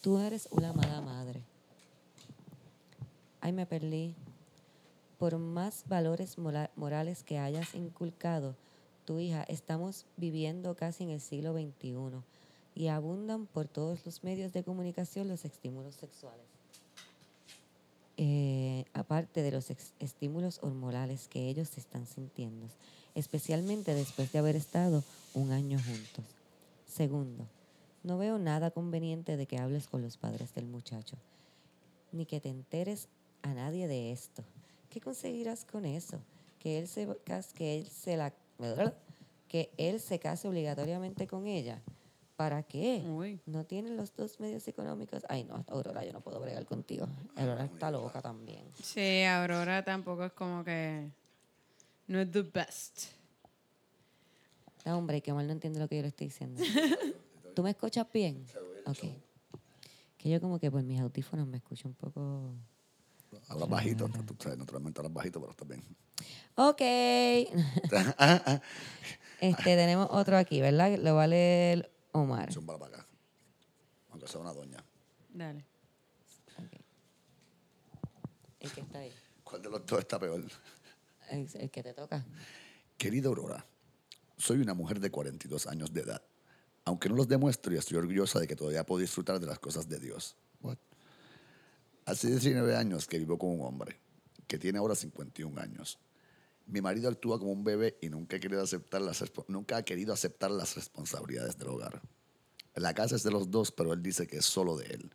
[0.00, 1.44] Tú eres una mala madre.
[3.40, 4.16] Ay, me perdí.
[5.16, 6.38] Por más valores
[6.74, 8.56] morales que hayas inculcado,
[9.04, 12.20] tu hija, estamos viviendo casi en el siglo XXI
[12.74, 16.46] y abundan por todos los medios de comunicación los estímulos sexuales.
[18.16, 22.66] Eh, aparte de los estímulos hormonales que ellos están sintiendo,
[23.14, 25.02] especialmente después de haber estado
[25.34, 26.24] un año juntos.
[26.86, 27.46] Segundo,
[28.02, 31.16] no veo nada conveniente de que hables con los padres del muchacho,
[32.12, 33.08] ni que te enteres
[33.42, 34.42] a nadie de esto.
[34.90, 36.20] ¿Qué conseguirás con eso?
[36.58, 37.08] Que él se
[37.54, 38.34] que él se la
[39.48, 41.80] que él se case obligatoriamente con ella.
[42.40, 43.04] ¿Para qué?
[43.06, 43.38] Uy.
[43.44, 45.26] No tienen los dos medios económicos.
[45.28, 47.06] Ay, no, Aurora, yo no puedo bregar contigo.
[47.36, 48.64] Aurora está loca también.
[48.82, 51.10] Sí, Aurora tampoco es como que.
[52.06, 53.08] No es the best.
[54.86, 56.62] No, hombre, que mal no entiende lo que yo le estoy diciendo.
[57.54, 58.46] ¿Tú me escuchas bien?
[58.86, 59.00] Ok.
[60.16, 62.54] Que yo como que por mis audífonos me escucho un poco...
[63.48, 65.84] Hablas bajito, tú sabes, naturalmente hablas bajito, pero está bien.
[66.54, 66.80] Ok.
[69.42, 70.96] este, tenemos otro aquí, ¿verdad?
[70.96, 72.52] Lo va a leer Omar.
[72.52, 73.06] Zúmbala para acá.
[74.10, 74.84] Aunque sea una doña.
[75.32, 75.64] Dale.
[76.58, 76.80] Ok.
[78.60, 79.12] El que está ahí.
[79.44, 80.44] ¿Cuál de los dos está peor?
[81.30, 82.24] El, el que te toca.
[82.98, 83.64] Querida Aurora,
[84.36, 86.22] soy una mujer de 42 años de edad.
[86.84, 89.88] Aunque no los demuestro y estoy orgullosa de que todavía puedo disfrutar de las cosas
[89.88, 90.36] de Dios.
[90.60, 90.78] What?
[92.06, 94.00] Hace 19 años que vivo con un hombre
[94.46, 95.98] que tiene ahora 51 años.
[96.70, 100.12] Mi marido actúa como un bebé y nunca ha querido aceptar las, nunca ha querido
[100.12, 102.00] aceptar las responsabilidades del hogar.
[102.76, 105.10] La casa es de los dos, pero él dice que es solo de él.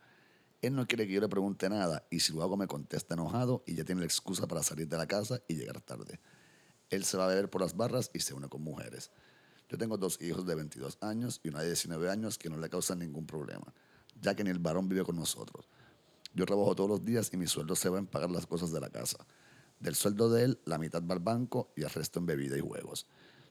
[0.60, 3.62] Él no quiere que yo le pregunte nada y si lo hago me contesta enojado
[3.66, 6.20] y ya tiene la excusa para salir de la casa y llegar tarde.
[6.90, 9.10] Él se va a beber por las barras y se une con mujeres.
[9.70, 12.68] Yo tengo dos hijos de 22 años y una de 19 años que no le
[12.68, 13.72] causan ningún problema,
[14.20, 15.68] ya que ni el varón vive con nosotros.
[16.34, 18.80] Yo trabajo todos los días y mi sueldo se va en pagar las cosas de
[18.80, 19.26] la casa.
[19.80, 22.60] Del sueldo de él, la mitad va al banco y el resto en bebida y
[22.60, 23.06] juegos.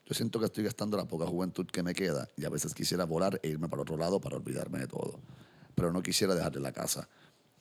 [0.05, 3.05] Yo siento que estoy gastando la poca juventud que me queda y a veces quisiera
[3.05, 5.19] volar e irme para otro lado para olvidarme de todo.
[5.73, 7.07] Pero no quisiera dejarle la casa.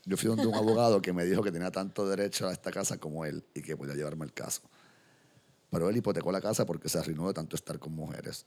[0.05, 2.99] Yo fui donde un abogado que me dijo que tenía tanto derecho a esta casa
[2.99, 4.63] como él y que podía llevarme el caso.
[5.71, 8.47] pero él hipotecó la casa porque se arruinó de tanto estar con mujeres.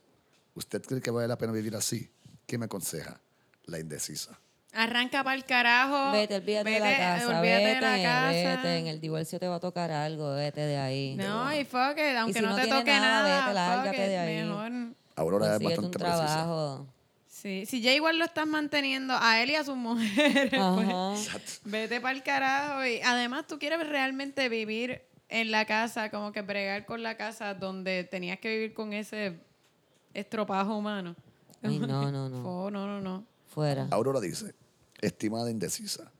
[0.53, 2.09] ¿Usted cree que vale la pena vivir así?
[2.45, 3.19] ¿Qué me aconseja?
[3.65, 4.39] La indecisa.
[4.73, 6.11] Arranca para el carajo.
[6.11, 8.31] Vete, olvídate de la Vete, casa, olvídate vete, de la casa.
[8.61, 11.15] vete, en el divorcio te va a tocar algo, vete de ahí.
[11.15, 14.03] No, y fuck it, aunque si no, no te toque nada, nada, vete, fuck lárgate
[14.03, 14.43] it, de ahí.
[14.43, 14.71] mejor.
[15.15, 16.17] Aurora es bastante un precisa.
[16.27, 16.87] trabajo.
[17.27, 22.01] Sí, si ya igual lo estás manteniendo a él y a sus mujeres, pues, vete
[22.01, 22.85] para el carajo.
[22.85, 27.53] Y además tú quieres realmente vivir en la casa, como que bregar con la casa
[27.53, 29.39] donde tenías que vivir con ese
[30.13, 31.15] estropajo humano.
[31.63, 32.43] Ay, no, no, no.
[32.65, 33.23] Oh, no, no, no.
[33.57, 33.87] Fuera.
[33.89, 34.53] Aurora dice,
[35.01, 36.11] estimada indecisa,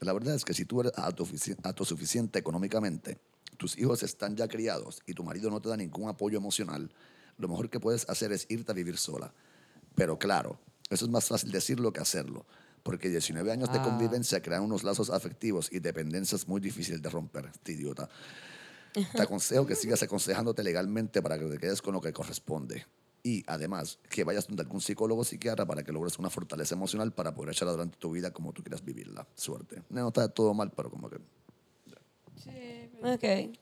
[0.00, 3.18] la verdad es que si tú eres autosufici- autosuficiente económicamente,
[3.58, 6.90] tus hijos están ya criados y tu marido no te da ningún apoyo emocional,
[7.36, 9.34] lo mejor que puedes hacer es irte a vivir sola.
[9.94, 10.58] Pero claro,
[10.88, 12.46] eso es más fácil decirlo que hacerlo,
[12.82, 13.82] porque 19 años de Ah.
[13.82, 18.08] convivencia crean unos lazos afectivos y dependencias muy difíciles de romper, este idiota.
[19.12, 22.86] Te aconsejo que sigas aconsejándote legalmente para que te quedes con lo que corresponde.
[23.26, 27.10] Y además, que vayas donde algún psicólogo o psiquiatra para que logres una fortaleza emocional
[27.10, 29.26] para poder echar adelante tu vida como tú quieras vivirla.
[29.34, 29.82] Suerte.
[29.90, 31.16] No está todo mal, pero como que.
[33.02, 33.58] Ok.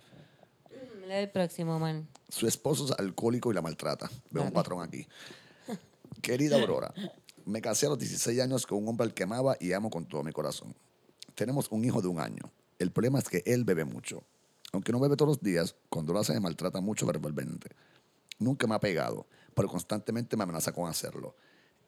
[1.09, 2.07] Lee el próximo, man.
[2.29, 4.11] Su esposo es alcohólico y la maltrata.
[4.31, 5.07] Veo un patrón aquí.
[6.21, 6.93] Querida Aurora,
[7.47, 10.05] me casé a los 16 años con un hombre al que amaba y amo con
[10.05, 10.75] todo mi corazón.
[11.35, 12.53] Tenemos un hijo de un año.
[12.79, 14.25] El problema es que él bebe mucho.
[14.73, 17.71] Aunque no bebe todos los días, cuando lo hace me maltrata mucho verbalmente.
[18.39, 21.37] Nunca me ha pegado, pero constantemente me amenaza con hacerlo.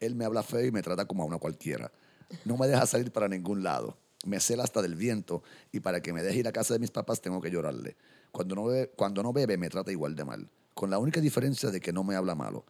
[0.00, 1.90] Él me habla feo y me trata como a una cualquiera.
[2.44, 3.96] No me deja salir para ningún lado.
[4.24, 6.90] Me cela hasta del viento y para que me deje ir a casa de mis
[6.90, 7.96] papás tengo que llorarle.
[8.32, 11.70] Cuando no bebe, cuando no bebe me trata igual de mal, con la única diferencia
[11.70, 12.64] de que no me habla malo.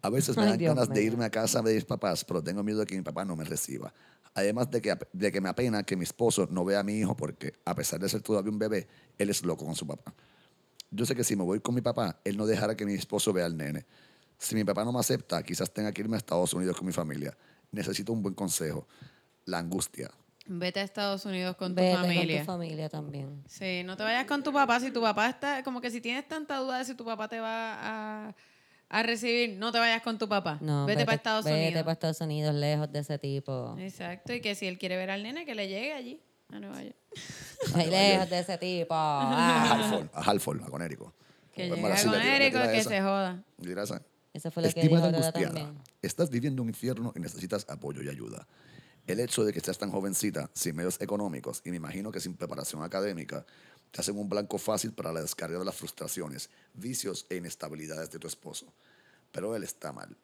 [0.00, 2.42] A veces me Ay, dan Dios ganas de irme a casa de mis papás, pero
[2.42, 3.92] tengo miedo de que mi papá no me reciba.
[4.34, 7.14] Además de que, de que me apena que mi esposo no vea a mi hijo
[7.14, 8.88] porque, a pesar de ser todavía un bebé,
[9.18, 10.12] él es loco con su papá.
[10.90, 13.32] Yo sé que si me voy con mi papá, él no dejará que mi esposo
[13.32, 13.86] vea al nene.
[14.42, 16.92] Si mi papá no me acepta, quizás tenga que irme a Estados Unidos con mi
[16.92, 17.36] familia.
[17.70, 18.86] Necesito un buen consejo.
[19.44, 20.10] La angustia.
[20.46, 22.38] Vete a Estados Unidos con tu Vete familia.
[22.38, 23.44] con tu familia también.
[23.48, 24.80] Sí, no te vayas con tu papá.
[24.80, 27.38] Si tu papá está, como que si tienes tanta duda de si tu papá te
[27.38, 28.34] va a,
[28.88, 30.58] a recibir, no te vayas con tu papá.
[30.60, 31.82] No, vete, para Estados vete Unidos.
[31.84, 33.76] para Estados Unidos, lejos de ese tipo.
[33.78, 36.20] Exacto, y que si él quiere ver al nene, que le llegue allí,
[36.50, 36.96] a Nueva York.
[37.76, 38.94] Lejos de ese tipo.
[38.94, 39.72] A Ah.
[39.74, 41.14] Halford, a Halford, a Conérico.
[41.54, 42.90] Que Pues, llegue mira, sí, con le tira- le Érico, tira que esa.
[42.90, 43.44] se joda.
[43.58, 43.82] Mira
[44.32, 44.50] esa.
[44.50, 45.82] Fue que dijo Estimada Aurora angustiada, también.
[46.02, 48.46] estás viviendo un infierno y necesitas apoyo y ayuda.
[49.06, 52.34] El hecho de que seas tan jovencita, sin medios económicos y me imagino que sin
[52.34, 53.44] preparación académica,
[53.90, 58.18] te hacen un blanco fácil para la descarga de las frustraciones, vicios e inestabilidades de
[58.18, 58.72] tu esposo.
[59.32, 60.16] Pero él está mal.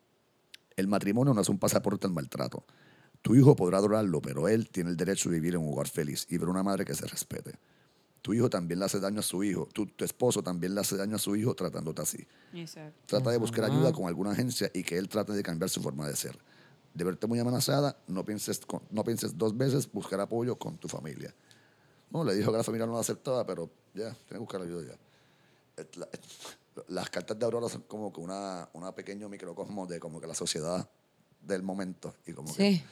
[0.76, 2.64] El matrimonio no es un pasaporte al maltrato.
[3.20, 6.26] Tu hijo podrá adorarlo, pero él tiene el derecho de vivir en un hogar feliz
[6.30, 7.58] y ver una madre que se respete.
[8.22, 9.68] Tu hijo también le hace daño a su hijo.
[9.72, 12.26] Tu, tu esposo también le hace daño a su hijo tratándote así.
[12.52, 12.98] Exacto.
[13.06, 16.06] Trata de buscar ayuda con alguna agencia y que él trate de cambiar su forma
[16.08, 16.38] de ser.
[16.94, 20.88] De verte muy amenazada, no pienses, con- no pienses dos veces buscar apoyo con tu
[20.88, 21.32] familia.
[22.10, 24.82] No, le dijo que la familia no la aceptaba, pero ya, tiene que buscar ayuda
[24.84, 25.84] ya.
[25.96, 26.08] La-
[26.88, 30.34] las cartas de Aurora son como que una, una pequeño microcosmo de como que la
[30.34, 30.88] sociedad
[31.42, 32.82] del momento y como que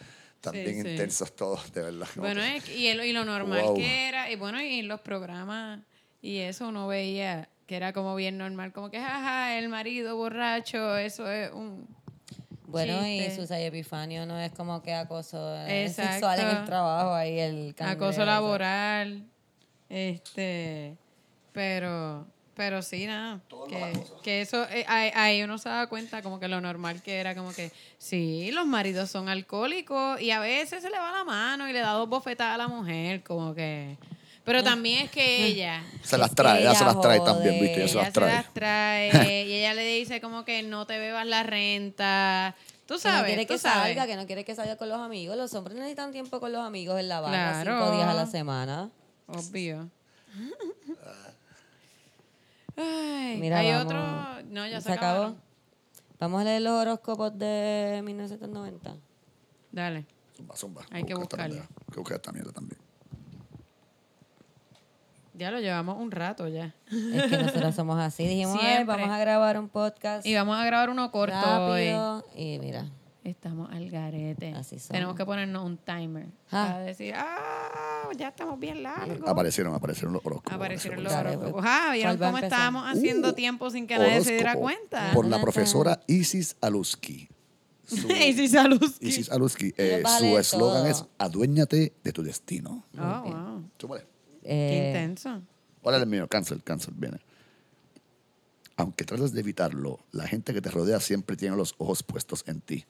[0.52, 0.64] Sí.
[0.66, 0.89] Sí, sí.
[0.90, 2.09] intensos todos, de verdad.
[2.16, 3.74] Bueno, que- y, el- y lo normal Wow.
[3.77, 5.81] que era, y bueno, y en los programas
[6.23, 10.97] y eso uno veía que era como bien normal, como que, jaja, el marido borracho,
[10.97, 11.86] eso es un...
[12.68, 13.32] Bueno, Chiste.
[13.32, 16.12] y Susana Epifanio no es como que acoso eh, Exacto.
[16.12, 18.35] sexual en el trabajo, ahí el cangrejo, acoso o sea.
[18.35, 19.24] laboral,
[19.89, 20.97] este,
[21.52, 23.92] pero, pero sí, nada, que,
[24.22, 27.34] que eso, eh, ahí, ahí uno se da cuenta como que lo normal que era,
[27.34, 31.68] como que sí, los maridos son alcohólicos y a veces se le va la mano
[31.68, 33.96] y le da dos bofetadas a la mujer, como que,
[34.44, 35.82] pero también es que ella...
[36.02, 37.82] se las trae, que ella se ella las trae también, ¿viste?
[37.84, 38.32] Ella se ella las se trae.
[38.34, 42.54] las trae y ella le dice como que no te bebas la renta.
[42.86, 43.82] Tú Que sabes, no quiere tú que sabes.
[43.96, 45.36] salga, que no quiere que salga con los amigos.
[45.36, 47.78] Los hombres necesitan tiempo con los amigos en la barra, Claro.
[47.84, 48.90] cinco días a la semana.
[49.26, 49.90] Obvio.
[52.76, 53.84] Ay, Mira, hay vamos.
[53.86, 54.42] otro.
[54.50, 55.34] No, ya se, ¿Se acabó?
[56.18, 58.96] Vamos a leer los horóscopos de 1990.
[59.72, 60.06] Dale.
[60.36, 60.82] Zumba, zumba.
[60.90, 61.54] Hay que Busca esta buscarle.
[61.56, 61.68] mierda.
[61.80, 62.80] Hay que buscar esta mierda también.
[65.34, 66.74] Ya lo llevamos un rato ya.
[66.90, 68.26] Es que nosotros somos así.
[68.26, 68.96] Dijimos, "Ay, Siempre.
[68.96, 71.90] vamos a grabar un podcast Y vamos a grabar uno corto hoy.
[71.90, 72.24] rápido.
[72.34, 72.86] Y mira,
[73.26, 74.52] Estamos al garete.
[74.52, 74.76] Así.
[74.88, 76.26] Tenemos que ponernos un timer.
[76.52, 76.68] Ah.
[76.68, 79.18] Para decir, ah, ya estamos bien largos.
[79.28, 80.52] Aparecieron, aparecieron los horóscopos.
[80.52, 81.52] Aparecieron los horóscopos.
[81.54, 81.64] pues.
[81.66, 84.54] Ah, ¿vieron ¿Cuál va a cómo estábamos haciendo Uh, tiempo sin que nadie se diera
[84.54, 85.10] cuenta?
[85.12, 87.28] Por la profesora Isis Aluski.
[87.84, 88.92] Su- si salud.
[89.00, 89.74] Isis Aluski.
[89.76, 92.84] eh, su eslogan es aduéñate de tu destino.
[92.96, 93.22] Oh,
[93.80, 93.98] wow.
[93.98, 94.04] Qué
[94.44, 95.42] eh, intenso.
[95.82, 96.28] ¿Cuál es el mío?
[96.28, 97.18] Cancel, cancel, viene.
[98.76, 102.60] Aunque trates de evitarlo, la gente que te rodea siempre tiene los ojos puestos en
[102.60, 102.84] ti.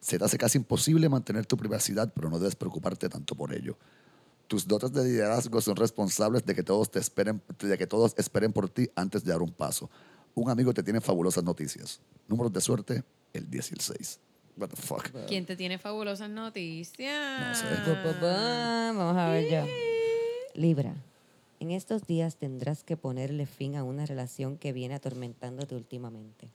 [0.00, 3.76] Se te hace casi imposible mantener tu privacidad, pero no debes preocuparte tanto por ello.
[4.46, 8.52] Tus dotes de liderazgo son responsables de que todos te esperen, de que todos esperen
[8.52, 9.90] por ti antes de dar un paso.
[10.34, 12.00] Un amigo te tiene fabulosas noticias.
[12.28, 14.20] Números de suerte, el 10 y el 6.
[14.56, 15.10] What the fuck?
[15.26, 17.40] ¿Quién te tiene fabulosas noticias?
[17.40, 17.64] No sé.
[17.84, 18.92] Pa, pa, pa.
[18.92, 19.66] Vamos a ver yo.
[20.54, 20.94] Libra.
[21.60, 26.48] En estos días tendrás que ponerle fin a una relación que viene atormentándote últimamente.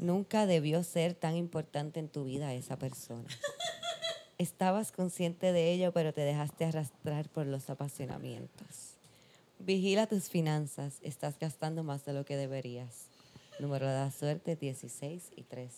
[0.00, 3.28] Nunca debió ser tan importante en tu vida esa persona.
[4.38, 8.94] Estabas consciente de ello, pero te dejaste arrastrar por los apasionamientos.
[9.58, 10.96] Vigila tus finanzas.
[11.02, 13.08] Estás gastando más de lo que deberías.
[13.58, 15.70] Número de la suerte 16 y 3.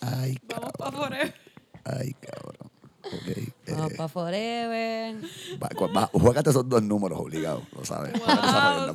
[0.00, 1.08] Ay, Vamos para cabrón.
[1.08, 1.34] forever.
[1.82, 2.67] Ay, cabrón.
[3.12, 3.28] Ok.
[3.28, 3.52] eh,
[3.96, 5.16] para Forever.
[5.62, 8.12] va- va- juégate esos dos números obligados, lo sabes.
[8.12, 8.20] Wow,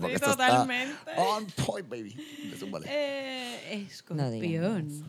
[0.05, 0.95] sí, esto está totalmente.
[1.17, 2.15] On point, baby.
[2.85, 4.87] Eh, No escorpión.
[4.91, 5.05] eso.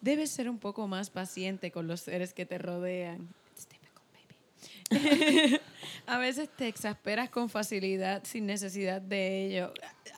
[0.00, 3.28] Debes ser un poco más paciente con los seres que te rodean.
[3.54, 5.60] It's difficult, baby.
[6.06, 9.72] A veces te exasperas con facilidad sin necesidad de ello.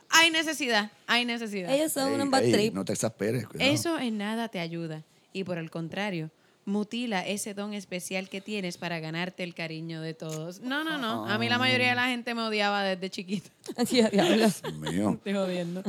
[0.09, 1.71] Hay necesidad, hay necesidad.
[1.73, 2.73] Ellos son Ey, unos bad trip.
[2.75, 3.47] No te exasperes.
[3.47, 3.71] cuidado.
[3.71, 5.03] Eso en nada te ayuda.
[5.33, 6.31] Y por el contrario,
[6.67, 10.61] mutila ese don especial que tienes para ganarte el cariño de todos.
[10.61, 11.27] No, no, no.
[11.27, 13.51] A mí la mayoría de la gente me odiaba desde chiquita.
[13.87, 14.37] Sí, a diablo.
[14.37, 15.11] Dios mío.
[15.15, 15.83] Estoy jodiendo.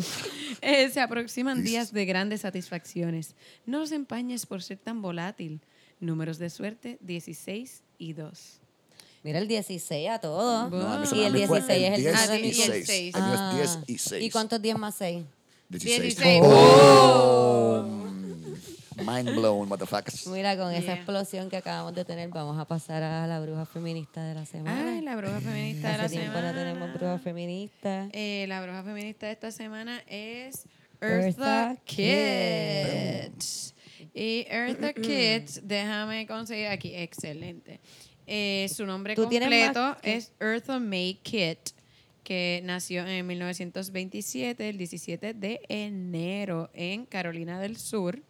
[0.61, 3.35] Eh, se aproximan días de grandes satisfacciones.
[3.65, 5.59] No os empañes por ser tan volátil.
[5.99, 8.59] Números de suerte, 16 y 2.
[9.23, 10.69] Mira el 16 a todo.
[10.69, 12.55] No, y el a mí fue 16 es el 10 número de y mi el
[12.55, 12.85] cumpleaños.
[12.85, 13.15] 6.
[13.15, 13.59] El mío Ah.
[13.63, 14.23] es 10 y 6.
[14.25, 15.23] ¿Y cuántos 10 más 6?
[15.69, 16.01] 16.
[16.01, 16.41] 16.
[16.43, 17.85] Oh.
[18.97, 20.27] Mind blown, motherfuckers.
[20.27, 24.23] Mira, con esa explosión que acabamos de tener, vamos a pasar a la bruja feminista
[24.25, 24.91] de la semana.
[24.93, 26.53] Ay, la bruja feminista de la semana.
[26.53, 28.07] no tenemos bruja feminista.
[28.13, 30.65] Eh, la bruja feminista de esta semana es
[31.01, 33.43] Eartha Eartha Kitt.
[34.13, 37.81] Y Eartha Kitt, déjame conseguir aquí, excelente.
[38.27, 41.71] Eh, su nombre completo que- es Eartha May Kitt,
[42.23, 48.21] que nació en 1927, el 17 de enero, en Carolina del Sur.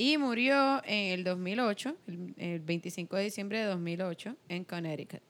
[0.00, 5.20] Y murió en el 2008, el, el 25 de diciembre de 2008, en Connecticut.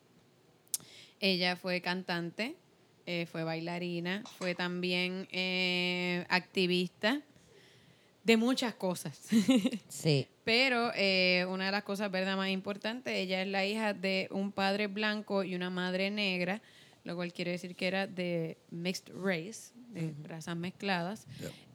[1.18, 2.54] Ella fue cantante,
[3.04, 7.20] eh, fue bailarina, fue también eh, activista
[8.22, 9.20] de muchas cosas.
[9.88, 10.28] Sí.
[10.44, 14.52] Pero eh, una de las cosas verdad más importantes, ella es la hija de un
[14.52, 16.62] padre blanco y una madre negra,
[17.02, 21.26] lo cual quiere decir que era de mixed race, de razas mezcladas.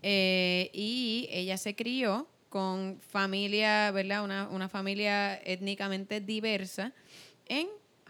[0.02, 4.24] Eh, y ella se crió con familia, ¿verdad?
[4.24, 6.94] Una, una familia étnicamente diversa
[7.48, 7.68] en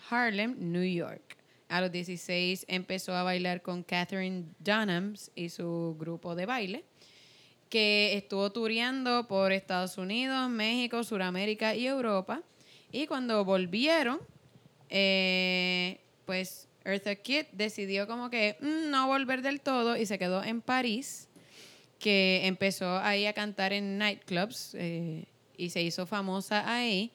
[0.07, 1.35] Harlem, New York.
[1.67, 6.85] A los 16 empezó a bailar con Catherine Dunhams y su grupo de baile,
[7.69, 12.43] que estuvo tureando por Estados Unidos, México, Sudamérica y Europa.
[12.91, 14.19] Y cuando volvieron,
[14.91, 20.43] eh, pues Eartha Kitt decidió como que mm, no volver del todo y se quedó
[20.43, 21.29] en París
[21.99, 25.25] que empezó ahí a cantar en nightclubs eh,
[25.57, 27.11] y se hizo famosa ahí.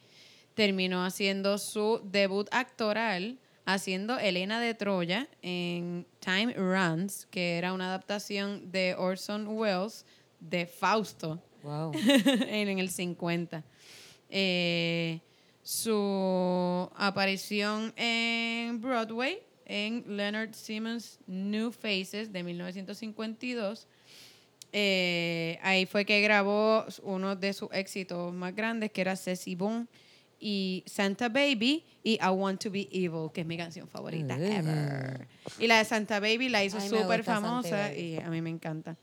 [0.54, 7.86] Terminó haciendo su debut actoral haciendo Elena de Troya en Time Runs, que era una
[7.86, 10.04] adaptación de Orson Welles
[10.40, 11.92] de Fausto Wow.
[12.48, 13.62] en el 50.
[14.30, 15.20] Eh,
[15.62, 23.86] su aparición en Broadway en Leonard Simmons New Faces de 1952.
[24.72, 29.86] Eh, ahí fue que grabó uno de sus éxitos más grandes, que era Ceci Boone
[30.38, 34.42] y Santa Baby y I Want to Be Evil, que es mi canción favorita Mm.
[34.44, 35.26] ever.
[35.58, 38.96] Y la de Santa Baby la hizo súper famosa y a mí me encanta.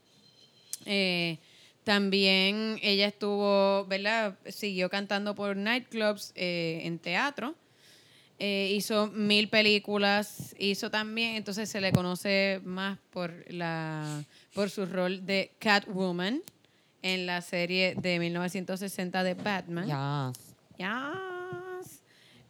[0.86, 1.38] Eh,
[1.84, 4.38] también ella estuvo, ¿verdad?
[4.50, 7.56] Siguió cantando por nightclubs eh, en teatro.
[8.40, 14.24] Eh, hizo mil películas, hizo también, entonces se le conoce más por la
[14.54, 16.42] por su rol de Catwoman
[17.02, 19.88] en la serie de 1960 de Batman.
[19.88, 20.32] Ya.
[20.78, 22.02] Yes.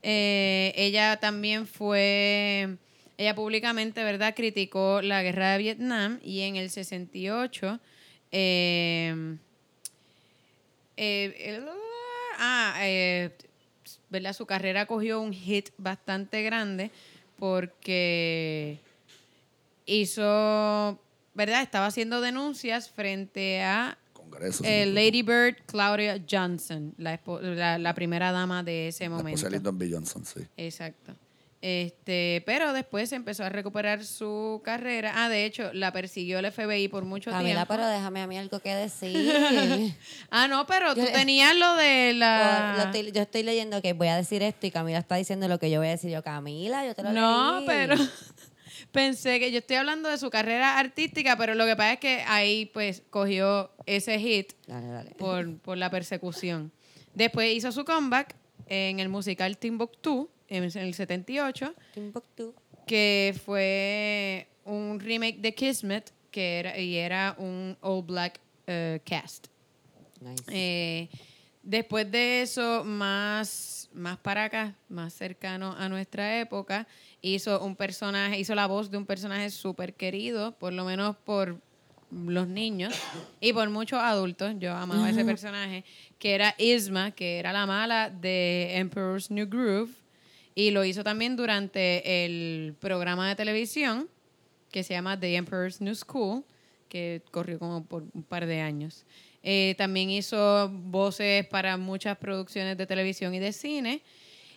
[0.03, 2.77] Eh, ella también fue,
[3.17, 4.33] ella públicamente, ¿verdad?
[4.35, 7.79] Criticó la guerra de Vietnam y en el 68,
[8.31, 9.37] eh,
[12.37, 13.31] ah, eh,
[14.09, 14.33] ¿verdad?
[14.33, 16.91] Su carrera cogió un hit bastante grande
[17.37, 18.79] porque
[19.85, 20.99] hizo,
[21.33, 21.61] ¿verdad?
[21.61, 24.63] Estaba haciendo denuncias frente a Congreso.
[24.65, 29.29] eh, Lady Bird Claudia Johnson, la, la, la primera dama de ese La momento.
[29.29, 29.89] esposa de Lyndon B.
[29.91, 30.41] Johnson, sí.
[30.57, 31.15] Exacto.
[31.59, 35.13] Este, pero después empezó a recuperar su carrera.
[35.15, 37.73] Ah, de hecho, la persiguió el FBI por mucho Camila, tiempo.
[37.73, 39.95] pero déjame a mí algo que decir.
[40.29, 42.75] Ah, no, pero tú Yo- tenías lo de la...
[42.77, 45.57] lo estoy- yo estoy leyendo que voy a decir esto y Camila está diciendo lo
[45.57, 46.11] que yo voy a decir.
[46.11, 47.65] Yo, Camila, yo te lo No, leí.
[47.67, 47.95] pero
[48.91, 52.23] pensé que yo estoy hablando de su carrera artística, pero lo que pasa es que
[52.27, 55.11] ahí pues cogió ese hit Dale, dale.
[55.15, 56.71] por, por la persecución.
[57.13, 58.35] Después hizo su comeback
[58.67, 62.53] en el musical Timbuktu en el 78, Timbuktu.
[62.85, 69.47] que fue un remake de Kismet, que era, y era un all black eh, cast.
[70.19, 70.43] Nice.
[70.47, 71.09] Eh,
[71.63, 76.87] después de eso, más, más para acá, más cercano a nuestra época,
[77.21, 81.59] hizo un personaje, hizo la voz de un personaje súper querido, por lo menos por
[82.11, 82.93] los niños
[83.41, 84.53] y por muchos adultos.
[84.59, 85.83] Yo amaba ese personaje,
[86.19, 89.91] que era Isma, que era la mala de Emperor's New Groove,
[90.57, 94.09] y lo hizo también durante el programa de televisión
[94.71, 96.43] que se llama The Emperor's New School,
[96.89, 99.05] que corrió como por un par de años.
[99.43, 104.01] Eh, también hizo voces para muchas producciones de televisión y de cine.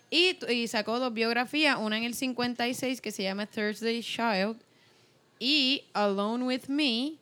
[0.09, 4.57] Y, y sacó dos biografías, una en el 56 que se llama Thursday Child
[5.37, 7.13] y Alone with Me,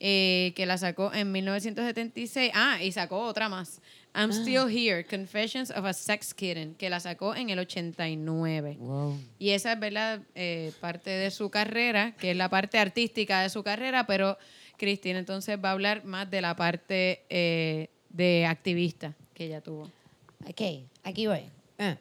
[0.00, 2.50] eh, que la sacó en 1976.
[2.52, 3.80] Ah, y sacó otra más.
[4.14, 8.76] I'm Still Here, Confessions of a Sex Kitten, que la sacó en el 89.
[8.78, 9.18] Wow.
[9.38, 13.50] Y esa es verdad eh, parte de su carrera, que es la parte artística de
[13.50, 14.38] su carrera, pero
[14.76, 19.90] Cristina entonces va a hablar más de la parte eh, de activista que ella tuvo.
[20.48, 20.60] Ok,
[21.02, 21.42] aquí voy.
[21.78, 21.96] Ah.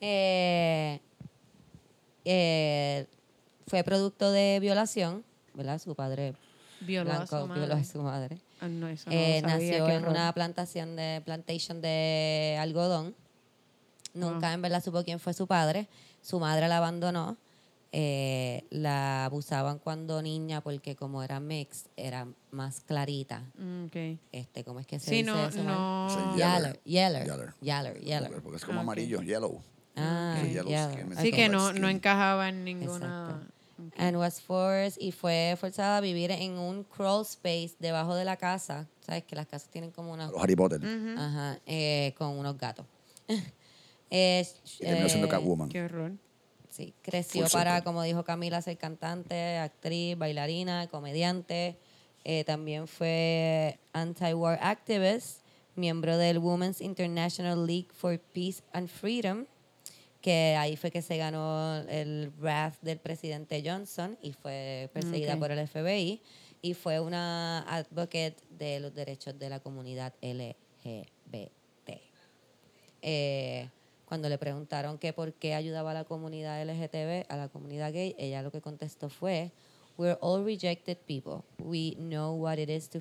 [0.00, 1.00] Eh,
[2.24, 3.06] eh,
[3.66, 5.80] fue producto de violación, ¿verdad?
[5.80, 6.34] Su padre
[6.80, 7.60] Violó a blanco su madre.
[7.60, 8.38] violó a su madre.
[8.60, 13.14] Ah, no, eso no lo Eh, nació en una plantación de plantation de algodón.
[14.14, 15.86] Nunca en verdad supo quién fue su padre.
[16.22, 17.36] Su madre la abandonó.
[17.90, 23.42] Eh, la abusaban cuando niña porque como era mixed, era más clarita.
[23.56, 24.18] Mm, ok.
[24.32, 25.62] Este, ¿cómo es que se Sí, dice no, eso?
[25.62, 26.08] no.
[26.10, 27.54] Sí, Yeller, yeller, Yeller.
[27.62, 28.42] yeller, yeller.
[28.42, 29.62] Porque es como Ah, amarillo, yellow.
[29.96, 30.90] Ah, Sí, yellow yeller.
[30.92, 31.16] skin.
[31.16, 31.80] Sí, que no, Skin.
[31.80, 33.40] no encajaba en ninguna.
[33.96, 38.36] And was forced y fue forzada a vivir en un crawl space debajo de la
[38.36, 38.88] casa.
[39.00, 39.24] ¿Sabes?
[39.24, 40.28] Que las casas tienen como una...
[40.30, 40.80] Los Harry Potter.
[41.16, 42.86] Ajá, eh, con unos gatos.
[44.10, 44.42] Eh,
[44.80, 45.68] Y terminó siendo eh, Catwoman.
[45.68, 46.12] Qué horror.
[46.70, 51.76] Sí, creció Full para, como dijo Camila, ser cantante, actriz, bailarina, comediante.
[52.24, 55.40] Eh, también fue anti-war activist,
[55.76, 59.46] miembro del Women's International League for Peace and Freedom,
[60.20, 65.50] que ahí fue que se ganó el wrath del presidente Johnson y fue perseguida por
[65.50, 66.20] el FBI.
[66.60, 71.48] Y fue una advocate de los derechos de la comunidad LGBT.
[73.00, 73.68] Eh,
[74.06, 78.16] cuando le preguntaron que por qué ayudaba a la comunidad LGTB, a la comunidad gay,
[78.18, 79.52] ella lo que contestó fue,
[79.98, 81.44] We're all rejected people.
[81.58, 83.00] We know what it is to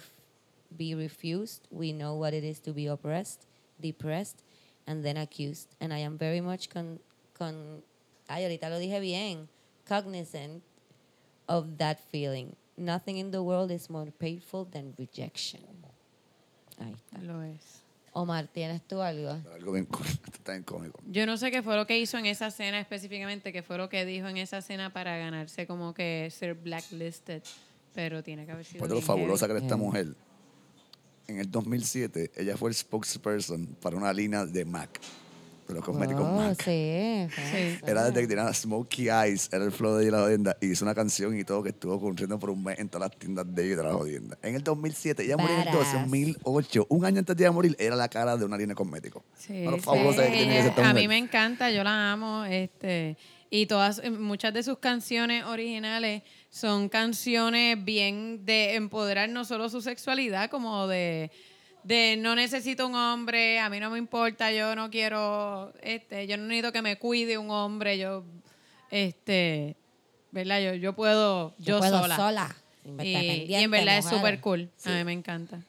[0.76, 1.68] be refused.
[1.70, 3.46] We know what it is to be oppressed,
[3.80, 4.44] depressed,
[4.88, 5.76] and then accused.
[5.80, 7.00] And I am very much con...
[7.38, 7.84] con
[8.28, 9.50] ay, ahorita lo dije bien.
[9.88, 10.64] Cognizant
[11.48, 12.56] of that feeling.
[12.76, 15.62] Nothing in the world is more painful than rejection.
[16.80, 17.22] Ahí está.
[17.22, 17.84] Lo es.
[18.14, 19.30] Omar, ¿tienes tú algo?
[19.54, 19.88] Algo bien,
[20.34, 21.00] está cómico.
[21.10, 23.90] Yo no sé qué fue lo que hizo en esa cena específicamente, qué fue lo
[23.90, 27.44] que dijo en esa cena para ganarse como que ser blacklisted,
[27.94, 30.16] pero tiene que haber sido Por lo fabulosa que era esta mujer.
[31.28, 35.00] En el 2007, ella fue el spokesperson para una línea de MAC,
[35.76, 36.62] los cosméticos Oh, MAC.
[36.64, 37.28] sí.
[37.52, 37.78] Sí.
[37.86, 40.86] Era desde que tenía Smokey Eyes, era el flow de ella la jodienda, y hizo
[40.86, 43.64] una canción y todo que estuvo corriendo por un mes en todas las tiendas de
[43.64, 44.38] ella y de la jodienda.
[44.42, 45.94] En el 2007, ella murió en el Badass.
[45.94, 49.24] 2008, un año antes de ella morir, era la cara de una línea de cosméticos.
[49.38, 49.84] Sí, Bueno, sí.
[49.84, 53.18] fabulosa que tenía que ser esta a mí me encanta, yo la amo, este
[53.50, 59.70] y todas eh, muchas de sus canciones originales son canciones bien de empoderar no solo
[59.70, 61.32] su sexualidad como de
[61.84, 66.38] de no necesito un hombre, a mí no me importa, yo no quiero este, yo
[66.38, 68.24] no necesito que me cuide un hombre, yo
[68.92, 69.76] este,
[70.32, 70.60] ¿verdad?
[70.62, 72.16] Yo yo puedo yo, Yo, puedo sola.
[72.16, 72.56] sola.
[72.84, 74.70] Y, independiente, y en verdad es súper cool.
[74.86, 75.60] A mí me encanta.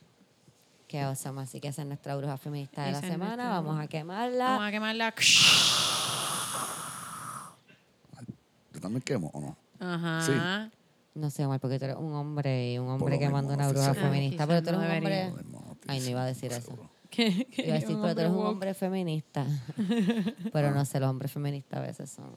[0.87, 1.43] Qué awesome.
[1.43, 3.37] Así que esa es nuestra bruja feminista de la Esa semana.
[3.37, 4.45] nuestra Vamos a quemarla.
[4.45, 5.15] Vamos a quemarla.
[8.73, 9.57] ¿Tú también quemo o no?
[9.81, 10.71] Ajá.
[11.15, 13.69] No sé, Omar, porque tú eres un hombre y un hombre que mismo, manda una
[13.69, 14.45] bruja feminista.
[14.45, 15.33] Ah, pero tú eres un no hombre.
[15.87, 16.73] Ay, no iba a decir eso.
[17.17, 18.49] Iba a decir, pero tú eres un woke.
[18.49, 19.47] hombre feminista.
[20.53, 22.31] pero no sé, los hombres feministas a veces son.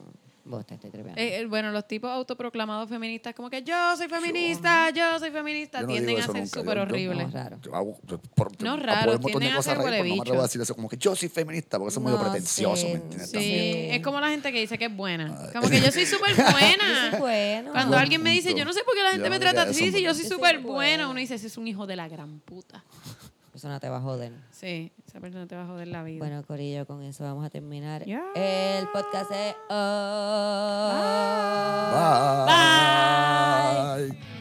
[0.44, 0.90] Vos te estoy.
[1.14, 5.82] Eh, eh, bueno, los tipos autoproclamados feministas, como que yo soy feminista, yo soy feminista,
[5.82, 7.26] Yo no tienden a ser súper Yo- yo- horribles.
[7.28, 7.58] No, raro.
[7.62, 10.04] Yo yo por- No, raro, de tienden a ser pero
[10.34, 12.74] no a decir eso como que yo soy feminista, porque eso es muy No pretencioso,
[12.76, 13.28] sé, ¿me entiendes?
[13.28, 13.94] Sí, También.
[13.94, 15.32] es como la gente que dice que es buena.
[15.52, 17.06] Como que yo soy súper buena.
[17.06, 17.70] Eso es bueno.
[17.70, 19.74] Cuando alguien me dice, yo no sé por qué la gente Yo me trata así,
[19.74, 20.72] si yo soy Yo soy súper buena.
[20.72, 22.82] buena, uno dice, ese es un hijo de la gran puta.
[23.62, 24.32] Persona te va a joder.
[24.50, 26.18] Sí, esa persona te va a joder la vida.
[26.18, 30.98] Bueno, Corillo, con eso vamos a terminar el podcast de hoy.
[34.00, 34.10] Bye.
[34.10, 34.31] Bye.